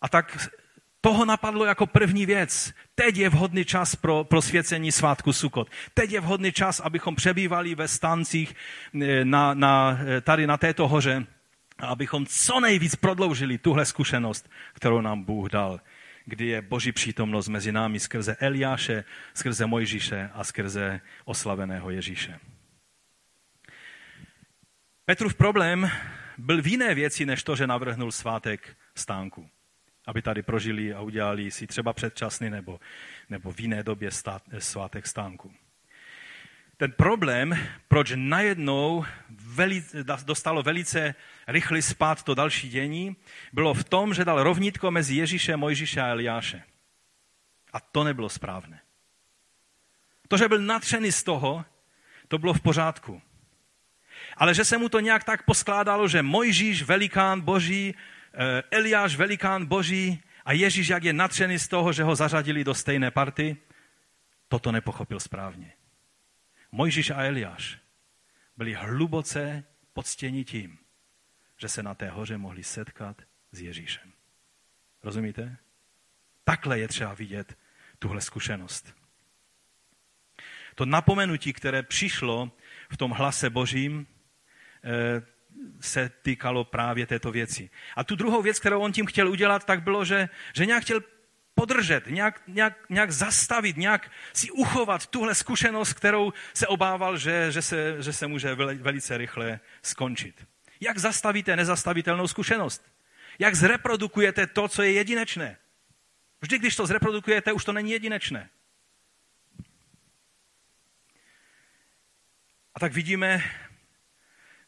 A 0.00 0.08
tak 0.08 0.48
toho 1.00 1.24
napadlo 1.24 1.64
jako 1.64 1.86
první 1.86 2.26
věc. 2.26 2.72
Teď 2.94 3.16
je 3.16 3.28
vhodný 3.28 3.64
čas 3.64 3.96
pro 3.96 4.24
prosvěcení 4.24 4.92
svátku 4.92 5.32
Sukot. 5.32 5.70
Teď 5.94 6.12
je 6.12 6.20
vhodný 6.20 6.52
čas, 6.52 6.80
abychom 6.80 7.14
přebývali 7.14 7.74
ve 7.74 7.88
stancích 7.88 8.54
eh, 9.02 9.24
na, 9.24 9.54
na, 9.54 9.98
eh, 10.06 10.20
tady 10.20 10.46
na 10.46 10.56
této 10.56 10.88
hoře, 10.88 11.26
abychom 11.78 12.26
co 12.26 12.60
nejvíc 12.60 12.96
prodloužili 12.96 13.58
tuhle 13.58 13.84
zkušenost, 13.84 14.50
kterou 14.72 15.00
nám 15.00 15.24
Bůh 15.24 15.50
dal, 15.50 15.80
kdy 16.24 16.46
je 16.46 16.62
Boží 16.62 16.92
přítomnost 16.92 17.48
mezi 17.48 17.72
námi 17.72 18.00
skrze 18.00 18.36
Eliáše, 18.40 19.04
skrze 19.34 19.66
Mojžíše 19.66 20.30
a 20.34 20.44
skrze 20.44 21.00
oslaveného 21.24 21.90
Ježíše. 21.90 22.38
Petrův 25.04 25.34
problém 25.34 25.90
byl 26.38 26.62
v 26.62 26.66
jiné 26.66 26.94
věci, 26.94 27.26
než 27.26 27.42
to, 27.42 27.56
že 27.56 27.66
navrhnul 27.66 28.12
svátek 28.12 28.76
stánku 28.94 29.48
aby 30.06 30.22
tady 30.22 30.42
prožili 30.42 30.94
a 30.94 31.00
udělali 31.00 31.50
si 31.50 31.66
třeba 31.66 31.92
předčasný 31.92 32.50
nebo, 32.50 32.80
nebo 33.30 33.52
v 33.52 33.60
jiné 33.60 33.82
době 33.82 34.10
stát, 34.10 34.42
svátek 34.58 35.06
stánku. 35.06 35.52
Ten 36.76 36.92
problém, 36.92 37.58
proč 37.88 38.12
najednou 38.16 39.04
veli, 39.28 39.84
dostalo 40.24 40.62
velice 40.62 41.14
rychlý 41.48 41.82
spát 41.82 42.22
to 42.22 42.34
další 42.34 42.68
dění, 42.68 43.16
bylo 43.52 43.74
v 43.74 43.84
tom, 43.84 44.14
že 44.14 44.24
dal 44.24 44.42
rovnítko 44.42 44.90
mezi 44.90 45.14
Ježíše, 45.14 45.56
Mojžíše 45.56 46.00
a 46.00 46.08
Eliáše. 46.08 46.62
A 47.72 47.80
to 47.80 48.04
nebylo 48.04 48.28
správné. 48.28 48.80
To, 50.28 50.36
že 50.36 50.48
byl 50.48 50.58
natřený 50.58 51.12
z 51.12 51.22
toho, 51.22 51.64
to 52.28 52.38
bylo 52.38 52.54
v 52.54 52.60
pořádku. 52.60 53.22
Ale 54.36 54.54
že 54.54 54.64
se 54.64 54.78
mu 54.78 54.88
to 54.88 55.00
nějak 55.00 55.24
tak 55.24 55.42
poskládalo, 55.42 56.08
že 56.08 56.22
Mojžíš, 56.22 56.82
velikán 56.82 57.40
boží, 57.40 57.94
Eliáš, 58.70 59.16
velikán 59.16 59.66
boží 59.66 60.22
a 60.44 60.52
Ježíš, 60.52 60.88
jak 60.88 61.04
je 61.04 61.12
natřený 61.12 61.58
z 61.58 61.68
toho, 61.68 61.92
že 61.92 62.02
ho 62.02 62.16
zařadili 62.16 62.64
do 62.64 62.74
stejné 62.74 63.10
party, 63.10 63.56
toto 64.48 64.72
nepochopil 64.72 65.20
správně. 65.20 65.72
Mojžíš 66.72 67.10
a 67.10 67.22
Eliáš 67.22 67.78
byli 68.56 68.74
hluboce 68.74 69.64
poctěni 69.92 70.44
tím, 70.44 70.78
že 71.56 71.68
se 71.68 71.82
na 71.82 71.94
té 71.94 72.10
hoře 72.10 72.38
mohli 72.38 72.64
setkat 72.64 73.22
s 73.52 73.60
Ježíšem. 73.60 74.12
Rozumíte? 75.02 75.56
Takhle 76.44 76.78
je 76.78 76.88
třeba 76.88 77.14
vidět 77.14 77.58
tuhle 77.98 78.20
zkušenost. 78.20 78.94
To 80.74 80.86
napomenutí, 80.86 81.52
které 81.52 81.82
přišlo 81.82 82.52
v 82.90 82.96
tom 82.96 83.10
hlase 83.10 83.50
božím, 83.50 84.06
eh, 84.84 85.22
se 85.80 86.10
týkalo 86.22 86.64
právě 86.64 87.06
této 87.06 87.32
věci. 87.32 87.70
A 87.96 88.04
tu 88.04 88.16
druhou 88.16 88.42
věc, 88.42 88.58
kterou 88.58 88.80
on 88.80 88.92
tím 88.92 89.06
chtěl 89.06 89.28
udělat, 89.28 89.64
tak 89.64 89.82
bylo, 89.82 90.04
že, 90.04 90.28
že 90.54 90.66
nějak 90.66 90.82
chtěl 90.82 91.00
podržet, 91.54 92.06
nějak, 92.06 92.42
nějak, 92.46 92.90
nějak 92.90 93.10
zastavit, 93.10 93.76
nějak 93.76 94.10
si 94.32 94.50
uchovat 94.50 95.06
tuhle 95.06 95.34
zkušenost, 95.34 95.92
kterou 95.92 96.32
se 96.54 96.66
obával, 96.66 97.16
že, 97.16 97.52
že, 97.52 97.62
se, 97.62 98.02
že 98.02 98.12
se 98.12 98.26
může 98.26 98.54
velice 98.54 99.16
rychle 99.16 99.60
skončit. 99.82 100.46
Jak 100.80 100.98
zastavíte 100.98 101.56
nezastavitelnou 101.56 102.28
zkušenost? 102.28 102.84
Jak 103.38 103.54
zreprodukujete 103.54 104.46
to, 104.46 104.68
co 104.68 104.82
je 104.82 104.92
jedinečné? 104.92 105.56
Vždy, 106.40 106.58
když 106.58 106.76
to 106.76 106.86
zreprodukujete, 106.86 107.52
už 107.52 107.64
to 107.64 107.72
není 107.72 107.90
jedinečné. 107.90 108.50
A 112.74 112.80
tak 112.80 112.92
vidíme, 112.92 113.42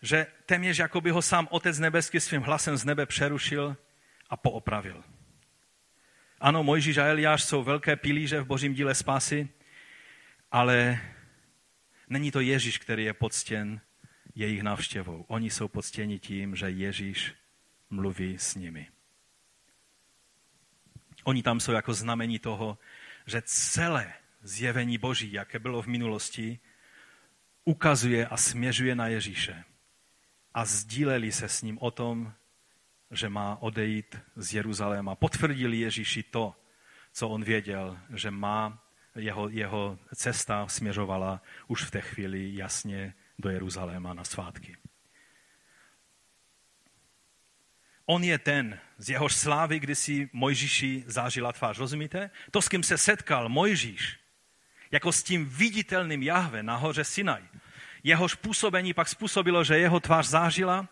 že 0.02 0.26
téměř 0.46 0.78
jako 0.78 1.00
by 1.00 1.10
ho 1.10 1.22
sám 1.22 1.48
Otec 1.50 1.78
nebeský 1.78 2.20
svým 2.20 2.42
hlasem 2.42 2.76
z 2.76 2.84
nebe 2.84 3.06
přerušil 3.06 3.76
a 4.30 4.36
poopravil. 4.36 5.04
Ano, 6.40 6.64
Mojžíš 6.64 6.96
a 6.98 7.06
Eliáš 7.06 7.44
jsou 7.44 7.64
velké 7.64 7.96
pilíře 7.96 8.40
v 8.40 8.46
božím 8.46 8.74
díle 8.74 8.94
spásy, 8.94 9.48
ale 10.50 11.00
není 12.08 12.30
to 12.30 12.40
Ježíš, 12.40 12.78
který 12.78 13.04
je 13.04 13.12
poctěn 13.12 13.80
jejich 14.34 14.62
návštěvou. 14.62 15.24
Oni 15.28 15.50
jsou 15.50 15.68
poctěni 15.68 16.18
tím, 16.18 16.56
že 16.56 16.70
Ježíš 16.70 17.34
mluví 17.90 18.38
s 18.38 18.54
nimi. 18.54 18.88
Oni 21.24 21.42
tam 21.42 21.60
jsou 21.60 21.72
jako 21.72 21.94
znamení 21.94 22.38
toho, 22.38 22.78
že 23.26 23.42
celé 23.44 24.12
zjevení 24.42 24.98
Boží, 24.98 25.32
jaké 25.32 25.58
bylo 25.58 25.82
v 25.82 25.86
minulosti, 25.86 26.58
ukazuje 27.64 28.26
a 28.26 28.36
směřuje 28.36 28.94
na 28.94 29.08
Ježíše. 29.08 29.64
A 30.54 30.64
sdíleli 30.64 31.32
se 31.32 31.48
s 31.48 31.62
ním 31.62 31.78
o 31.80 31.90
tom, 31.90 32.32
že 33.10 33.28
má 33.28 33.56
odejít 33.60 34.16
z 34.36 34.54
Jeruzaléma. 34.54 35.14
Potvrdili 35.14 35.76
Ježíši 35.76 36.22
to, 36.22 36.54
co 37.12 37.28
on 37.28 37.44
věděl, 37.44 37.98
že 38.14 38.30
má 38.30 38.84
jeho, 39.14 39.48
jeho 39.48 39.98
cesta 40.14 40.68
směřovala 40.68 41.42
už 41.66 41.84
v 41.84 41.90
té 41.90 42.00
chvíli 42.00 42.54
jasně 42.54 43.14
do 43.38 43.50
Jeruzaléma 43.50 44.14
na 44.14 44.24
svátky. 44.24 44.76
On 48.06 48.24
je 48.24 48.38
ten, 48.38 48.80
z 48.98 49.10
jehož 49.10 49.34
slávy 49.34 49.80
kdysi 49.80 50.30
Mojžíši 50.32 51.04
zážila 51.06 51.52
tvář. 51.52 51.78
Rozumíte? 51.78 52.30
To, 52.50 52.62
s 52.62 52.68
kým 52.68 52.82
se 52.82 52.98
setkal 52.98 53.48
Mojžíš, 53.48 54.18
jako 54.90 55.12
s 55.12 55.22
tím 55.22 55.44
viditelným 55.44 56.22
Jahve 56.22 56.62
na 56.62 56.76
hoře 56.76 57.04
Sinaj. 57.04 57.42
Jehož 58.08 58.34
působení 58.34 58.94
pak 58.94 59.08
způsobilo, 59.08 59.64
že 59.64 59.78
jeho 59.78 60.00
tvář 60.00 60.26
zážila. 60.26 60.88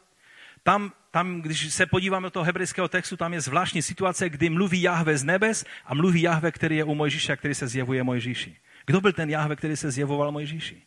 Tam, 0.63 0.93
tam, 1.11 1.43
když 1.43 1.75
se 1.75 1.87
podíváme 1.87 2.27
do 2.27 2.31
toho 2.31 2.45
hebrejského 2.45 2.89
textu, 2.89 3.17
tam 3.17 3.33
je 3.33 3.41
zvláštní 3.41 3.83
situace, 3.83 4.29
kdy 4.29 4.51
mluví 4.51 4.83
Jahve 4.83 5.19
z 5.19 5.25
nebes 5.25 5.65
a 5.85 5.95
mluví 5.95 6.23
Jahve, 6.23 6.53
který 6.53 6.77
je 6.77 6.85
u 6.85 6.95
Mojžíše 6.95 7.33
a 7.33 7.37
který 7.37 7.55
se 7.55 7.69
zjevuje 7.69 8.03
Mojžíši. 8.03 8.57
Kdo 8.87 9.01
byl 9.01 9.13
ten 9.13 9.31
Jahve, 9.31 9.57
který 9.57 9.77
se 9.77 9.91
zjevoval 9.91 10.33
Mojžíši? 10.33 10.83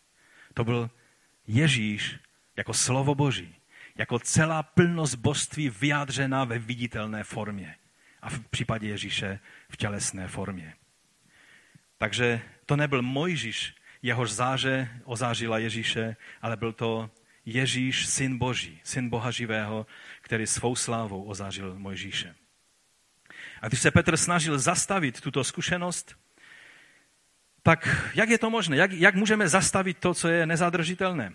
To 0.53 0.63
byl 0.63 0.89
Ježíš 1.47 2.19
jako 2.57 2.73
slovo 2.73 3.15
Boží 3.15 3.59
jako 3.99 4.19
celá 4.19 4.63
plnost 4.63 5.15
božství 5.15 5.69
vyjádřena 5.69 6.43
ve 6.43 6.59
viditelné 6.59 7.23
formě. 7.23 7.75
A 8.21 8.29
v 8.29 8.39
případě 8.39 8.87
Ježíše 8.87 9.39
v 9.69 9.77
tělesné 9.77 10.27
formě. 10.27 10.73
Takže 11.97 12.41
to 12.65 12.75
nebyl 12.75 13.01
Mojžíš, 13.01 13.75
jehož 14.01 14.31
záře 14.31 14.89
ozářila 15.03 15.57
Ježíše, 15.57 16.15
ale 16.41 16.57
byl 16.57 16.73
to 16.73 17.09
Ježíš, 17.45 18.07
syn 18.07 18.37
Boží, 18.37 18.79
syn 18.83 19.09
Boha 19.09 19.31
živého, 19.31 19.85
který 20.21 20.47
svou 20.47 20.75
slávou 20.75 21.23
ozářil 21.23 21.79
Mojžíše. 21.79 22.35
A 23.61 23.67
když 23.67 23.79
se 23.79 23.91
Petr 23.91 24.17
snažil 24.17 24.59
zastavit 24.59 25.21
tuto 25.21 25.43
zkušenost, 25.43 26.15
tak 27.63 28.11
jak 28.15 28.29
je 28.29 28.37
to 28.37 28.49
možné? 28.49 28.77
Jak, 28.77 28.91
jak 28.91 29.15
můžeme 29.15 29.49
zastavit 29.49 29.97
to, 29.97 30.13
co 30.13 30.27
je 30.27 30.45
nezadržitelné? 30.45 31.33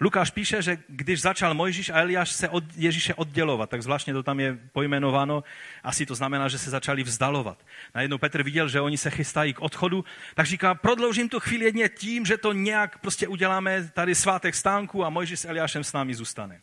Lukáš 0.00 0.30
píše, 0.30 0.62
že 0.62 0.78
když 0.88 1.20
začal 1.20 1.54
Mojžíš 1.54 1.90
a 1.90 2.00
Eliáš 2.00 2.32
se 2.32 2.48
od 2.48 2.64
Ježíše 2.76 3.14
oddělovat, 3.14 3.70
tak 3.70 3.82
zvláštně 3.82 4.12
to 4.12 4.22
tam 4.22 4.40
je 4.40 4.58
pojmenováno, 4.72 5.44
asi 5.82 6.06
to 6.06 6.14
znamená, 6.14 6.48
že 6.48 6.58
se 6.58 6.70
začali 6.70 7.02
vzdalovat. 7.02 7.66
Najednou 7.94 8.18
Petr 8.18 8.42
viděl, 8.42 8.68
že 8.68 8.80
oni 8.80 8.98
se 8.98 9.10
chystají 9.10 9.54
k 9.54 9.60
odchodu, 9.60 10.04
tak 10.34 10.46
říká, 10.46 10.74
prodloužím 10.74 11.28
tu 11.28 11.40
chvíli 11.40 11.64
jedně 11.64 11.88
tím, 11.88 12.26
že 12.26 12.36
to 12.36 12.52
nějak 12.52 12.98
prostě 12.98 13.28
uděláme 13.28 13.90
tady 13.94 14.14
svátek 14.14 14.54
stánku 14.54 15.04
a 15.04 15.10
Mojžíš 15.10 15.40
s 15.40 15.44
Eliášem 15.44 15.84
s 15.84 15.92
námi 15.92 16.14
zůstane. 16.14 16.60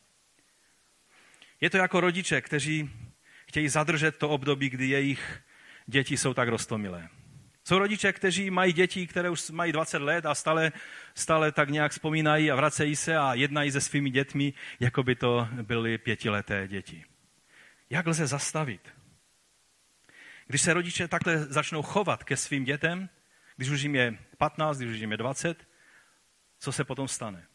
Je 1.62 1.70
to 1.70 1.78
jako 1.78 2.00
rodiče, 2.00 2.42
kteří 2.42 2.90
chtějí 3.48 3.70
zadržet 3.70 4.18
to 4.18 4.30
období, 4.30 4.70
kdy 4.70 4.88
jejich 4.88 5.42
děti 5.86 6.18
jsou 6.18 6.34
tak 6.34 6.48
rostomilé. 6.48 7.10
Jsou 7.68 7.80
rodiče, 7.80 8.14
kteří 8.14 8.52
mají 8.52 8.74
děti, 8.74 9.08
které 9.08 9.30
už 9.30 9.50
mají 9.50 9.72
20 9.72 9.98
let 9.98 10.26
a 10.26 10.36
stále, 10.36 10.72
stále 11.16 11.52
tak 11.52 11.70
nějak 11.70 11.92
vzpomínají 11.92 12.52
a 12.52 12.56
vracejí 12.56 12.96
se 12.96 13.18
a 13.18 13.34
jednají 13.34 13.72
se 13.72 13.82
svými 13.82 14.10
dětmi, 14.10 14.54
jako 14.80 15.04
by 15.04 15.16
to 15.16 15.48
byly 15.62 15.98
pětileté 15.98 16.68
děti. 16.68 17.06
Jak 17.90 18.08
lze 18.08 18.28
zastavit? 18.28 18.94
Když 20.48 20.62
se 20.62 20.74
rodiče 20.74 21.08
takhle 21.08 21.38
začnou 21.38 21.82
chovat 21.82 22.24
ke 22.24 22.38
svým 22.38 22.64
dětem, 22.64 23.10
když 23.56 23.70
už 23.70 23.82
jim 23.82 23.96
je 23.96 24.18
15, 24.38 24.78
když 24.78 24.92
už 24.92 25.00
jim 25.00 25.12
je 25.12 25.18
20, 25.18 25.68
co 26.60 26.72
se 26.72 26.84
potom 26.84 27.08
stane? 27.08 27.48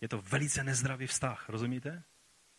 Je 0.00 0.08
to 0.08 0.22
velice 0.22 0.64
nezdravý 0.64 1.06
vztah, 1.06 1.48
rozumíte? 1.48 2.02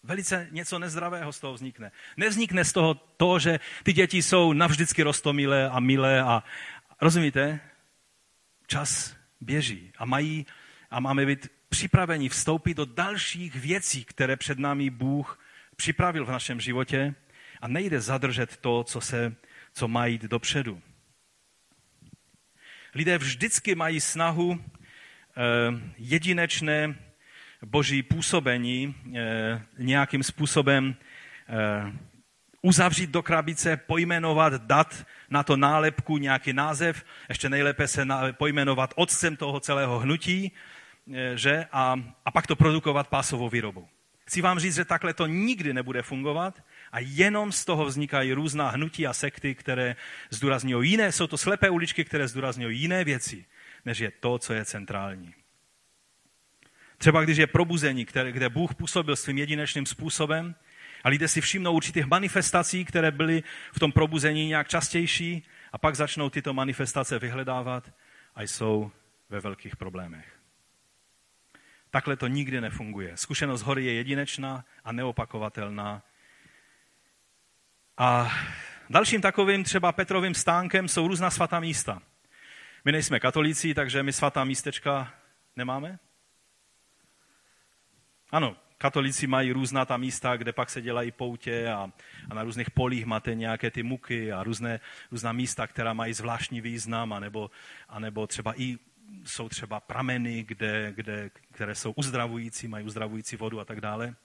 Velice 0.06 0.48
něco 0.52 0.80
nezdravého 0.80 1.34
z 1.34 1.40
toho 1.40 1.54
vznikne. 1.54 1.92
Nevznikne 2.18 2.66
z 2.66 2.74
toho 2.74 2.94
to, 2.94 3.40
že 3.40 3.60
ty 3.84 3.94
děti 3.94 4.22
jsou 4.22 4.54
navždycky 4.54 5.04
rostomilé 5.04 5.70
a 5.70 5.80
milé 5.80 6.22
a 6.22 6.44
rozumíte? 7.02 7.60
Čas 8.68 9.16
běží 9.42 9.92
a 9.98 10.06
mají 10.06 10.46
a 10.90 11.00
máme 11.00 11.26
být 11.26 11.48
připraveni 11.70 12.30
vstoupit 12.30 12.78
do 12.78 12.86
dalších 12.86 13.56
věcí, 13.56 14.06
které 14.06 14.38
před 14.38 14.60
námi 14.60 14.90
Bůh 14.90 15.40
připravil 15.76 16.26
v 16.26 16.32
našem 16.32 16.60
životě 16.60 17.16
a 17.62 17.68
nejde 17.68 18.02
zadržet 18.02 18.58
to, 18.58 18.84
co, 18.84 19.02
se, 19.02 19.36
co 19.74 19.88
má 19.88 20.06
jít 20.06 20.22
dopředu. 20.22 20.82
Lidé 22.96 23.18
vždycky 23.18 23.76
mají 23.76 24.02
snahu 24.02 24.62
eh, 24.62 25.42
jedinečné 25.98 26.96
boží 27.66 28.04
působení 28.04 28.96
eh, 29.16 29.62
nějakým 29.78 30.24
způsobem 30.24 30.96
eh, 31.50 31.94
uzavřít 32.62 33.10
do 33.10 33.24
krabice, 33.24 33.78
pojmenovat, 33.78 34.54
dát 34.54 35.06
na 35.30 35.44
to 35.44 35.58
nálepku 35.58 36.18
nějaký 36.18 36.54
název, 36.54 37.06
ještě 37.30 37.50
nejlépe 37.50 37.88
se 37.88 38.08
pojmenovat 38.32 38.94
otcem 38.96 39.36
toho 39.36 39.60
celého 39.60 40.00
hnutí, 40.00 40.52
eh, 41.14 41.38
že? 41.38 41.66
A, 41.72 41.96
a 42.26 42.32
pak 42.32 42.48
to 42.48 42.56
produkovat 42.56 43.08
pásovou 43.08 43.50
výrobou. 43.50 43.88
Chci 44.28 44.42
vám 44.42 44.60
říct, 44.60 44.76
že 44.76 44.86
takhle 44.86 45.14
to 45.14 45.28
nikdy 45.28 45.74
nebude 45.74 46.02
fungovat 46.02 46.64
a 46.92 47.00
jenom 47.00 47.52
z 47.52 47.66
toho 47.66 47.86
vznikají 47.86 48.34
různá 48.34 48.70
hnutí 48.70 49.08
a 49.08 49.14
sekty, 49.14 49.56
které 49.56 49.96
zdůrazňují 50.30 50.92
jiné, 50.92 51.12
jsou 51.12 51.28
to 51.28 51.38
slepé 51.38 51.70
uličky, 51.70 52.06
které 52.06 52.28
zdůrazňují 52.28 52.80
jiné 52.80 53.04
věci, 53.04 53.46
než 53.86 54.00
je 54.00 54.12
to, 54.12 54.40
co 54.40 54.54
je 54.54 54.66
centrální. 54.66 55.34
Třeba 56.98 57.24
když 57.24 57.38
je 57.38 57.48
probuzení, 57.48 58.06
které, 58.06 58.32
kde 58.32 58.50
Bůh 58.50 58.76
působil 58.76 59.16
svým 59.16 59.38
jedinečným 59.38 59.86
způsobem 59.86 60.56
a 61.04 61.10
lidé 61.10 61.28
si 61.28 61.42
všimnou 61.42 61.74
určitých 61.74 62.06
manifestací, 62.06 62.86
které 62.86 63.12
byly 63.12 63.44
v 63.74 63.80
tom 63.80 63.92
probuzení 63.92 64.48
nějak 64.48 64.68
častější 64.68 65.44
a 65.72 65.78
pak 65.78 65.96
začnou 65.96 66.30
tyto 66.30 66.54
manifestace 66.54 67.20
vyhledávat 67.20 67.92
a 68.36 68.42
jsou 68.42 68.92
ve 69.30 69.40
velkých 69.40 69.76
problémech. 69.76 70.40
Takhle 71.90 72.16
to 72.16 72.28
nikdy 72.28 72.62
nefunguje. 72.62 73.18
Zkušenost 73.18 73.62
hory 73.62 73.86
je 73.86 73.94
jedinečná 73.94 74.66
a 74.84 74.92
neopakovatelná. 74.92 76.04
A 77.98 78.32
dalším 78.90 79.22
takovým 79.22 79.64
třeba 79.64 79.92
Petrovým 79.92 80.36
stánkem 80.36 80.88
jsou 80.88 81.08
různá 81.08 81.30
svatá 81.30 81.60
místa. 81.60 82.02
My 82.86 82.92
nejsme 82.92 83.20
katolíci, 83.20 83.74
takže 83.74 84.04
my 84.04 84.14
svatá 84.14 84.44
místečka 84.44 85.14
nemáme? 85.56 86.00
Ano, 88.32 88.58
katolíci 88.78 89.28
mají 89.28 89.52
různá 89.52 89.86
ta 89.86 89.98
místa, 89.98 90.38
kde 90.38 90.54
pak 90.54 90.70
se 90.70 90.82
dělají 90.82 91.12
poutě 91.12 91.68
a, 91.68 91.92
a 92.30 92.34
na 92.34 92.44
různých 92.44 92.72
polích 92.72 93.06
máte 93.06 93.36
nějaké 93.36 93.72
ty 93.72 93.84
muky 93.84 94.32
a 94.32 94.44
různé, 94.44 94.80
různá 95.12 95.32
místa, 95.32 95.68
která 95.68 95.94
mají 95.94 96.14
zvláštní 96.14 96.62
význam, 96.62 97.14
anebo, 97.14 97.52
anebo 97.90 98.28
třeba 98.28 98.62
i 98.62 98.78
jsou 99.24 99.50
třeba 99.50 99.80
prameny, 99.80 100.44
kde, 100.44 100.94
kde, 100.96 101.30
které 101.52 101.76
jsou 101.76 101.92
uzdravující, 101.92 102.68
mají 102.68 102.86
uzdravující 102.86 103.36
vodu 103.36 103.60
a 103.60 103.66
tak 103.66 103.82
dále. 103.82 104.08
E, 104.08 104.16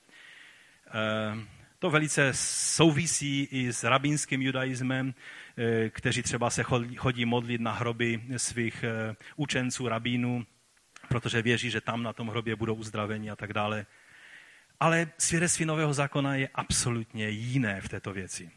to 1.79 1.91
velice 1.91 2.31
souvisí 2.35 3.49
i 3.51 3.73
s 3.73 3.85
rabínským 3.85 4.43
judaismem, 4.43 5.15
e, 5.57 5.91
kteří 5.91 6.23
třeba 6.23 6.51
se 6.51 6.63
chodí, 6.97 7.25
modlit 7.25 7.61
na 7.61 7.73
hroby 7.73 8.23
svých 8.37 8.85
e, 8.85 9.17
učenců, 9.37 9.89
rabínů, 9.89 10.47
protože 11.11 11.43
věří, 11.43 11.71
že 11.71 11.81
tam 11.81 12.03
na 12.03 12.13
tom 12.13 12.29
hrobě 12.29 12.57
budou 12.57 12.75
uzdraveni 12.75 13.31
a 13.31 13.37
tak 13.37 13.53
dále. 13.53 13.87
Ale 14.81 15.11
svědectví 15.19 15.65
Nového 15.65 15.95
zákona 15.95 16.35
je 16.35 16.49
absolutně 16.55 17.29
jiné 17.29 17.81
v 17.81 17.89
této 17.89 18.13
věci. 18.13 18.51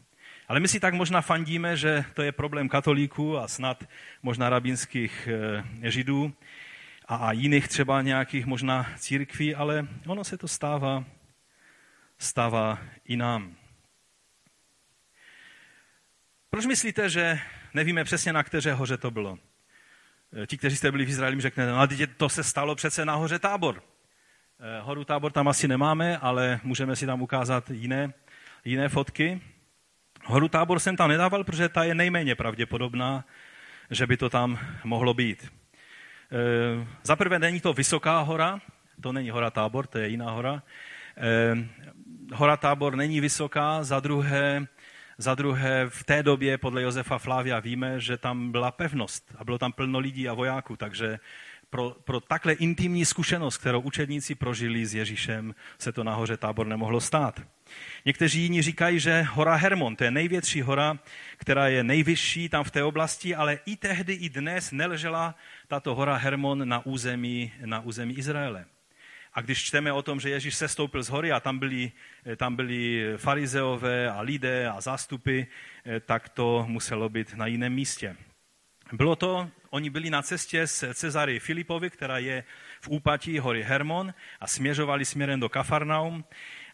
Ale 0.48 0.60
my 0.60 0.68
si 0.68 0.80
tak 0.80 0.94
možná 0.94 1.20
fandíme, 1.20 1.76
že 1.76 2.04
to 2.14 2.22
je 2.22 2.32
problém 2.32 2.68
katolíků 2.68 3.38
a 3.38 3.48
snad 3.48 3.84
možná 4.22 4.48
rabínských 4.48 5.28
eh, 5.82 5.90
židů 5.90 6.32
a, 7.08 7.32
jiných 7.32 7.68
třeba 7.68 8.02
nějakých 8.02 8.46
možná 8.46 8.86
církví, 8.96 9.54
ale 9.54 9.88
ono 10.06 10.24
se 10.24 10.38
to 10.38 10.48
stává, 10.48 11.04
stává 12.18 12.78
i 13.04 13.16
nám. 13.16 13.56
Proč 16.50 16.66
myslíte, 16.66 17.10
že 17.10 17.40
nevíme 17.74 18.04
přesně, 18.04 18.32
na 18.32 18.42
které 18.42 18.72
hoře 18.72 18.96
to 18.96 19.10
bylo? 19.10 19.38
Eh, 20.42 20.46
ti, 20.46 20.58
kteří 20.58 20.76
jste 20.76 20.90
byli 20.90 21.04
v 21.04 21.08
Izraeli, 21.08 21.40
řeknete, 21.40 21.70
no 21.70 21.80
a 21.80 21.88
to 22.16 22.28
se 22.28 22.44
stalo 22.44 22.74
přece 22.74 23.04
na 23.04 23.14
hoře 23.14 23.38
Tábor. 23.38 23.82
Eh, 24.60 24.80
horu 24.80 25.04
Tábor 25.04 25.32
tam 25.32 25.48
asi 25.48 25.68
nemáme, 25.68 26.18
ale 26.18 26.60
můžeme 26.62 26.96
si 26.96 27.06
tam 27.06 27.22
ukázat 27.22 27.70
jiné, 27.70 28.12
jiné 28.64 28.88
fotky. 28.88 29.40
Horu 30.24 30.48
Tábor 30.48 30.78
jsem 30.78 30.96
tam 30.96 31.08
nedával, 31.08 31.44
protože 31.44 31.68
ta 31.68 31.84
je 31.84 31.94
nejméně 31.94 32.34
pravděpodobná, 32.34 33.24
že 33.90 34.06
by 34.06 34.16
to 34.16 34.30
tam 34.30 34.58
mohlo 34.84 35.14
být. 35.14 35.44
E, 35.44 36.86
Za 37.02 37.16
prvé 37.16 37.38
není 37.38 37.60
to 37.60 37.72
vysoká 37.72 38.20
hora, 38.20 38.60
to 39.00 39.12
není 39.12 39.30
hora 39.30 39.50
Tábor, 39.50 39.86
to 39.86 39.98
je 39.98 40.08
jiná 40.08 40.30
hora. 40.30 40.62
E, 41.16 41.68
hora 42.34 42.56
Tábor 42.56 42.96
není 42.96 43.20
vysoká, 43.20 43.84
za 43.84 44.00
druhé, 44.00 44.66
za 45.18 45.34
druhé 45.34 45.86
v 45.88 46.04
té 46.04 46.22
době 46.22 46.58
podle 46.58 46.82
Josefa 46.82 47.18
Flávia 47.18 47.60
víme, 47.60 48.00
že 48.00 48.16
tam 48.16 48.52
byla 48.52 48.70
pevnost 48.70 49.34
a 49.38 49.44
bylo 49.44 49.58
tam 49.58 49.72
plno 49.72 49.98
lidí 49.98 50.28
a 50.28 50.34
vojáků, 50.34 50.76
takže 50.76 51.18
pro, 51.70 51.96
pro 52.04 52.20
takhle 52.20 52.52
intimní 52.52 53.04
zkušenost, 53.04 53.58
kterou 53.58 53.80
učedníci 53.80 54.34
prožili 54.34 54.86
s 54.86 54.94
Ježíšem, 54.94 55.54
se 55.78 55.92
to 55.92 56.04
nahoře 56.04 56.36
tábor 56.36 56.66
nemohlo 56.66 57.00
stát. 57.00 57.40
Někteří 58.04 58.42
jiní 58.42 58.62
říkají, 58.62 59.00
že 59.00 59.22
hora 59.22 59.54
Hermon, 59.54 59.96
to 59.96 60.04
je 60.04 60.10
největší 60.10 60.62
hora, 60.62 60.98
která 61.36 61.68
je 61.68 61.84
nejvyšší 61.84 62.48
tam 62.48 62.64
v 62.64 62.70
té 62.70 62.84
oblasti, 62.84 63.34
ale 63.34 63.58
i 63.66 63.76
tehdy, 63.76 64.12
i 64.12 64.28
dnes 64.28 64.72
neležela 64.72 65.34
tato 65.68 65.94
hora 65.94 66.16
Hermon 66.16 66.68
na 66.68 66.86
území, 66.86 67.52
na 67.64 67.80
území 67.80 68.18
Izraele. 68.18 68.64
A 69.34 69.40
když 69.40 69.64
čteme 69.64 69.92
o 69.92 70.02
tom, 70.02 70.20
že 70.20 70.30
Ježíš 70.30 70.54
se 70.54 70.68
stoupil 70.68 71.02
z 71.02 71.08
hory 71.08 71.32
a 71.32 71.40
tam 71.40 71.58
byli, 71.58 71.92
tam 72.36 72.56
byli 72.56 73.04
farizeové 73.16 74.10
a 74.10 74.20
lidé 74.20 74.68
a 74.68 74.80
zástupy, 74.80 75.42
tak 76.06 76.28
to 76.28 76.64
muselo 76.68 77.08
být 77.08 77.34
na 77.34 77.46
jiném 77.46 77.72
místě. 77.72 78.16
Bylo 78.92 79.16
to, 79.16 79.50
oni 79.70 79.90
byli 79.90 80.10
na 80.10 80.22
cestě 80.22 80.66
z 80.66 80.84
Cezary 80.94 81.40
Filipovi, 81.40 81.90
která 81.90 82.18
je 82.18 82.44
v 82.80 82.88
úpatí 82.88 83.38
hory 83.38 83.62
Hermon 83.62 84.14
a 84.40 84.46
směřovali 84.46 85.04
směrem 85.04 85.40
do 85.40 85.48
Kafarnaum. 85.48 86.24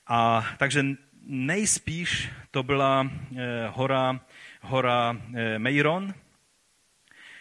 A 0.07 0.47
takže 0.59 0.85
nejspíš 1.23 2.29
to 2.51 2.63
byla 2.63 3.11
eh, 3.37 3.69
hora, 3.69 4.21
hora 4.61 5.17
eh, 5.35 5.59
Meiron. 5.59 6.15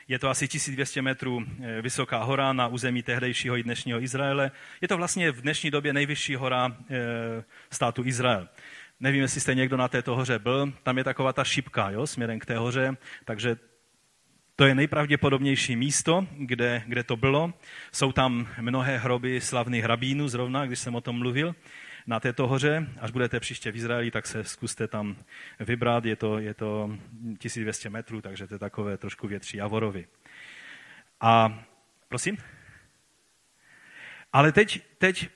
Je 0.10 0.20
to 0.20 0.30
asi 0.30 0.48
1200 0.48 1.02
metrů 1.02 1.46
eh, 1.62 1.82
vysoká 1.82 2.24
hora 2.24 2.54
na 2.54 2.68
území 2.68 3.04
tehdejšího 3.04 3.58
i 3.58 3.64
dnešního 3.64 4.02
Izraele. 4.02 4.52
Je 4.82 4.88
to 4.88 4.98
vlastně 4.98 5.32
v 5.32 5.42
dnešní 5.42 5.72
době 5.72 5.94
nejvyšší 5.94 6.36
hora 6.36 6.78
státu 7.72 8.06
Izrael. 8.06 8.48
Nevím, 9.00 9.22
jestli 9.22 9.42
jste 9.42 9.56
někdo 9.56 9.78
na 9.78 9.88
této 9.88 10.16
hoře 10.16 10.40
byl. 10.40 10.74
Tam 10.84 10.98
je 10.98 11.04
taková 11.04 11.34
ta 11.34 11.44
šipka, 11.44 11.90
jo, 11.90 12.08
směrem 12.08 12.40
k 12.40 12.46
té 12.46 12.58
hoře, 12.58 12.98
takže 13.26 13.58
to 14.56 14.66
je 14.66 14.76
nejpravděpodobnější 14.76 15.76
místo, 15.76 16.28
kde, 16.38 16.84
kde 16.86 17.04
to 17.04 17.16
bylo. 17.16 17.54
Jsou 17.92 18.12
tam 18.12 18.48
mnohé 18.62 18.98
hroby 18.98 19.42
slavných 19.42 19.86
rabínů, 19.86 20.28
zrovna, 20.28 20.66
když 20.66 20.80
jsem 20.80 20.96
o 20.96 21.02
tom 21.02 21.20
mluvil, 21.20 21.56
na 22.10 22.20
této 22.20 22.48
hoře. 22.48 22.88
Až 23.00 23.12
budete 23.12 23.40
příště 23.40 23.72
v 23.72 23.76
Izraeli, 23.76 24.12
tak 24.12 24.28
se 24.28 24.44
zkuste 24.44 24.88
tam 24.88 25.16
vybrat. 25.60 26.06
Je 26.06 26.16
to, 26.16 26.40
je 26.40 26.54
to 26.54 26.98
1200 27.38 27.90
metrů, 27.90 28.22
takže 28.22 28.48
to 28.48 28.56
je 28.56 28.60
takové 28.60 28.98
trošku 28.98 29.28
větší 29.28 29.58
Javorovi. 29.58 30.08
A 31.22 31.64
prosím? 32.08 32.38
Ale 34.34 34.52
teď, 34.52 34.82
teď 34.98 35.30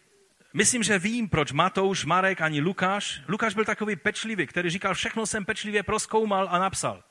myslím, 0.54 0.84
že 0.84 1.00
vím, 1.00 1.30
proč 1.30 1.52
Matouš, 1.52 2.06
Marek 2.06 2.42
ani 2.42 2.62
Lukáš. 2.62 3.22
Lukáš 3.28 3.54
byl 3.54 3.66
takový 3.66 3.96
pečlivý, 3.96 4.48
který 4.48 4.70
říkal, 4.70 4.94
všechno 4.94 5.26
jsem 5.26 5.46
pečlivě 5.46 5.84
proskoumal 5.84 6.48
a 6.52 6.60
napsal. 6.60 7.04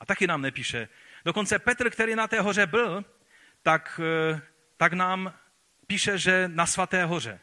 A 0.00 0.06
taky 0.06 0.26
nám 0.26 0.42
nepíše, 0.42 0.88
Dokonce 1.24 1.58
Petr, 1.58 1.90
který 1.90 2.14
na 2.14 2.28
té 2.28 2.40
hoře 2.40 2.66
byl, 2.66 3.04
tak, 3.62 4.00
eh, 4.04 4.40
tak 4.76 4.92
nám 4.92 5.32
píše, 5.86 6.18
že 6.18 6.48
na 6.48 6.66
svaté 6.66 7.04
hoře. 7.04 7.40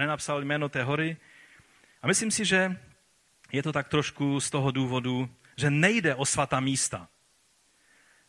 Nenapsal 0.00 0.44
jméno 0.44 0.68
té 0.68 0.82
hory. 0.82 1.16
A 2.02 2.06
myslím 2.06 2.30
si, 2.30 2.44
že 2.44 2.76
je 3.52 3.62
to 3.62 3.72
tak 3.72 3.88
trošku 3.88 4.40
z 4.40 4.50
toho 4.50 4.70
důvodu, 4.70 5.28
že 5.56 5.70
nejde 5.70 6.14
o 6.14 6.24
svatá 6.24 6.60
místa, 6.60 7.08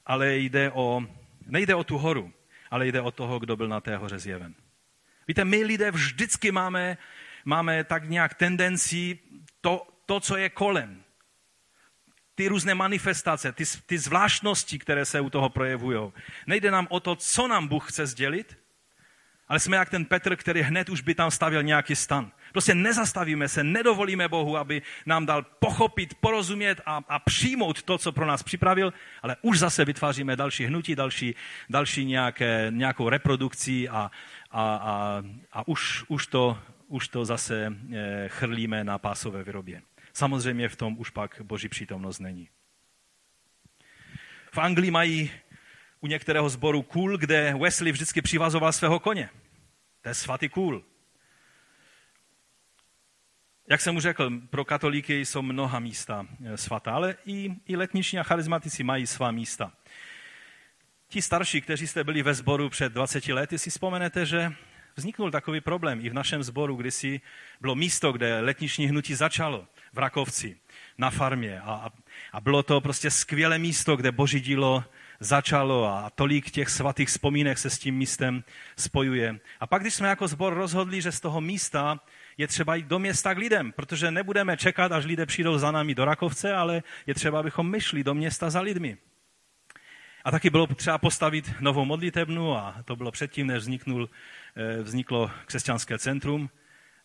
ale 0.05 0.36
jde 0.36 0.72
o, 0.72 1.03
nejde 1.45 1.76
o 1.76 1.84
tu 1.84 1.97
horu, 1.97 2.34
ale 2.72 2.88
jde 2.88 3.01
o 3.01 3.11
toho, 3.11 3.39
kdo 3.39 3.55
byl 3.55 3.67
na 3.67 3.80
té 3.80 3.97
hoře 3.97 4.19
zjeven. 4.19 4.55
Víte, 5.28 5.45
my 5.45 5.63
lidé 5.63 5.91
vždycky 5.91 6.51
máme, 6.51 6.97
máme 7.45 7.84
tak 7.84 8.09
nějak 8.09 8.34
tendenci 8.34 9.19
to, 9.61 9.88
to, 10.05 10.19
co 10.19 10.38
je 10.38 10.49
kolem, 10.49 11.03
ty 12.36 12.47
různé 12.47 12.76
manifestace, 12.76 13.51
ty, 13.51 13.63
ty 13.86 13.97
zvláštnosti, 13.97 14.80
které 14.80 15.05
se 15.05 15.22
u 15.22 15.30
toho 15.30 15.49
projevují. 15.49 16.11
Nejde 16.47 16.72
nám 16.72 16.88
o 16.89 16.99
to, 16.99 17.15
co 17.15 17.47
nám 17.47 17.67
Bůh 17.67 17.91
chce 17.91 18.05
sdělit, 18.05 18.61
ale 19.52 19.60
jsme 19.60 19.78
jak 19.78 19.89
ten 19.89 20.06
Petr, 20.06 20.36
který 20.36 20.62
hned 20.62 20.89
už 20.89 21.02
by 21.02 21.16
tam 21.16 21.32
stavil 21.32 21.64
nějaký 21.64 21.95
stan. 21.95 22.32
Prostě 22.52 22.76
nezastavíme 22.76 23.47
se, 23.47 23.64
nedovolíme 23.64 24.28
Bohu, 24.28 24.58
aby 24.58 24.82
nám 25.06 25.26
dal 25.26 25.43
pochopit, 25.43 26.14
porozumět 26.14 26.82
a, 26.86 27.02
a 27.08 27.20
přijmout 27.20 27.84
to, 27.84 27.97
co 27.97 28.12
pro 28.12 28.26
nás 28.26 28.43
připravil, 28.43 28.93
ale 29.22 29.36
už 29.41 29.60
zase 29.60 29.86
vytváříme 29.86 30.36
další 30.36 30.66
hnutí, 30.66 30.95
další, 30.95 31.36
další 31.70 32.06
nějaké, 32.06 32.68
nějakou 32.70 33.10
reprodukci 33.10 33.89
a, 33.89 34.12
a, 34.52 34.76
a, 34.76 35.24
a 35.52 35.68
už, 35.68 36.04
už, 36.08 36.28
to, 36.28 36.60
už 36.88 37.08
to 37.08 37.26
zase 37.26 37.74
eh, 37.93 38.26
chrlíme 38.28 38.84
na 38.84 38.97
pásové 38.97 39.43
vyrobě. 39.43 39.82
Samozřejmě 40.14 40.70
v 40.70 40.76
tom 40.76 40.95
už 40.99 41.10
pak 41.10 41.41
boží 41.43 41.70
přítomnost 41.70 42.20
není. 42.20 42.49
V 44.52 44.58
Anglii 44.58 44.91
mají 44.91 45.32
u 46.02 46.08
některého 46.08 46.49
sboru 46.49 46.82
kůl, 46.82 47.18
kde 47.18 47.56
Wesley 47.60 47.91
vždycky 47.91 48.22
přivazoval 48.22 48.72
svého 48.72 48.99
koně. 48.99 49.30
To 50.02 50.10
je 50.10 50.16
svatý 50.16 50.49
kůl. 50.49 50.84
Jak 53.70 53.82
jsem 53.82 53.93
mu 53.93 53.99
řekl, 53.99 54.32
pro 54.49 54.66
katolíky 54.66 55.26
jsou 55.26 55.41
mnoha 55.41 55.80
místa 55.80 56.28
eh, 56.45 56.58
svatá, 56.58 56.91
ale 56.91 57.16
i, 57.26 57.52
i 57.66 57.76
letniční 57.76 58.20
a 58.20 58.24
charizmatici 58.24 58.84
mají 58.84 59.08
svá 59.08 59.32
místa. 59.32 59.72
Ti 61.08 61.22
starší, 61.22 61.62
kteří 61.62 61.88
jste 61.88 62.04
byli 62.04 62.24
ve 62.24 62.34
sboru 62.34 62.70
před 62.70 62.93
20 62.93 63.28
lety, 63.28 63.60
si 63.60 63.70
vzpomenete, 63.70 64.26
že 64.26 64.54
vzniknul 64.95 65.32
takový 65.32 65.62
problém 65.62 66.06
i 66.06 66.10
v 66.10 66.14
našem 66.14 66.43
sboru, 66.43 66.76
kdy 66.76 66.91
si 66.91 67.22
bylo 67.62 67.76
místo, 67.76 68.12
kde 68.12 68.39
letniční 68.39 68.88
hnutí 68.88 69.16
začalo 69.16 69.68
v 69.93 69.97
Rakovci, 69.97 70.58
na 70.97 71.10
farmě. 71.10 71.62
A, 71.62 71.89
a 72.32 72.41
bylo 72.41 72.64
to 72.64 72.82
prostě 72.82 73.12
skvělé 73.12 73.60
místo, 73.60 73.95
kde 73.95 74.12
boží 74.12 74.39
dílo 74.39 74.84
začalo 75.22 75.86
a 75.86 76.09
tolik 76.09 76.51
těch 76.51 76.69
svatých 76.69 77.09
vzpomínek 77.09 77.57
se 77.57 77.69
s 77.69 77.80
tím 77.80 77.95
místem 77.95 78.43
spojuje. 78.78 79.39
A 79.59 79.67
pak, 79.67 79.82
když 79.82 79.93
jsme 79.93 80.07
jako 80.07 80.28
sbor 80.28 80.53
rozhodli, 80.53 81.01
že 81.01 81.11
z 81.11 81.19
toho 81.19 81.41
místa 81.41 81.99
je 82.38 82.47
třeba 82.47 82.76
jít 82.76 82.86
do 82.86 82.99
města 82.99 83.34
k 83.34 83.38
lidem, 83.38 83.72
protože 83.72 84.11
nebudeme 84.11 84.57
čekat, 84.57 84.91
až 84.91 85.05
lidé 85.05 85.26
přijdou 85.26 85.57
za 85.57 85.72
námi 85.72 85.95
do 85.95 86.05
Rakovce, 86.05 86.53
ale 86.53 86.84
je 87.07 87.13
třeba, 87.13 87.39
abychom 87.39 87.69
my 87.69 87.82
šli 87.82 88.03
do 88.03 88.13
města 88.13 88.49
za 88.49 88.61
lidmi. 88.61 88.97
A 90.24 90.32
taky 90.32 90.49
bylo 90.49 90.67
třeba 90.67 90.97
postavit 90.97 91.53
novou 91.59 91.86
modlitebnu 91.86 92.57
a 92.57 92.76
to 92.86 92.95
bylo 92.95 93.11
předtím, 93.11 93.47
než 93.47 93.57
vzniknul, 93.57 94.09
eh, 94.55 94.84
vzniklo 94.84 95.32
křesťanské 95.45 95.97
centrum. 95.97 96.49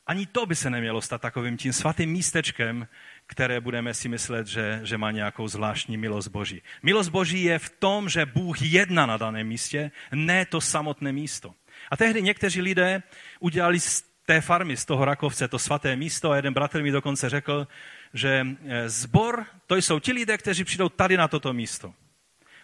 Ani 0.06 0.26
to 0.26 0.46
by 0.46 0.54
se 0.54 0.70
nemělo 0.70 1.00
stát 1.00 1.20
takovým 1.20 1.56
tím 1.56 1.72
svatým 1.72 2.10
místečkem, 2.10 2.88
které 3.26 3.60
budeme 3.60 3.94
si 3.94 4.08
myslet, 4.08 4.46
že, 4.46 4.80
že 4.82 4.98
má 4.98 5.10
nějakou 5.10 5.48
zvláštní 5.48 5.96
milost 5.96 6.28
Boží. 6.28 6.62
Milost 6.82 7.10
Boží 7.10 7.42
je 7.42 7.58
v 7.58 7.70
tom, 7.70 8.08
že 8.08 8.26
Bůh 8.26 8.62
jedná 8.62 9.06
na 9.06 9.16
daném 9.16 9.46
místě, 9.46 9.90
ne 10.12 10.46
to 10.46 10.60
samotné 10.60 11.12
místo. 11.12 11.54
A 11.90 11.96
tehdy 11.96 12.22
někteří 12.22 12.60
lidé 12.60 13.02
udělali 13.40 13.80
z 13.80 14.04
té 14.26 14.40
farmy, 14.40 14.76
z 14.76 14.84
toho 14.84 15.04
Rakovce, 15.04 15.48
to 15.48 15.58
svaté 15.58 15.96
místo 15.96 16.30
a 16.30 16.36
jeden 16.36 16.54
bratr 16.54 16.82
mi 16.82 16.90
dokonce 16.90 17.28
řekl, 17.28 17.68
že 18.14 18.46
eh, 18.66 18.88
zbor, 18.88 19.46
to 19.66 19.76
jsou 19.76 20.00
ti 20.00 20.12
lidé, 20.12 20.38
kteří 20.38 20.64
přijdou 20.64 20.88
tady 20.88 21.16
na 21.16 21.28
toto 21.28 21.52
místo. 21.52 21.94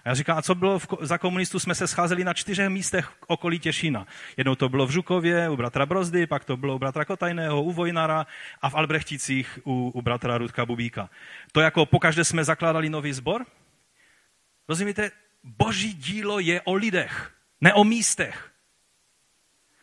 A 0.04 0.08
já 0.08 0.14
říkám, 0.14 0.38
a 0.38 0.42
co 0.42 0.54
bylo 0.54 0.78
v, 0.78 0.86
za 1.00 1.18
komunistů? 1.18 1.58
Jsme 1.58 1.74
se 1.74 1.86
scházeli 1.86 2.24
na 2.24 2.34
čtyřech 2.34 2.68
místech 2.68 3.12
okolí 3.26 3.58
Těšína. 3.58 4.06
Jednou 4.36 4.54
to 4.54 4.68
bylo 4.68 4.86
v 4.86 4.90
Žukově 4.90 5.48
u 5.48 5.56
bratra 5.56 5.86
Brozdy, 5.86 6.26
pak 6.26 6.44
to 6.44 6.56
bylo 6.56 6.76
u 6.76 6.78
bratra 6.78 7.04
Kotajného, 7.04 7.62
u 7.62 7.72
Vojnara 7.72 8.26
a 8.62 8.70
v 8.70 8.74
Albrechticích 8.74 9.58
u, 9.64 9.90
u 9.94 10.02
bratra 10.02 10.38
Rudka 10.38 10.66
Bubíka. 10.66 11.10
To 11.52 11.60
jako 11.60 11.86
pokaždé 11.86 12.24
jsme 12.24 12.44
zakládali 12.44 12.90
nový 12.90 13.12
sbor? 13.12 13.46
Rozumíte? 14.68 15.10
Boží 15.44 15.94
dílo 15.94 16.38
je 16.38 16.60
o 16.60 16.74
lidech, 16.74 17.32
ne 17.60 17.74
o 17.74 17.84
místech. 17.84 18.52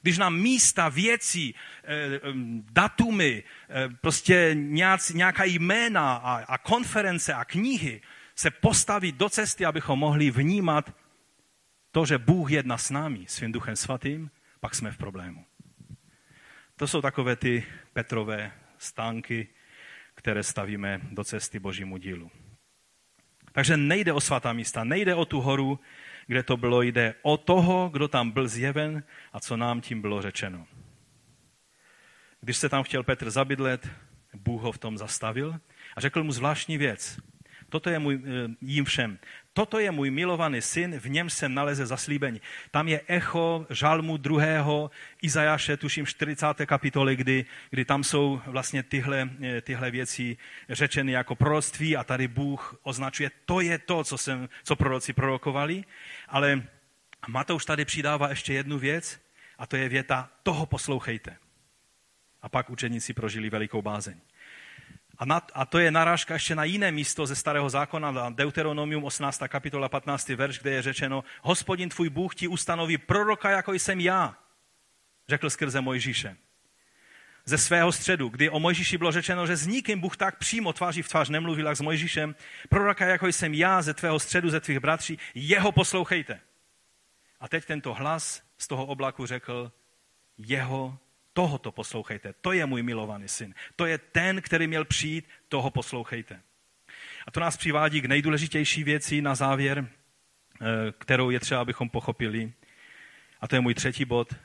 Když 0.02 0.18
nám 0.18 0.36
místa, 0.36 0.90
věcí, 0.90 1.56
eh, 1.84 2.20
datumy, 2.72 3.44
eh, 3.70 3.90
prostě 4.02 4.56
nějaká 5.14 5.44
jména 5.44 6.16
a 6.48 6.58
konference 6.58 7.34
a 7.34 7.46
knihy 7.46 8.02
se 8.40 8.52
postavit 8.52 9.16
do 9.16 9.30
cesty, 9.30 9.66
abychom 9.66 10.00
mohli 10.00 10.32
vnímat 10.32 10.96
to, 11.92 12.06
že 12.06 12.18
Bůh 12.18 12.52
jedná 12.52 12.78
s 12.78 12.90
námi, 12.90 13.26
svým 13.28 13.52
duchem 13.52 13.76
svatým, 13.76 14.32
pak 14.60 14.76
jsme 14.76 14.92
v 14.92 14.98
problému. 14.98 15.46
To 16.76 16.88
jsou 16.88 17.02
takové 17.02 17.36
ty 17.36 17.66
Petrové 17.94 18.52
stánky, 18.78 19.48
které 20.16 20.44
stavíme 20.44 21.02
do 21.12 21.24
cesty 21.24 21.60
Božímu 21.60 21.98
dílu. 21.98 22.32
Takže 23.52 23.78
nejde 23.78 24.14
o 24.14 24.22
svatá 24.22 24.54
místa, 24.54 24.84
nejde 24.84 25.16
o 25.16 25.26
tu 25.26 25.42
horu, 25.42 25.80
kde 26.28 26.44
to 26.44 26.58
bylo, 26.58 26.82
jde 26.82 27.16
o 27.22 27.38
toho, 27.38 27.90
kdo 27.90 28.08
tam 28.08 28.32
byl 28.32 28.48
zjeven 28.48 29.04
a 29.34 29.40
co 29.40 29.58
nám 29.58 29.82
tím 29.82 30.02
bylo 30.02 30.22
řečeno. 30.22 30.68
Když 32.42 32.58
se 32.58 32.70
tam 32.70 32.84
chtěl 32.84 33.04
Petr 33.04 33.30
zabydlet, 33.30 33.90
Bůh 34.34 34.62
ho 34.62 34.72
v 34.72 34.78
tom 34.78 34.98
zastavil 34.98 35.60
a 35.96 36.02
řekl 36.02 36.24
mu 36.24 36.32
zvláštní 36.32 36.78
věc. 36.78 37.20
Toto 37.70 37.90
je 37.90 38.00
můj, 38.00 38.22
eh, 38.24 38.56
jim 38.62 38.86
všem. 38.86 39.20
Toto 39.54 39.80
je 39.80 39.92
můj 39.92 40.12
milovaný 40.12 40.62
syn, 40.62 41.00
v 41.00 41.10
něm 41.10 41.30
jsem 41.30 41.54
naleze 41.54 41.86
zaslíbení. 41.86 42.42
Tam 42.72 42.88
je 42.88 43.02
echo 43.08 43.66
žalmu 43.70 44.18
druhého 44.18 44.92
Izajaše, 45.22 45.78
tuším 45.78 46.06
40. 46.06 46.66
kapitoly, 46.66 47.16
kdy, 47.16 47.46
kdy 47.70 47.86
tam 47.86 48.04
jsou 48.04 48.42
vlastně 48.46 48.84
tyhle, 48.84 49.30
eh, 49.44 49.62
tyhle 49.62 49.92
věci 49.92 50.38
řečeny 50.70 51.12
jako 51.12 51.36
proroctví 51.36 51.98
a 51.98 52.04
tady 52.04 52.28
Bůh 52.28 52.80
označuje, 52.84 53.32
to 53.46 53.62
je 53.62 53.78
to, 53.78 54.04
co, 54.04 54.18
jsem, 54.18 54.50
co 54.64 54.76
proroci 54.76 55.14
prorokovali. 55.14 55.84
Ale 56.28 56.64
Matouš 57.28 57.66
tady 57.66 57.86
přidává 57.86 58.30
ještě 58.30 58.54
jednu 58.54 58.80
věc 58.80 59.20
a 59.58 59.68
to 59.68 59.76
je 59.76 59.90
věta, 59.90 60.30
toho 60.44 60.66
poslouchejte. 60.66 61.38
A 62.42 62.50
pak 62.50 62.70
učeníci 62.70 63.14
prožili 63.14 63.50
velikou 63.50 63.82
bázeň. 63.82 64.16
A, 65.20 65.26
na, 65.26 65.42
a 65.54 65.66
to 65.66 65.80
je 65.80 65.92
narážka 65.92 66.34
ještě 66.34 66.56
na 66.56 66.64
jiné 66.64 66.92
místo 66.92 67.26
ze 67.26 67.36
starého 67.36 67.70
zákona, 67.70 68.12
na 68.12 68.30
Deuteronomium 68.30 69.04
18. 69.04 69.42
kapitola 69.48 69.90
15. 69.90 70.30
verš, 70.30 70.60
kde 70.60 70.72
je 70.72 70.82
řečeno, 70.82 71.24
hospodin 71.42 71.90
tvůj 71.90 72.10
Bůh 72.10 72.36
ti 72.36 72.48
ustanoví 72.48 72.98
proroka, 72.98 73.50
jako 73.50 73.74
jsem 73.74 74.00
já, 74.00 74.38
řekl 75.28 75.50
skrze 75.50 75.82
Mojžíše. 75.82 76.38
Ze 77.46 77.58
svého 77.58 77.92
středu, 77.92 78.30
kdy 78.30 78.50
o 78.50 78.60
Mojžíši 78.60 78.98
bylo 78.98 79.12
řečeno, 79.12 79.48
že 79.48 79.56
s 79.56 79.68
nikým 79.68 80.00
Bůh 80.00 80.18
tak 80.18 80.38
přímo 80.38 80.74
tváří 80.74 81.02
v 81.02 81.08
tvář 81.08 81.30
nemluvil, 81.30 81.68
jak 81.68 81.78
s 81.78 81.82
Mojžíšem, 81.82 82.36
proroka, 82.70 83.06
jako 83.06 83.28
jsem 83.28 83.54
já, 83.54 83.82
ze 83.82 83.94
tvého 83.94 84.20
středu, 84.20 84.50
ze 84.50 84.60
tvých 84.60 84.80
bratří, 84.80 85.20
jeho 85.36 85.72
poslouchejte. 85.72 86.40
A 87.40 87.48
teď 87.48 87.66
tento 87.66 87.94
hlas 87.94 88.44
z 88.58 88.68
toho 88.68 88.86
oblaku 88.86 89.26
řekl, 89.26 89.72
jeho 90.38 90.98
tohoto 91.40 91.72
poslouchejte. 91.72 92.34
To 92.42 92.52
je 92.52 92.66
můj 92.66 92.84
milovaný 92.84 93.28
syn. 93.28 93.56
To 93.76 93.86
je 93.86 93.98
ten, 93.98 94.42
který 94.42 94.68
měl 94.68 94.86
přijít, 94.86 95.28
toho 95.48 95.72
poslouchejte. 95.72 96.42
A 97.28 97.32
to 97.32 97.40
nás 97.40 97.58
přivádí 97.58 98.02
k 98.02 98.06
nejdůležitější 98.06 98.84
věci 98.84 99.22
na 99.22 99.36
závěr, 99.36 99.88
eh, 99.88 100.66
kterou 100.98 101.30
je 101.30 101.40
třeba, 101.40 101.62
abychom 101.62 101.90
pochopili. 101.90 102.52
A 103.42 103.48
to 103.48 103.56
je 103.56 103.62
můj 103.62 103.74
třetí 103.74 104.06
bod. 104.06 104.36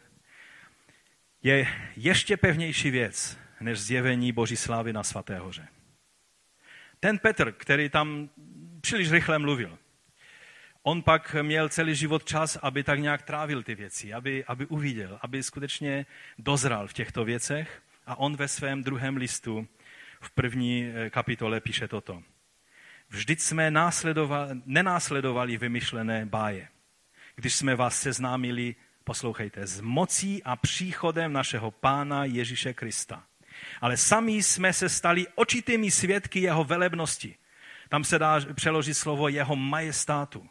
Je 1.42 1.66
ještě 1.97 2.36
pevnější 2.36 2.90
věc, 2.90 3.38
než 3.61 3.80
zjevení 3.80 4.32
Boží 4.32 4.57
slávy 4.57 4.92
na 4.92 5.03
Svaté 5.03 5.38
hoře. 5.38 5.68
Ten 7.01 7.18
Petr, 7.18 7.53
který 7.53 7.88
tam 7.88 8.28
příliš 8.80 9.11
rychle 9.11 9.38
mluvil, 9.38 9.78
on 10.87 11.03
pak 11.03 11.37
měl 11.43 11.68
celý 11.68 11.95
život 11.95 12.24
čas, 12.24 12.57
aby 12.62 12.82
tak 12.82 13.01
nějak 13.01 13.22
trávil 13.22 13.62
ty 13.62 13.74
věci, 13.74 14.12
aby, 14.12 14.45
aby 14.45 14.66
uviděl, 14.66 15.18
aby 15.22 15.43
skutečně 15.43 16.07
dozral 16.39 16.89
v 16.89 16.93
těchto 16.93 17.24
věcech. 17.24 17.82
A 18.07 18.16
on 18.16 18.37
ve 18.37 18.49
svém 18.49 18.82
druhém 18.82 19.16
listu 19.16 19.68
v 20.20 20.30
první 20.30 20.93
eh, 20.95 21.11
kapitole 21.11 21.61
píše 21.61 21.89
toto. 21.89 22.22
Vždyť 23.09 23.41
jsme 23.41 23.72
nenásledovali 24.66 25.57
vymyšlené 25.57 26.26
báje. 26.26 26.68
Když 27.37 27.55
jsme 27.55 27.74
vás 27.74 28.01
seznámili, 28.01 28.74
poslouchejte, 29.05 29.66
s 29.66 29.80
mocí 29.80 30.43
a 30.43 30.57
příchodem 30.57 31.32
našeho 31.32 31.70
Pána 31.70 32.24
Ježíše 32.24 32.74
Krista. 32.74 33.22
Ale 33.80 33.97
sami 33.97 34.32
jsme 34.32 34.72
se 34.72 34.89
stali 34.89 35.26
očitými 35.35 35.91
svědky 35.91 36.41
jeho 36.41 36.64
velebnosti. 36.64 37.37
Tam 37.89 38.05
se 38.05 38.18
dá 38.18 38.41
přeložit 38.55 38.95
slovo 38.95 39.28
jeho 39.28 39.57
majestátu. 39.57 40.49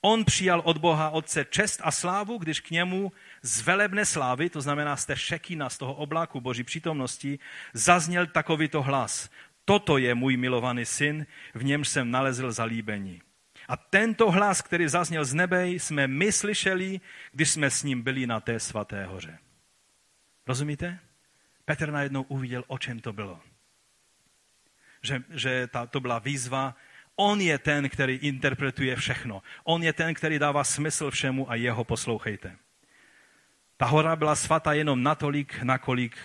On 0.00 0.24
přijal 0.24 0.62
od 0.64 0.78
Boha 0.78 1.10
Otce 1.10 1.44
čest 1.44 1.80
a 1.84 1.90
slávu, 1.90 2.38
když 2.38 2.60
k 2.60 2.70
němu 2.70 3.12
z 3.42 3.60
velebné 3.60 4.04
slávy, 4.04 4.50
to 4.50 4.60
znamená 4.60 4.96
z 4.96 5.06
té 5.06 5.16
šekina, 5.16 5.70
z 5.70 5.78
toho 5.78 5.94
oblaku 5.94 6.40
Boží 6.40 6.64
přítomnosti, 6.64 7.38
zazněl 7.72 8.26
takovýto 8.26 8.82
hlas. 8.82 9.30
Toto 9.64 9.98
je 9.98 10.14
můj 10.14 10.36
milovaný 10.36 10.84
syn, 10.84 11.26
v 11.54 11.64
němž 11.64 11.88
jsem 11.88 12.10
nalezl 12.10 12.52
zalíbení. 12.52 13.22
A 13.68 13.76
tento 13.76 14.30
hlas, 14.30 14.62
který 14.62 14.88
zazněl 14.88 15.24
z 15.24 15.34
nebe, 15.34 15.68
jsme 15.68 16.06
my 16.06 16.32
slyšeli, 16.32 17.00
když 17.32 17.50
jsme 17.50 17.70
s 17.70 17.82
ním 17.82 18.02
byli 18.02 18.26
na 18.26 18.40
té 18.40 18.60
svaté 18.60 19.04
hoře. 19.04 19.38
Rozumíte? 20.46 20.98
Petr 21.64 21.90
najednou 21.90 22.22
uviděl, 22.22 22.64
o 22.66 22.78
čem 22.78 23.00
to 23.00 23.12
bylo. 23.12 23.40
Že, 25.02 25.22
že 25.30 25.66
ta, 25.66 25.86
to 25.86 26.00
byla 26.00 26.18
výzva 26.18 26.76
On 27.20 27.40
je 27.40 27.58
ten, 27.58 27.88
který 27.88 28.14
interpretuje 28.14 28.96
všechno. 28.96 29.42
On 29.64 29.82
je 29.82 29.92
ten, 29.92 30.14
který 30.14 30.38
dává 30.38 30.64
smysl 30.64 31.10
všemu 31.10 31.50
a 31.50 31.54
jeho 31.54 31.84
poslouchejte. 31.84 32.56
Ta 33.76 33.86
hora 33.86 34.16
byla 34.16 34.36
svatá 34.36 34.72
jenom 34.72 35.02
natolik, 35.02 35.62
nakolik 35.62 36.16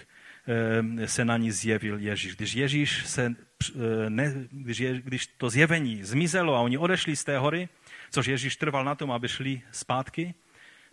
eh, 1.01 1.07
se 1.07 1.25
na 1.25 1.37
ní 1.37 1.51
zjevil 1.51 1.99
Ježíš. 1.99 2.35
Když 2.35 2.53
Ježíš 2.53 3.05
se, 3.05 3.35
eh, 3.35 4.09
ne, 4.09 4.33
když, 4.51 4.77
je, 4.77 5.01
když 5.01 5.27
to 5.27 5.49
zjevení 5.49 6.03
zmizelo 6.03 6.55
a 6.55 6.61
oni 6.61 6.77
odešli 6.77 7.15
z 7.15 7.23
té 7.23 7.37
hory, 7.37 7.69
což 8.11 8.27
Ježíš 8.27 8.55
trval 8.55 8.85
na 8.85 8.95
tom, 8.95 9.11
aby 9.11 9.27
šli 9.27 9.61
zpátky, 9.71 10.33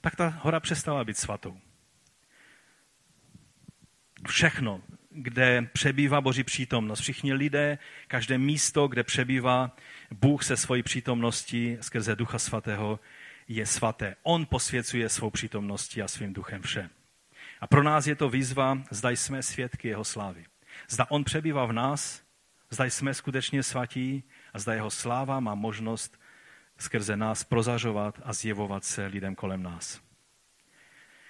tak 0.00 0.16
ta 0.16 0.28
hora 0.28 0.60
přestala 0.60 1.04
být 1.04 1.16
svatou. 1.16 1.60
Všechno, 4.28 4.82
kde 5.10 5.68
přebývá 5.72 6.20
Boží 6.20 6.44
přítomnost. 6.44 7.00
Všichni 7.00 7.34
lidé, 7.34 7.78
každé 8.08 8.38
místo, 8.38 8.88
kde 8.88 9.02
přebývá 9.02 9.76
Bůh 10.10 10.44
se 10.44 10.56
svojí 10.56 10.82
přítomností 10.82 11.78
skrze 11.80 12.16
Ducha 12.16 12.38
Svatého, 12.38 13.00
je 13.48 13.66
svaté. 13.66 14.16
On 14.22 14.46
posvěcuje 14.46 15.08
svou 15.08 15.30
přítomností 15.30 16.02
a 16.02 16.08
svým 16.08 16.32
duchem 16.32 16.62
vše. 16.62 16.90
A 17.60 17.66
pro 17.66 17.82
nás 17.82 18.06
je 18.06 18.14
to 18.14 18.28
výzva, 18.28 18.78
zda 18.90 19.10
jsme 19.10 19.42
svědky 19.42 19.88
jeho 19.88 20.04
slávy. 20.04 20.44
Zda 20.88 21.06
on 21.08 21.24
přebývá 21.24 21.66
v 21.66 21.72
nás, 21.72 22.22
zda 22.70 22.84
jsme 22.84 23.14
skutečně 23.14 23.62
svatí 23.62 24.24
a 24.52 24.58
zda 24.58 24.74
jeho 24.74 24.90
sláva 24.90 25.40
má 25.40 25.54
možnost 25.54 26.20
skrze 26.78 27.16
nás 27.16 27.44
prozařovat 27.44 28.20
a 28.24 28.32
zjevovat 28.32 28.84
se 28.84 29.06
lidem 29.06 29.34
kolem 29.34 29.62
nás. 29.62 30.00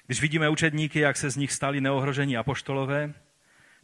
Když 0.07 0.21
vidíme 0.21 0.49
učedníky, 0.49 1.01
jak 1.01 1.17
se 1.17 1.31
z 1.31 1.37
nich 1.37 1.53
stali 1.53 1.81
neohrožení 1.81 2.37
apoštolové, 2.37 3.15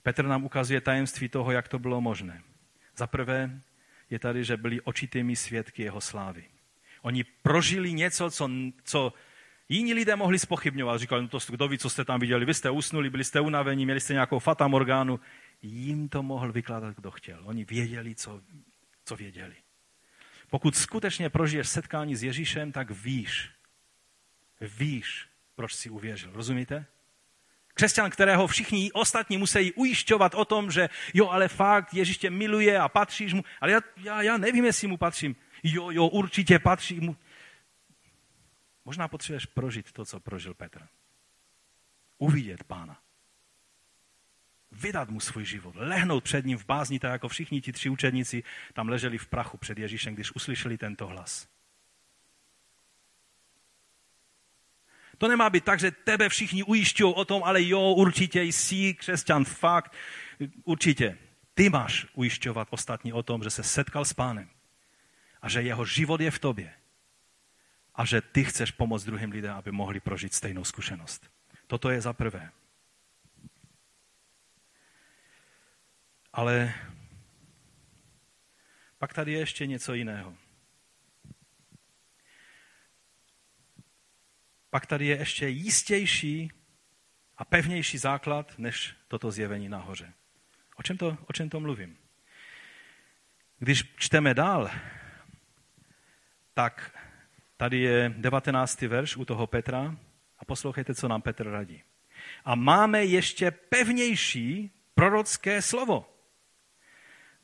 Petr 0.06 0.24
nám 0.24 0.44
ukazuje 0.44 0.80
tajemství 0.80 1.28
toho, 1.28 1.50
jak 1.50 1.68
to 1.68 1.78
bylo 1.78 2.00
možné. 2.00 2.42
Za 2.96 3.06
prvé 3.06 3.60
je 4.10 4.18
tady, 4.18 4.44
že 4.44 4.56
byli 4.56 4.80
očitými 4.80 5.36
svědky 5.36 5.82
jeho 5.82 6.00
slávy. 6.00 6.44
Oni 7.02 7.24
prožili 7.24 7.92
něco, 7.92 8.30
co, 8.30 8.50
co 8.84 9.12
jiní 9.68 9.94
lidé 9.94 10.16
mohli 10.16 10.38
spochybňovat. 10.38 11.00
Říkali, 11.00 11.22
no 11.22 11.28
to 11.28 11.38
kdo 11.48 11.68
ví, 11.68 11.78
co 11.78 11.90
jste 11.90 12.04
tam 12.04 12.20
viděli, 12.20 12.44
vy 12.44 12.54
jste 12.54 12.70
usnuli, 12.70 13.10
byli 13.10 13.24
jste 13.24 13.40
unavení, 13.40 13.84
měli 13.84 14.00
jste 14.00 14.12
nějakou 14.12 14.38
fatamorgánu. 14.38 15.20
Jím 15.62 16.08
to 16.08 16.22
mohl 16.22 16.52
vykládat, 16.52 16.94
kdo 16.96 17.10
chtěl. 17.10 17.40
Oni 17.44 17.64
věděli, 17.64 18.14
co, 18.14 18.40
co 19.04 19.16
věděli. 19.16 19.56
Pokud 20.50 20.76
skutečně 20.76 21.30
prožiješ 21.30 21.68
setkání 21.68 22.16
s 22.16 22.22
Ježíšem, 22.22 22.72
tak 22.72 22.90
víš, 22.90 23.50
víš, 24.60 25.26
proč 25.56 25.74
si 25.74 25.90
uvěřil. 25.90 26.30
Rozumíte? 26.32 26.86
Křesťan, 27.76 28.10
kterého 28.10 28.46
všichni 28.46 28.92
ostatní 28.92 29.36
musí 29.36 29.72
ujišťovat 29.72 30.34
o 30.34 30.44
tom, 30.44 30.70
že 30.70 30.88
jo, 31.14 31.28
ale 31.28 31.48
fakt, 31.48 31.94
Ježíš 31.94 32.18
tě 32.18 32.30
miluje 32.30 32.78
a 32.78 32.88
patříš 32.88 33.32
mu. 33.32 33.44
Ale 33.60 33.72
já, 33.72 33.80
já, 33.96 34.22
já 34.22 34.36
nevím, 34.36 34.64
jestli 34.64 34.88
mu 34.88 34.96
patřím. 34.96 35.36
Jo, 35.62 35.90
jo, 35.90 36.06
určitě 36.06 36.58
patří 36.58 37.00
mu. 37.00 37.16
Možná 38.84 39.08
potřebuješ 39.08 39.46
prožít 39.46 39.92
to, 39.92 40.04
co 40.04 40.20
prožil 40.20 40.54
Petr. 40.54 40.82
Uvidět 42.18 42.64
pána. 42.64 42.98
Vydat 44.72 45.10
mu 45.10 45.20
svůj 45.20 45.44
život. 45.44 45.74
Lehnout 45.76 46.24
před 46.24 46.44
ním 46.44 46.58
v 46.58 46.66
bázni, 46.66 46.98
tak 46.98 47.12
jako 47.12 47.28
všichni 47.28 47.60
ti 47.60 47.72
tři 47.72 47.88
učedníci 47.88 48.42
tam 48.72 48.88
leželi 48.88 49.18
v 49.18 49.26
prachu 49.26 49.56
před 49.56 49.78
Ježíšem, 49.78 50.14
když 50.14 50.34
uslyšeli 50.34 50.78
tento 50.78 51.06
hlas. 51.06 51.48
To 55.18 55.28
nemá 55.28 55.50
být 55.50 55.64
tak, 55.64 55.80
že 55.80 55.90
tebe 55.90 56.28
všichni 56.28 56.62
ujišťují 56.62 57.14
o 57.14 57.24
tom, 57.24 57.44
ale 57.44 57.68
jo, 57.68 57.92
určitě 57.92 58.42
jsi 58.42 58.94
křesťan, 58.94 59.44
fakt, 59.44 59.92
určitě. 60.64 61.18
Ty 61.54 61.68
máš 61.68 62.06
ujišťovat 62.14 62.68
ostatní 62.70 63.12
o 63.12 63.22
tom, 63.22 63.42
že 63.42 63.50
se 63.50 63.62
setkal 63.62 64.04
s 64.04 64.12
pánem 64.12 64.48
a 65.42 65.48
že 65.48 65.62
jeho 65.62 65.84
život 65.84 66.20
je 66.20 66.30
v 66.30 66.38
tobě 66.38 66.74
a 67.94 68.04
že 68.04 68.20
ty 68.20 68.44
chceš 68.44 68.70
pomoct 68.70 69.04
druhým 69.04 69.30
lidem, 69.30 69.54
aby 69.54 69.72
mohli 69.72 70.00
prožít 70.00 70.34
stejnou 70.34 70.64
zkušenost. 70.64 71.30
Toto 71.66 71.90
je 71.90 72.00
za 72.00 72.12
prvé. 72.12 72.50
Ale 76.32 76.74
pak 78.98 79.14
tady 79.14 79.32
je 79.32 79.38
ještě 79.38 79.66
něco 79.66 79.94
jiného. 79.94 80.36
Pak 84.76 84.86
tady 84.86 85.06
je 85.06 85.16
ještě 85.16 85.48
jistější 85.48 86.52
a 87.36 87.44
pevnější 87.44 87.98
základ 87.98 88.58
než 88.58 88.94
toto 89.08 89.30
zjevení 89.30 89.68
nahoře. 89.68 90.12
O 90.76 90.82
čem 90.82 90.98
to, 90.98 91.18
o 91.26 91.32
čem 91.32 91.48
to 91.48 91.60
mluvím? 91.60 91.96
Když 93.58 93.94
čteme 93.96 94.34
dál, 94.34 94.70
tak 96.54 96.98
tady 97.56 97.78
je 97.78 98.14
19. 98.16 98.82
verš 98.82 99.16
u 99.16 99.24
toho 99.24 99.46
Petra 99.46 99.96
a 100.38 100.44
poslouchejte, 100.44 100.94
co 100.94 101.08
nám 101.08 101.22
Petr 101.22 101.50
radí. 101.50 101.82
A 102.44 102.54
máme 102.54 103.04
ještě 103.04 103.50
pevnější 103.50 104.70
prorocké 104.94 105.62
slovo. 105.62 106.18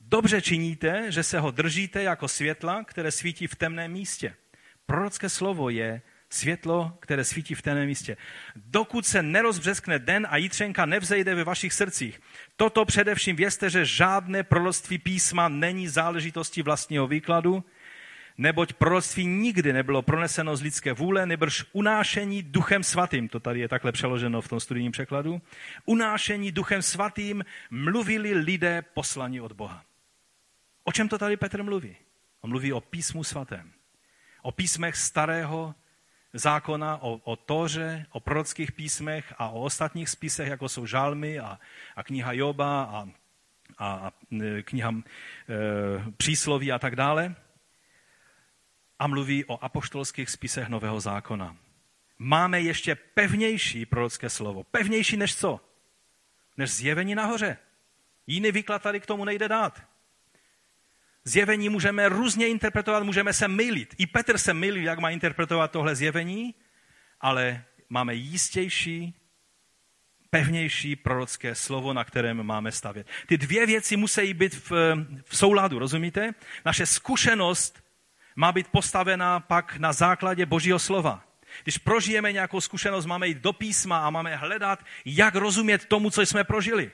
Dobře 0.01 0.43
činíte, 0.43 1.12
že 1.12 1.22
se 1.22 1.41
ho 1.41 1.51
držíte 1.51 2.03
jako 2.03 2.28
světla, 2.28 2.85
které 2.85 3.11
svítí 3.11 3.47
v 3.47 3.57
temném 3.57 3.93
místě. 3.93 4.37
Prorocké 4.87 5.28
slovo 5.28 5.70
je 5.70 6.03
světlo, 6.33 6.99
které 7.01 7.24
svítí 7.24 7.55
v 7.55 7.62
teném 7.62 7.87
místě. 7.87 8.16
Dokud 8.57 9.07
se 9.07 9.22
nerozbřeskne 9.22 9.99
den 9.99 10.26
a 10.30 10.37
jitřenka 10.37 10.87
nevzejde 10.87 11.35
ve 11.35 11.45
vašich 11.45 11.72
srdcích. 11.72 12.20
Toto 12.57 12.85
především 12.85 13.37
vězte, 13.37 13.70
že 13.70 13.85
žádné 13.85 14.43
proroctví 14.43 14.99
písma 14.99 15.49
není 15.49 15.89
záležitostí 15.89 16.62
vlastního 16.62 17.07
výkladu, 17.07 17.64
neboť 18.39 18.72
proroctví 18.72 19.26
nikdy 19.26 19.72
nebylo 19.72 20.03
proneseno 20.03 20.57
z 20.57 20.62
lidské 20.62 20.93
vůle, 20.93 21.26
nebrž 21.26 21.64
unášení 21.72 22.43
duchem 22.43 22.83
svatým, 22.83 23.28
to 23.28 23.41
tady 23.41 23.61
je 23.61 23.68
takhle 23.68 23.93
přeloženo 23.93 24.41
v 24.41 24.49
tom 24.49 24.61
studijním 24.61 24.93
překladu, 24.93 25.43
unášení 25.85 26.53
duchem 26.53 26.83
svatým 26.83 27.45
mluvili 27.70 28.33
lidé 28.33 28.83
poslani 28.95 29.41
od 29.41 29.53
Boha. 29.53 29.85
O 30.85 30.93
čem 30.93 31.09
to 31.09 31.18
tady 31.18 31.37
Petr 31.37 31.62
mluví? 31.62 31.97
On 32.41 32.51
mluví 32.51 32.72
o 32.72 32.80
písmu 32.80 33.24
svatém. 33.24 33.72
O 34.43 34.53
písmech 34.53 34.97
starého 34.97 35.74
zákona, 36.33 37.03
o, 37.03 37.20
o 37.24 37.37
Toře, 37.37 38.07
o 38.11 38.20
prorockých 38.20 38.72
písmech 38.72 39.35
a 39.39 39.49
o 39.49 39.61
ostatních 39.61 40.09
spisech, 40.09 40.49
jako 40.49 40.68
jsou 40.68 40.87
žalmy 40.87 41.39
a, 41.39 41.59
a 41.97 42.03
kniha 42.03 42.33
Joba 42.33 42.83
a, 42.83 43.09
a, 43.78 43.87
a 43.95 44.12
kniha 44.62 44.91
e, 44.91 45.03
přísloví 46.16 46.72
a 46.72 46.78
tak 46.78 46.97
dále. 46.97 47.35
A 48.99 49.07
mluví 49.07 49.45
o 49.45 49.64
apoštolských 49.64 50.30
spisech 50.30 50.68
Nového 50.68 51.01
zákona. 51.01 51.57
Máme 52.18 52.61
ještě 52.61 52.95
pevnější 52.95 53.87
prorocké 53.87 54.30
slovo. 54.30 54.64
Pevnější 54.64 55.16
než 55.16 55.37
co? 55.37 55.61
Než 56.57 56.70
zjevení 56.70 57.14
nahoře. 57.14 57.57
Jiný 58.26 58.53
výklad 58.53 58.83
tady 58.83 59.01
k 59.01 59.07
tomu 59.07 59.24
nejde 59.24 59.49
dát. 59.49 59.91
Zjevení 61.24 61.68
můžeme 61.68 62.08
různě 62.08 62.48
interpretovat, 62.48 63.02
můžeme 63.02 63.32
se 63.32 63.48
mylit. 63.48 63.94
I 63.98 64.06
Petr 64.06 64.38
se 64.38 64.54
mylil, 64.54 64.84
jak 64.84 64.98
má 64.98 65.10
interpretovat 65.10 65.70
tohle 65.70 65.96
zjevení, 65.96 66.54
ale 67.20 67.64
máme 67.88 68.14
jistější, 68.14 69.14
pevnější 70.30 70.96
prorocké 70.96 71.54
slovo, 71.54 71.92
na 71.92 72.04
kterém 72.04 72.42
máme 72.42 72.72
stavět. 72.72 73.06
Ty 73.26 73.38
dvě 73.38 73.66
věci 73.66 73.96
musí 73.96 74.34
být 74.34 74.54
v, 74.54 74.70
v 75.24 75.36
souladu, 75.36 75.78
rozumíte? 75.78 76.34
Naše 76.64 76.86
zkušenost 76.86 77.84
má 78.36 78.52
být 78.52 78.68
postavená 78.68 79.40
pak 79.40 79.76
na 79.76 79.92
základě 79.92 80.46
Božího 80.46 80.78
slova. 80.78 81.24
Když 81.62 81.78
prožijeme 81.78 82.32
nějakou 82.32 82.60
zkušenost, 82.60 83.06
máme 83.06 83.28
jít 83.28 83.38
do 83.38 83.52
písma 83.52 84.06
a 84.06 84.10
máme 84.10 84.36
hledat, 84.36 84.84
jak 85.04 85.34
rozumět 85.34 85.84
tomu, 85.84 86.10
co 86.10 86.22
jsme 86.22 86.44
prožili. 86.44 86.90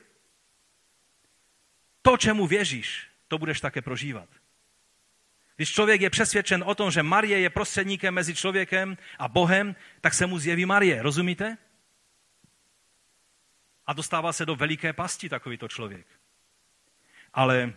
To, 2.02 2.16
čemu 2.16 2.46
věříš, 2.46 3.08
to 3.28 3.38
budeš 3.38 3.60
také 3.60 3.82
prožívat. 3.82 4.28
Když 5.56 5.72
člověk 5.72 6.00
je 6.00 6.10
přesvědčen 6.10 6.64
o 6.66 6.74
tom, 6.74 6.90
že 6.90 7.02
Marie 7.02 7.40
je 7.40 7.50
prostředníkem 7.50 8.14
mezi 8.14 8.34
člověkem 8.34 8.96
a 9.18 9.28
Bohem, 9.28 9.76
tak 10.00 10.14
se 10.14 10.26
mu 10.26 10.38
zjeví 10.38 10.66
Marie. 10.66 11.02
Rozumíte? 11.02 11.58
A 13.86 13.92
dostává 13.92 14.32
se 14.32 14.46
do 14.46 14.56
veliké 14.56 14.92
pasti 14.92 15.28
takovýto 15.28 15.68
člověk. 15.68 16.06
Ale 17.34 17.72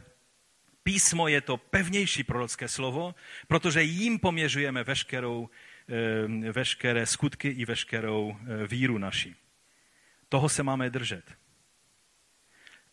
písmo 0.83 1.27
je 1.27 1.41
to 1.41 1.57
pevnější 1.57 2.23
prorocké 2.23 2.67
slovo, 2.67 3.15
protože 3.47 3.83
jim 3.83 4.19
poměřujeme 4.19 4.83
veškerou, 4.83 5.49
eh, 5.89 6.51
veškeré 6.51 7.05
skutky 7.05 7.47
i 7.47 7.65
veškerou 7.65 8.37
eh, 8.37 8.67
víru 8.67 8.97
naši. 8.97 9.35
Toho 10.29 10.49
se 10.49 10.63
máme 10.63 10.89
držet. 10.89 11.31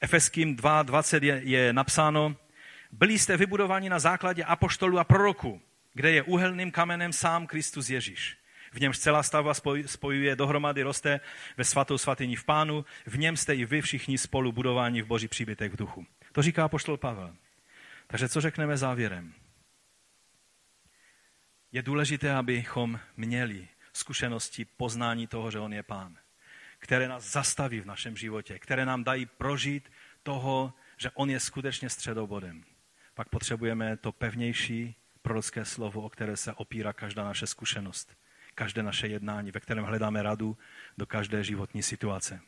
Efeským 0.01 0.57
2.20 0.57 1.23
je, 1.23 1.41
je 1.45 1.73
napsáno, 1.73 2.37
byli 2.93 3.19
jste 3.19 3.37
vybudováni 3.37 3.89
na 3.89 3.99
základě 3.99 4.45
apoštolů 4.45 4.99
a 4.99 5.05
proroků, 5.05 5.61
kde 5.95 6.11
je 6.11 6.23
uhelným 6.23 6.71
kamenem 6.71 7.13
sám 7.13 7.47
Kristus 7.47 7.91
Ježíš. 7.91 8.39
V 8.73 8.81
němž 8.81 8.99
celá 8.99 9.23
stavba 9.23 9.55
spojuje 9.87 10.37
dohromady, 10.37 10.83
roste 10.83 11.21
ve 11.57 11.65
svatou 11.65 11.99
svatyni 11.99 12.37
v 12.37 12.45
pánu, 12.45 12.85
v 13.07 13.19
něm 13.19 13.37
jste 13.37 13.55
i 13.55 13.65
vy 13.65 13.81
všichni 13.81 14.19
spolu 14.19 14.53
budováni 14.53 15.03
v 15.03 15.07
boží 15.07 15.29
příbytek 15.29 15.73
v 15.73 15.77
duchu. 15.77 16.07
To 16.33 16.43
říká 16.43 16.65
apoštol 16.65 16.97
Pavel. 16.97 17.37
Takže 18.07 18.29
co 18.29 18.41
řekneme 18.41 18.77
závěrem? 18.77 19.35
Je 21.73 21.83
důležité, 21.83 22.35
abychom 22.35 23.01
měli 23.17 23.69
zkušenosti 23.93 24.65
poznání 24.65 25.27
toho, 25.27 25.51
že 25.51 25.59
on 25.59 25.73
je 25.73 25.83
pán, 25.83 26.17
které 26.79 27.09
nás 27.09 27.33
zastaví 27.33 27.81
v 27.81 27.87
našem 27.87 28.17
životě, 28.17 28.59
které 28.59 28.87
nám 28.87 29.05
dají 29.05 29.27
prožít 29.27 29.93
toho, 30.23 30.75
že 30.97 31.11
on 31.11 31.31
je 31.31 31.41
skutečně 31.41 31.91
středobodem 31.91 32.65
pak 33.19 33.29
potřebujeme 33.29 33.97
to 33.97 34.13
pevnější 34.13 34.95
prorocké 35.23 35.65
slovo, 35.65 36.03
o 36.03 36.09
které 36.09 36.37
se 36.37 36.53
opírá 36.53 36.93
každá 36.93 37.25
naše 37.25 37.47
zkušenost, 37.47 38.17
každé 38.55 38.83
naše 38.83 39.09
jednání, 39.09 39.51
ve 39.51 39.61
kterém 39.61 39.85
hledáme 39.85 40.23
radu 40.23 40.59
do 40.99 41.07
každé 41.07 41.45
životní 41.45 41.83
situace. 41.83 42.41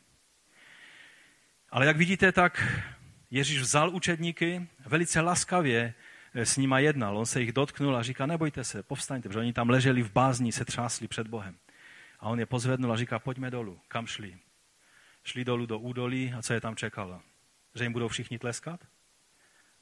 Ale 1.69 1.85
jak 1.85 1.97
vidíte, 1.97 2.31
tak 2.31 2.83
Ježíš 3.31 3.61
vzal 3.61 3.95
učedníky, 3.95 4.67
velice 4.85 5.21
laskavě 5.21 5.93
s 6.33 6.57
nima 6.57 6.79
jednal. 6.79 7.17
On 7.17 7.25
se 7.25 7.41
jich 7.41 7.53
dotknul 7.53 7.97
a 7.97 8.03
říká, 8.03 8.25
nebojte 8.25 8.63
se, 8.63 8.83
povstaňte, 8.83 9.29
protože 9.29 9.39
oni 9.39 9.53
tam 9.53 9.69
leželi 9.69 10.01
v 10.03 10.11
bázni, 10.11 10.51
se 10.51 10.65
třásli 10.65 11.07
před 11.07 11.27
Bohem. 11.27 11.57
A 12.19 12.29
on 12.29 12.39
je 12.39 12.45
pozvednul 12.45 12.93
a 12.93 12.97
říká, 12.97 13.19
pojďme 13.19 13.51
dolů. 13.51 13.79
Kam 13.87 14.07
šli? 14.07 14.37
Šli 15.23 15.45
dolů 15.45 15.65
do 15.65 15.79
údolí 15.79 16.33
a 16.37 16.41
co 16.41 16.53
je 16.53 16.61
tam 16.61 16.75
čekalo? 16.75 17.21
Že 17.75 17.83
jim 17.83 17.93
budou 17.93 18.07
všichni 18.07 18.39
tleskat? 18.39 18.79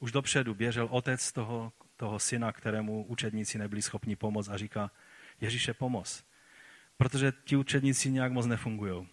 Už 0.00 0.12
dopředu 0.12 0.54
běžel 0.54 0.88
otec 0.90 1.32
toho, 1.32 1.72
toho 1.96 2.18
syna, 2.18 2.52
kterému 2.52 3.04
učedníci 3.04 3.58
nebyli 3.58 3.82
schopni 3.82 4.16
pomoct 4.16 4.48
a 4.48 4.56
říká, 4.56 4.90
Ježíše, 5.40 5.74
pomoz. 5.74 6.24
Protože 6.96 7.32
ti 7.44 7.56
učedníci 7.56 8.10
nějak 8.10 8.32
moc 8.32 8.46
nefungují. 8.46 9.08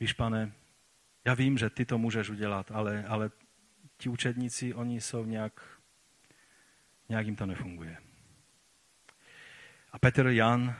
Víš, 0.00 0.12
pane, 0.12 0.52
já 1.24 1.34
vím, 1.34 1.58
že 1.58 1.70
ty 1.70 1.84
to 1.84 1.98
můžeš 1.98 2.28
udělat, 2.28 2.70
ale, 2.70 3.04
ale 3.04 3.30
ti 3.96 4.08
učedníci, 4.08 4.74
oni 4.74 5.00
jsou 5.00 5.24
nějak, 5.24 5.78
nějak 7.08 7.26
jim 7.26 7.36
to 7.36 7.46
nefunguje. 7.46 7.96
A 9.92 9.98
Petr, 9.98 10.26
Jan 10.26 10.76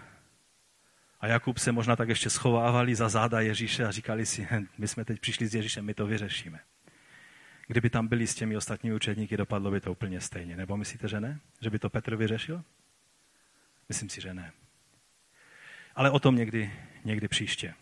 a 1.20 1.26
Jakub 1.26 1.58
se 1.58 1.72
možná 1.72 1.96
tak 1.96 2.08
ještě 2.08 2.30
schovávali 2.30 2.94
za 2.94 3.08
záda 3.08 3.40
Ježíše 3.40 3.86
a 3.86 3.90
říkali 3.90 4.26
si, 4.26 4.48
my 4.78 4.88
jsme 4.88 5.04
teď 5.04 5.20
přišli 5.20 5.46
s 5.46 5.54
Ježíšem, 5.54 5.84
my 5.84 5.94
to 5.94 6.06
vyřešíme 6.06 6.60
kdyby 7.72 7.90
tam 7.90 8.08
byli 8.08 8.26
s 8.26 8.34
těmi 8.34 8.56
ostatními 8.56 8.96
učedníky, 8.96 9.36
dopadlo 9.36 9.70
by 9.70 9.80
to 9.80 9.92
úplně 9.92 10.20
stejně. 10.20 10.56
Nebo 10.56 10.76
myslíte, 10.76 11.08
že 11.08 11.20
ne? 11.20 11.40
Že 11.60 11.70
by 11.70 11.78
to 11.78 11.90
Petr 11.90 12.16
vyřešil? 12.16 12.64
Myslím 13.88 14.08
si, 14.08 14.20
že 14.20 14.34
ne. 14.34 14.52
Ale 15.94 16.10
o 16.10 16.20
tom 16.20 16.36
někdy, 16.36 16.72
někdy 17.04 17.28
příště. 17.28 17.74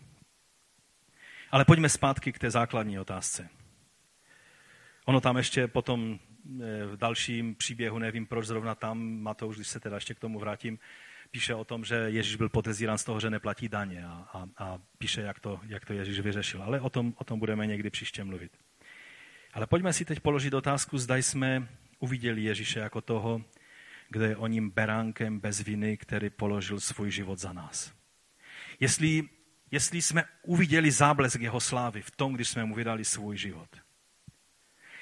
Ale 1.50 1.64
pojďme 1.64 1.88
zpátky 1.88 2.32
k 2.32 2.38
té 2.38 2.50
základní 2.50 2.98
otázce. 2.98 3.48
Ono 5.04 5.20
tam 5.20 5.36
ještě 5.36 5.68
potom 5.68 6.18
eh, 6.18 6.86
v 6.86 6.96
dalším 6.96 7.54
příběhu, 7.54 7.98
nevím 7.98 8.26
proč 8.26 8.46
zrovna 8.46 8.74
tam, 8.74 9.22
Matouš, 9.22 9.56
když 9.56 9.68
se 9.68 9.80
teda 9.80 9.96
ještě 9.96 10.14
k 10.14 10.20
tomu 10.20 10.38
vrátím, 10.38 10.78
píše 11.30 11.54
o 11.54 11.64
tom, 11.64 11.84
že 11.84 11.94
Ježíš 11.94 12.36
byl 12.36 12.48
podezírán 12.48 12.98
z 12.98 13.04
toho, 13.04 13.20
že 13.20 13.30
neplatí 13.30 13.68
daně 13.68 14.04
a, 14.06 14.28
a, 14.32 14.48
a 14.64 14.78
píše, 14.98 15.20
jak 15.20 15.40
to, 15.40 15.60
jak 15.66 15.84
to 15.84 15.92
Ježíš 15.92 16.20
vyřešil. 16.20 16.62
Ale 16.62 16.80
o 16.80 16.90
tom, 16.90 17.14
o 17.16 17.24
tom 17.24 17.38
budeme 17.38 17.66
někdy 17.66 17.90
příště 17.90 18.24
mluvit. 18.24 18.52
Ale 19.52 19.66
pojďme 19.66 19.92
si 19.92 20.04
teď 20.04 20.20
položit 20.20 20.54
otázku, 20.54 20.98
zda 20.98 21.16
jsme 21.16 21.68
uviděli 21.98 22.42
Ježíše 22.42 22.78
jako 22.78 23.00
toho, 23.00 23.44
kde 24.08 24.26
je 24.28 24.36
o 24.36 24.46
ním 24.46 24.70
beránkem 24.70 25.40
bez 25.40 25.60
viny, 25.60 25.96
který 25.96 26.30
položil 26.30 26.80
svůj 26.80 27.10
život 27.10 27.38
za 27.38 27.52
nás. 27.52 27.92
Jestli, 28.80 29.28
jestli 29.70 30.02
jsme 30.02 30.24
uviděli 30.42 30.90
záblesk 30.90 31.40
jeho 31.40 31.60
slávy 31.60 32.02
v 32.02 32.10
tom, 32.10 32.34
když 32.34 32.48
jsme 32.48 32.64
mu 32.64 32.74
vydali 32.74 33.04
svůj 33.04 33.36
život. 33.36 33.68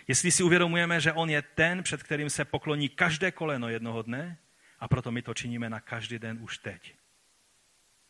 Jestli 0.09 0.31
si 0.31 0.43
uvědomujeme, 0.43 1.01
že 1.01 1.13
on 1.13 1.31
je 1.31 1.43
ten, 1.43 1.83
před 1.83 2.03
kterým 2.03 2.31
se 2.31 2.45
pokloní 2.45 2.89
každé 2.89 3.33
koleno 3.33 3.69
jednoho 3.69 4.03
dne, 4.03 4.39
a 4.81 4.89
proto 4.89 5.11
my 5.11 5.23
to 5.23 5.35
činíme 5.35 5.71
na 5.71 5.81
každý 5.81 6.19
den 6.19 6.39
už 6.41 6.59
teď. 6.59 6.95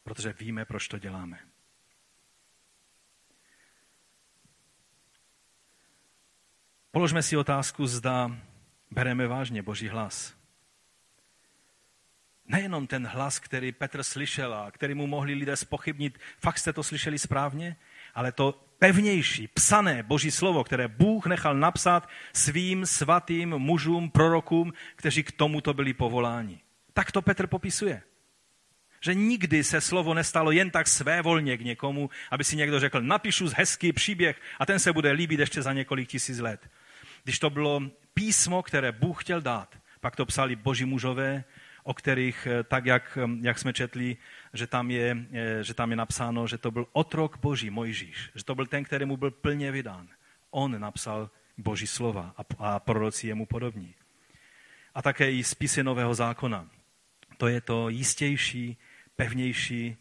Protože 0.03 0.33
víme, 0.33 0.65
proč 0.65 0.89
to 0.89 0.99
děláme. 0.99 1.39
Položme 6.99 7.23
si 7.23 7.37
otázku, 7.37 7.87
zda 7.87 8.31
bereme 8.91 9.27
vážně 9.27 9.63
Boží 9.63 9.89
hlas. 9.89 10.35
Nejenom 12.47 12.87
ten 12.87 13.07
hlas, 13.07 13.39
který 13.39 13.73
Petr 13.73 14.03
slyšel 14.03 14.55
a 14.55 14.71
který 14.71 14.95
mu 14.95 15.07
mohli 15.07 15.35
lidé 15.35 15.57
spochybnit, 15.57 16.19
fakt 16.39 16.59
jste 16.59 16.73
to 16.73 16.83
slyšeli 16.83 17.19
správně, 17.19 17.77
ale 18.15 18.33
to 18.33 18.65
pevnější, 18.79 19.49
psané 19.49 20.03
Boží 20.03 20.31
slovo, 20.31 20.65
které 20.65 20.89
Bůh 20.89 21.27
nechal 21.27 21.55
napsat 21.55 22.09
svým 22.33 22.87
svatým 22.87 23.49
mužům, 23.49 24.11
prorokům, 24.11 24.73
kteří 24.97 25.23
k 25.23 25.33
tomuto 25.33 25.75
byli 25.75 25.95
povoláni. 25.95 26.61
Tak 26.93 27.13
to 27.13 27.23
Petr 27.23 27.47
popisuje. 27.47 28.03
Že 29.01 29.15
nikdy 29.15 29.65
se 29.65 29.81
slovo 29.81 30.15
nestalo 30.15 30.51
jen 30.51 30.71
tak 30.71 30.89
své 30.89 31.23
volně 31.23 31.57
k 31.57 31.61
někomu, 31.61 32.11
aby 32.31 32.45
si 32.45 32.57
někdo 32.57 32.81
řekl, 32.81 33.01
napíšu 33.01 33.49
hezký 33.57 33.93
příběh 33.93 34.41
a 34.59 34.67
ten 34.67 34.79
se 34.79 34.93
bude 34.93 35.11
líbit 35.11 35.41
ještě 35.41 35.63
za 35.63 35.73
několik 35.73 36.09
tisíc 36.09 36.39
let. 36.39 36.71
Když 37.29 37.39
to 37.39 37.51
bylo 37.51 37.83
písmo, 38.15 38.63
které 38.63 38.93
Bůh 38.93 39.25
chtěl 39.25 39.41
dát, 39.41 39.79
pak 40.01 40.17
to 40.17 40.27
psali 40.27 40.57
boží 40.57 40.85
mužové, 40.85 41.45
o 41.85 41.95
kterých, 41.95 42.47
eh, 42.47 42.65
tak 42.65 42.87
jak, 42.87 43.19
eh, 43.21 43.29
jak 43.41 43.59
jsme 43.59 43.73
četli, 43.73 44.17
že 44.53 44.67
tam, 44.67 44.91
je, 44.91 45.17
eh, 45.33 45.65
že 45.65 45.75
tam 45.75 45.91
je 45.91 45.97
napsáno, 45.97 46.47
že 46.47 46.59
to 46.59 46.71
byl 46.71 46.87
otrok 46.93 47.37
boží, 47.37 47.71
Mojžíš, 47.71 48.31
že 48.35 48.45
to 48.45 48.55
byl 48.55 48.67
ten, 48.67 48.85
kterému 48.85 49.17
byl 49.17 49.31
plně 49.31 49.73
vydán. 49.73 50.09
On 50.51 50.81
napsal 50.81 51.31
boží 51.59 51.87
slova 51.87 52.35
a, 52.37 52.43
a 52.59 52.79
proroci 52.79 53.29
jemu 53.29 53.47
podobní. 53.47 53.95
A 54.95 55.03
také 55.03 55.33
i 55.33 55.45
spisy 55.45 55.83
Nového 55.85 56.15
zákona. 56.15 56.69
To 57.37 57.49
je 57.49 57.61
to 57.61 57.89
jistější, 57.89 58.77
pevnější 59.17 59.97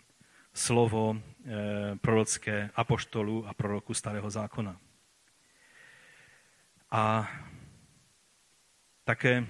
slovo 0.54 1.20
e, 1.20 1.96
prorocké 1.96 2.70
apoštolů 2.76 3.48
a 3.48 3.54
proroku 3.54 3.94
Starého 3.94 4.30
zákona. 4.30 4.80
A 6.92 7.32
také 9.04 9.48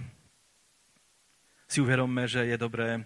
si 1.67 1.81
uvědomme, 1.81 2.27
že 2.27 2.45
je 2.45 2.57
dobré 2.57 3.05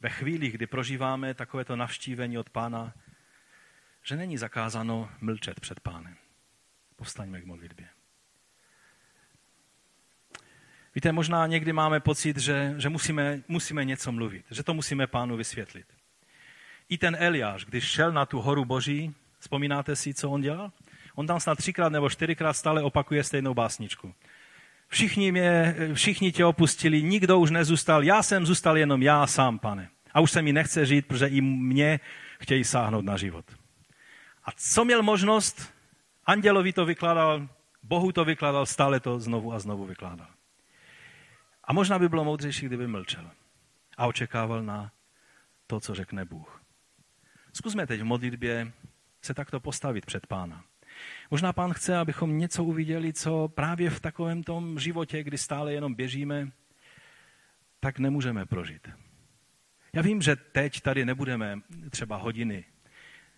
ve 0.00 0.08
chvíli, 0.08 0.50
kdy 0.50 0.66
prožíváme 0.66 1.34
takovéto 1.34 1.76
navštívení 1.76 2.38
od 2.38 2.50
pána, 2.50 2.94
že 4.02 4.16
není 4.16 4.38
zakázáno 4.38 5.10
mlčet 5.20 5.60
před 5.60 5.80
pánem. 5.80 6.16
Povstaňme 6.96 7.40
k 7.40 7.44
modlitbě. 7.44 7.88
Víte, 10.94 11.12
možná 11.12 11.46
někdy 11.46 11.72
máme 11.72 12.00
pocit, 12.00 12.36
že, 12.36 12.74
že 12.76 12.88
musíme, 12.88 13.42
musíme 13.48 13.84
něco 13.84 14.12
mluvit, 14.12 14.46
že 14.50 14.62
to 14.62 14.74
musíme 14.74 15.06
pánu 15.06 15.36
vysvětlit. 15.36 15.86
I 16.88 16.98
ten 16.98 17.16
Eliáš, 17.20 17.64
když 17.64 17.84
šel 17.84 18.12
na 18.12 18.26
tu 18.26 18.40
horu 18.40 18.64
boží, 18.64 19.14
vzpomínáte 19.38 19.96
si, 19.96 20.14
co 20.14 20.30
on 20.30 20.40
dělal? 20.40 20.72
On 21.14 21.26
tam 21.26 21.40
snad 21.40 21.58
třikrát 21.58 21.88
nebo 21.88 22.10
čtyřikrát 22.10 22.52
stále 22.52 22.82
opakuje 22.82 23.24
stejnou 23.24 23.54
básničku. 23.54 24.14
Všichni, 24.88 25.32
mě, 25.32 25.76
všichni 25.94 26.32
tě 26.32 26.44
opustili, 26.44 27.02
nikdo 27.02 27.38
už 27.38 27.50
nezůstal, 27.50 28.04
já 28.04 28.22
jsem 28.22 28.46
zůstal 28.46 28.78
jenom 28.78 29.02
já 29.02 29.26
sám, 29.26 29.58
pane. 29.58 29.88
A 30.14 30.20
už 30.20 30.30
se 30.30 30.42
mi 30.42 30.52
nechce 30.52 30.86
žít, 30.86 31.06
protože 31.06 31.26
i 31.26 31.40
mě 31.40 32.00
chtějí 32.40 32.64
sáhnout 32.64 33.04
na 33.04 33.16
život. 33.16 33.44
A 34.44 34.52
co 34.56 34.84
měl 34.84 35.02
možnost? 35.02 35.74
Andělovi 36.24 36.72
to 36.72 36.84
vykládal, 36.84 37.48
Bohu 37.82 38.12
to 38.12 38.24
vykládal, 38.24 38.66
stále 38.66 39.00
to 39.00 39.20
znovu 39.20 39.52
a 39.52 39.58
znovu 39.58 39.86
vykládal. 39.86 40.28
A 41.64 41.72
možná 41.72 41.98
by 41.98 42.08
bylo 42.08 42.24
moudřejší, 42.24 42.66
kdyby 42.66 42.86
mlčel 42.86 43.30
a 43.96 44.06
očekával 44.06 44.62
na 44.62 44.92
to, 45.66 45.80
co 45.80 45.94
řekne 45.94 46.24
Bůh. 46.24 46.62
Zkusme 47.52 47.86
teď 47.86 48.00
v 48.00 48.04
modlitbě 48.04 48.72
se 49.22 49.34
takto 49.34 49.60
postavit 49.60 50.06
před 50.06 50.26
pána. 50.26 50.64
Možná 51.30 51.52
pán 51.52 51.72
chce, 51.72 51.96
abychom 51.96 52.38
něco 52.38 52.64
uviděli, 52.64 53.12
co 53.12 53.48
právě 53.48 53.90
v 53.90 54.00
takovém 54.00 54.42
tom 54.42 54.78
životě, 54.78 55.22
kdy 55.22 55.38
stále 55.38 55.72
jenom 55.72 55.94
běžíme, 55.94 56.52
tak 57.80 57.98
nemůžeme 57.98 58.46
prožít. 58.46 58.88
Já 59.92 60.02
vím, 60.02 60.22
že 60.22 60.36
teď 60.36 60.80
tady 60.80 61.04
nebudeme 61.04 61.60
třeba 61.90 62.16
hodiny. 62.16 62.64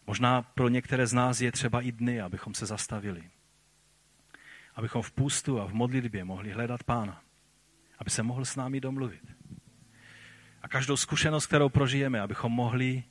Možná 0.07 0.43
pro 0.43 0.69
některé 0.69 1.07
z 1.07 1.13
nás 1.13 1.41
je 1.41 1.53
třeba 1.53 1.81
i 1.81 1.93
dny, 1.93 2.21
abychom 2.21 2.55
se 2.55 2.67
zastavili. 2.67 3.31
Abychom 4.75 5.03
v 5.03 5.13
půstu 5.13 5.61
a 5.61 5.67
v 5.67 5.73
modlitbě 5.73 6.25
mohli 6.25 6.53
hledat 6.53 6.83
pána 6.83 7.23
aby 8.03 8.11
se 8.11 8.23
mohl 8.23 8.45
s 8.45 8.57
námi 8.57 8.81
domluvit. 8.81 9.23
A 10.63 10.69
každou 10.69 10.97
zkušenost, 10.97 11.47
kterou 11.47 11.69
prožijeme, 11.69 12.21
abychom 12.21 12.53
mohli 12.53 13.05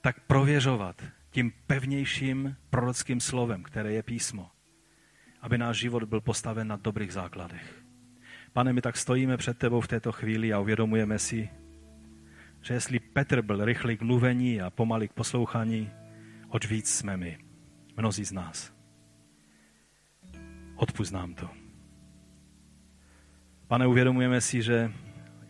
tak 0.00 0.20
prověřovat 0.20 1.02
tím 1.38 1.52
pevnějším 1.66 2.56
prorockým 2.70 3.20
slovem, 3.20 3.62
které 3.62 3.92
je 3.92 4.02
písmo, 4.02 4.50
aby 5.40 5.58
náš 5.58 5.78
život 5.78 6.04
byl 6.04 6.20
postaven 6.20 6.68
na 6.68 6.76
dobrých 6.76 7.12
základech. 7.12 7.84
Pane, 8.52 8.72
my 8.72 8.80
tak 8.80 8.96
stojíme 8.96 9.36
před 9.36 9.58
tebou 9.58 9.80
v 9.80 9.88
této 9.88 10.12
chvíli 10.12 10.52
a 10.52 10.58
uvědomujeme 10.58 11.18
si, 11.18 11.48
že 12.62 12.74
jestli 12.74 12.98
Petr 12.98 13.42
byl 13.42 13.64
rychlý 13.64 13.96
k 13.96 14.02
mluvení 14.02 14.60
a 14.60 14.70
pomalý 14.70 15.08
k 15.08 15.12
poslouchání, 15.12 15.90
oč 16.48 16.66
víc 16.66 16.94
jsme 16.94 17.16
my, 17.16 17.38
mnozí 17.96 18.24
z 18.24 18.32
nás. 18.32 18.72
Odpust 20.76 21.12
nám 21.12 21.34
to. 21.34 21.50
Pane, 23.66 23.86
uvědomujeme 23.86 24.40
si, 24.40 24.62
že 24.62 24.92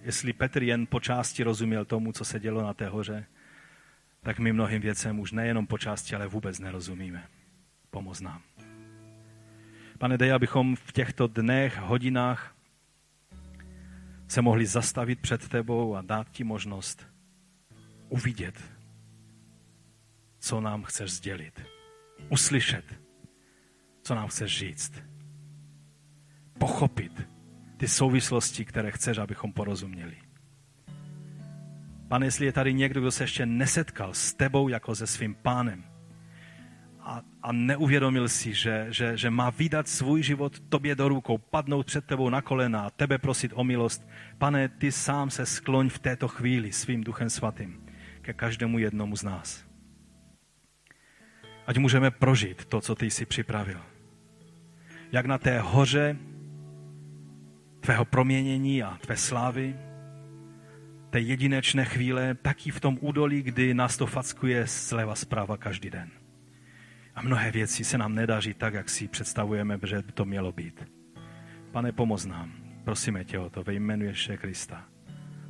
jestli 0.03 0.33
Petr 0.33 0.63
jen 0.63 0.87
po 0.87 1.01
části 1.01 1.43
rozuměl 1.43 1.85
tomu, 1.85 2.13
co 2.13 2.25
se 2.25 2.41
dělo 2.41 2.63
na 2.63 2.75
té 2.75 2.89
hoře, 2.89 3.27
tak 4.23 4.39
my 4.39 4.53
mnohým 4.53 4.81
věcem 4.81 5.21
už 5.21 5.33
nejenom 5.33 5.67
po 5.67 5.79
části, 5.79 6.15
ale 6.15 6.27
vůbec 6.27 6.59
nerozumíme. 6.59 7.29
Pomoz 7.91 8.21
nám. 8.21 8.43
Pane, 9.99 10.19
dej, 10.19 10.33
abychom 10.33 10.77
v 10.77 10.93
těchto 10.93 11.27
dnech, 11.27 11.79
hodinách 11.79 12.55
se 14.29 14.43
mohli 14.43 14.67
zastavit 14.67 15.21
před 15.21 15.49
tebou 15.49 15.97
a 15.97 16.03
dát 16.03 16.31
ti 16.31 16.45
možnost 16.45 17.07
uvidět, 18.09 18.63
co 20.39 20.61
nám 20.61 20.85
chceš 20.85 21.11
sdělit. 21.11 21.63
Uslyšet, 22.29 23.01
co 24.03 24.15
nám 24.15 24.29
chceš 24.29 24.59
říct. 24.59 24.93
Pochopit, 26.59 27.29
ty 27.77 27.89
souvislosti, 27.89 28.65
které 28.65 28.91
chceš, 28.91 29.19
abychom 29.19 29.53
porozuměli. 29.53 30.28
Pane, 32.09 32.27
jestli 32.27 32.47
je 32.47 32.53
tady 32.53 32.75
někdo, 32.75 33.01
kdo 33.01 33.11
se 33.11 33.25
ještě 33.25 33.47
nesetkal 33.47 34.15
s 34.15 34.33
tebou 34.33 34.69
jako 34.69 34.95
se 34.95 35.07
svým 35.07 35.35
pánem 35.35 35.85
a, 37.09 37.23
a 37.43 37.53
neuvědomil 37.53 38.29
si, 38.29 38.55
že, 38.55 38.87
že, 38.91 39.17
že 39.17 39.31
má 39.31 39.51
vydat 39.51 39.89
svůj 39.89 40.23
život 40.23 40.61
tobě 40.69 40.95
do 40.95 41.09
rukou, 41.09 41.39
padnout 41.39 41.87
před 41.87 42.05
tebou 42.05 42.31
na 42.31 42.43
kolena 42.43 42.87
a 42.87 42.91
tebe 42.91 43.19
prosit 43.19 43.53
o 43.55 43.65
milost, 43.65 44.09
pane, 44.39 44.69
ty 44.69 44.93
sám 44.93 45.31
se 45.31 45.47
skloň 45.47 45.89
v 45.89 45.99
této 45.99 46.29
chvíli 46.29 46.73
svým 46.73 47.05
duchem 47.05 47.31
svatým 47.31 47.87
ke 48.21 48.33
každému 48.33 48.79
jednomu 48.79 49.17
z 49.17 49.23
nás. 49.23 49.65
Ať 51.67 51.79
můžeme 51.79 52.11
prožít 52.11 52.65
to, 52.65 52.81
co 52.81 52.95
ty 52.95 53.11
jsi 53.11 53.27
připravil. 53.27 53.81
Jak 55.13 55.27
na 55.27 55.39
té 55.39 55.61
hoře 55.61 56.17
tvého 57.81 58.05
proměnění 58.05 58.83
a 58.83 58.99
tvé 59.01 59.17
slávy, 59.17 59.77
té 61.11 61.21
jedinečné 61.21 61.85
chvíle, 61.85 62.35
taky 62.35 62.71
v 62.71 62.81
tom 62.81 62.99
údolí, 63.01 63.43
kdy 63.43 63.75
nás 63.75 63.97
to 63.97 64.07
fackuje 64.07 64.67
zleva 64.67 65.15
zpráva 65.15 65.57
každý 65.57 65.91
den. 65.91 66.11
A 67.15 67.23
mnohé 67.23 67.51
věci 67.51 67.85
se 67.85 67.99
nám 67.99 68.15
nedaří 68.15 68.55
tak, 68.55 68.75
jak 68.75 68.91
si 68.91 69.09
představujeme, 69.09 69.79
že 69.87 70.03
by 70.03 70.13
to 70.13 70.25
mělo 70.25 70.53
být. 70.53 70.89
Pane, 71.73 71.93
pomoz 71.93 72.27
nám. 72.27 72.53
Prosíme 72.85 73.25
tě 73.25 73.39
o 73.39 73.51
to 73.51 73.63
ve 73.63 73.75
jménu 73.75 74.05
Ježíše 74.05 74.37
Krista. 74.37 74.85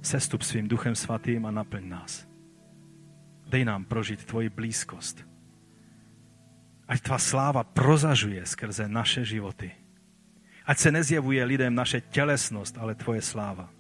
Sestup 0.03 0.43
svým 0.43 0.69
duchem 0.69 0.95
svatým 0.95 1.47
a 1.47 1.51
naplň 1.51 1.89
nás. 1.89 2.29
Dej 3.49 3.65
nám 3.65 3.85
prožít 3.85 4.25
tvoji 4.25 4.49
blízkost. 4.49 5.29
Ať 6.89 7.01
tvá 7.01 7.19
sláva 7.19 7.65
prozažuje 7.65 8.47
skrze 8.47 8.89
naše 8.89 9.25
životy. 9.25 9.71
Ať 10.65 10.79
se 10.79 10.93
nezjevuje 10.93 11.45
lidem 11.45 11.75
naše 11.75 12.01
tělesnost, 12.01 12.79
ale 12.79 12.95
tvoje 12.95 13.23
sláva. 13.23 13.78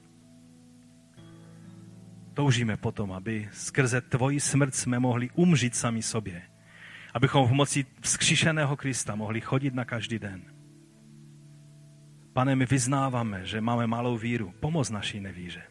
Toužíme 2.39 2.77
potom, 2.77 3.13
aby 3.13 3.49
skrze 3.53 4.01
tvoji 4.01 4.41
smrt 4.41 4.75
jsme 4.75 4.99
mohli 4.99 5.31
umřít 5.35 5.77
sami 5.77 6.03
sobě. 6.03 6.43
Abychom 7.15 7.49
v 7.49 7.53
moci 7.53 7.87
vzkříšeného 8.01 8.77
Krista 8.77 9.15
mohli 9.15 9.41
chodit 9.41 9.75
na 9.75 9.85
každý 9.85 10.19
den. 10.19 10.43
Pane, 12.33 12.57
my 12.57 12.67
vyznáváme, 12.67 13.47
že 13.47 13.61
máme 13.61 13.87
malou 13.87 14.19
víru. 14.19 14.55
Pomoz 14.61 14.91
naší 14.91 15.21
nevíře. 15.21 15.63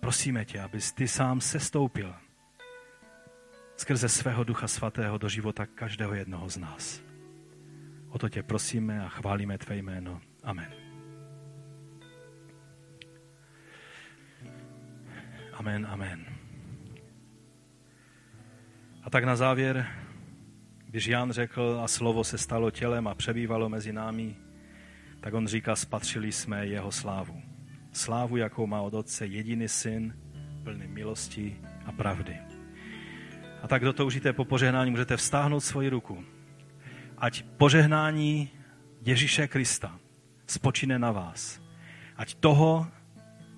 Prosíme 0.00 0.44
tě, 0.44 0.60
abys 0.60 0.92
ty 0.92 1.08
sám 1.08 1.40
sestoupil 1.40 2.14
skrze 3.76 4.08
svého 4.08 4.44
Ducha 4.44 4.68
Svatého 4.68 5.18
do 5.18 5.28
života 5.28 5.66
každého 5.66 6.14
jednoho 6.14 6.48
z 6.48 6.56
nás. 6.56 7.02
O 8.08 8.18
to 8.18 8.28
tě 8.28 8.42
prosíme 8.42 9.04
a 9.04 9.08
chválíme 9.08 9.58
tvé 9.58 9.76
jméno. 9.76 10.20
Amen. 10.42 10.81
Amen, 15.62 15.86
amen. 15.90 16.26
A 19.02 19.10
tak 19.10 19.24
na 19.24 19.36
závěr, 19.36 19.86
když 20.86 21.06
Jan 21.06 21.32
řekl 21.32 21.80
a 21.84 21.88
slovo 21.88 22.24
se 22.24 22.38
stalo 22.38 22.70
tělem 22.70 23.08
a 23.08 23.14
přebývalo 23.14 23.68
mezi 23.68 23.92
námi, 23.92 24.36
tak 25.20 25.34
on 25.34 25.46
říká, 25.46 25.76
spatřili 25.76 26.32
jsme 26.32 26.66
jeho 26.66 26.92
slávu. 26.92 27.42
Slávu, 27.92 28.36
jakou 28.36 28.66
má 28.66 28.80
od 28.80 28.94
Otce 28.94 29.26
jediný 29.26 29.68
syn, 29.68 30.16
plný 30.64 30.86
milosti 30.86 31.56
a 31.86 31.92
pravdy. 31.92 32.38
A 33.62 33.68
tak 33.68 33.82
kdo 33.82 33.92
toužíte 33.92 34.32
po 34.32 34.44
požehnání, 34.44 34.90
můžete 34.90 35.16
vstáhnout 35.16 35.64
svoji 35.64 35.88
ruku. 35.88 36.24
Ať 37.18 37.42
požehnání 37.42 38.50
Ježíše 39.02 39.48
Krista 39.48 39.98
spočine 40.46 40.98
na 40.98 41.12
vás. 41.12 41.60
Ať 42.16 42.34
toho, 42.34 42.86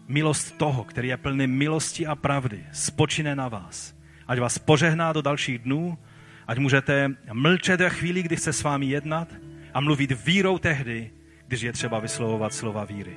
milost 0.09 0.59
toho, 0.59 0.85
který 0.85 1.09
je 1.09 1.17
plný 1.17 1.47
milosti 1.47 2.07
a 2.07 2.15
pravdy, 2.15 2.65
spočine 2.73 3.37
na 3.37 3.49
vás. 3.49 3.95
Ať 4.27 4.39
vás 4.39 4.59
požehná 4.59 5.13
do 5.13 5.23
dalších 5.23 5.59
dnů, 5.59 5.99
ať 6.47 6.59
můžete 6.59 7.11
mlčet 7.33 7.81
ve 7.81 7.91
chvíli, 7.91 8.23
kdy 8.23 8.37
chce 8.37 8.53
s 8.53 8.63
vámi 8.63 8.87
jednat 8.87 9.29
a 9.75 9.81
mluvit 9.81 10.25
vírou 10.25 10.59
tehdy, 10.59 11.11
když 11.47 11.61
je 11.61 11.73
třeba 11.73 11.99
vyslovovat 11.99 12.55
slova 12.55 12.85
víry. 12.85 13.17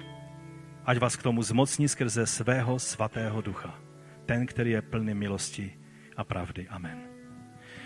Ať 0.85 0.97
vás 0.97 1.15
k 1.15 1.23
tomu 1.23 1.43
zmocní 1.43 1.87
skrze 1.87 2.25
svého 2.25 2.79
svatého 2.79 3.41
ducha. 3.41 3.79
Ten, 4.25 4.45
který 4.45 4.71
je 4.71 4.81
plný 4.81 5.13
milosti 5.13 5.73
a 6.17 6.23
pravdy. 6.23 6.67
Amen. 6.67 7.16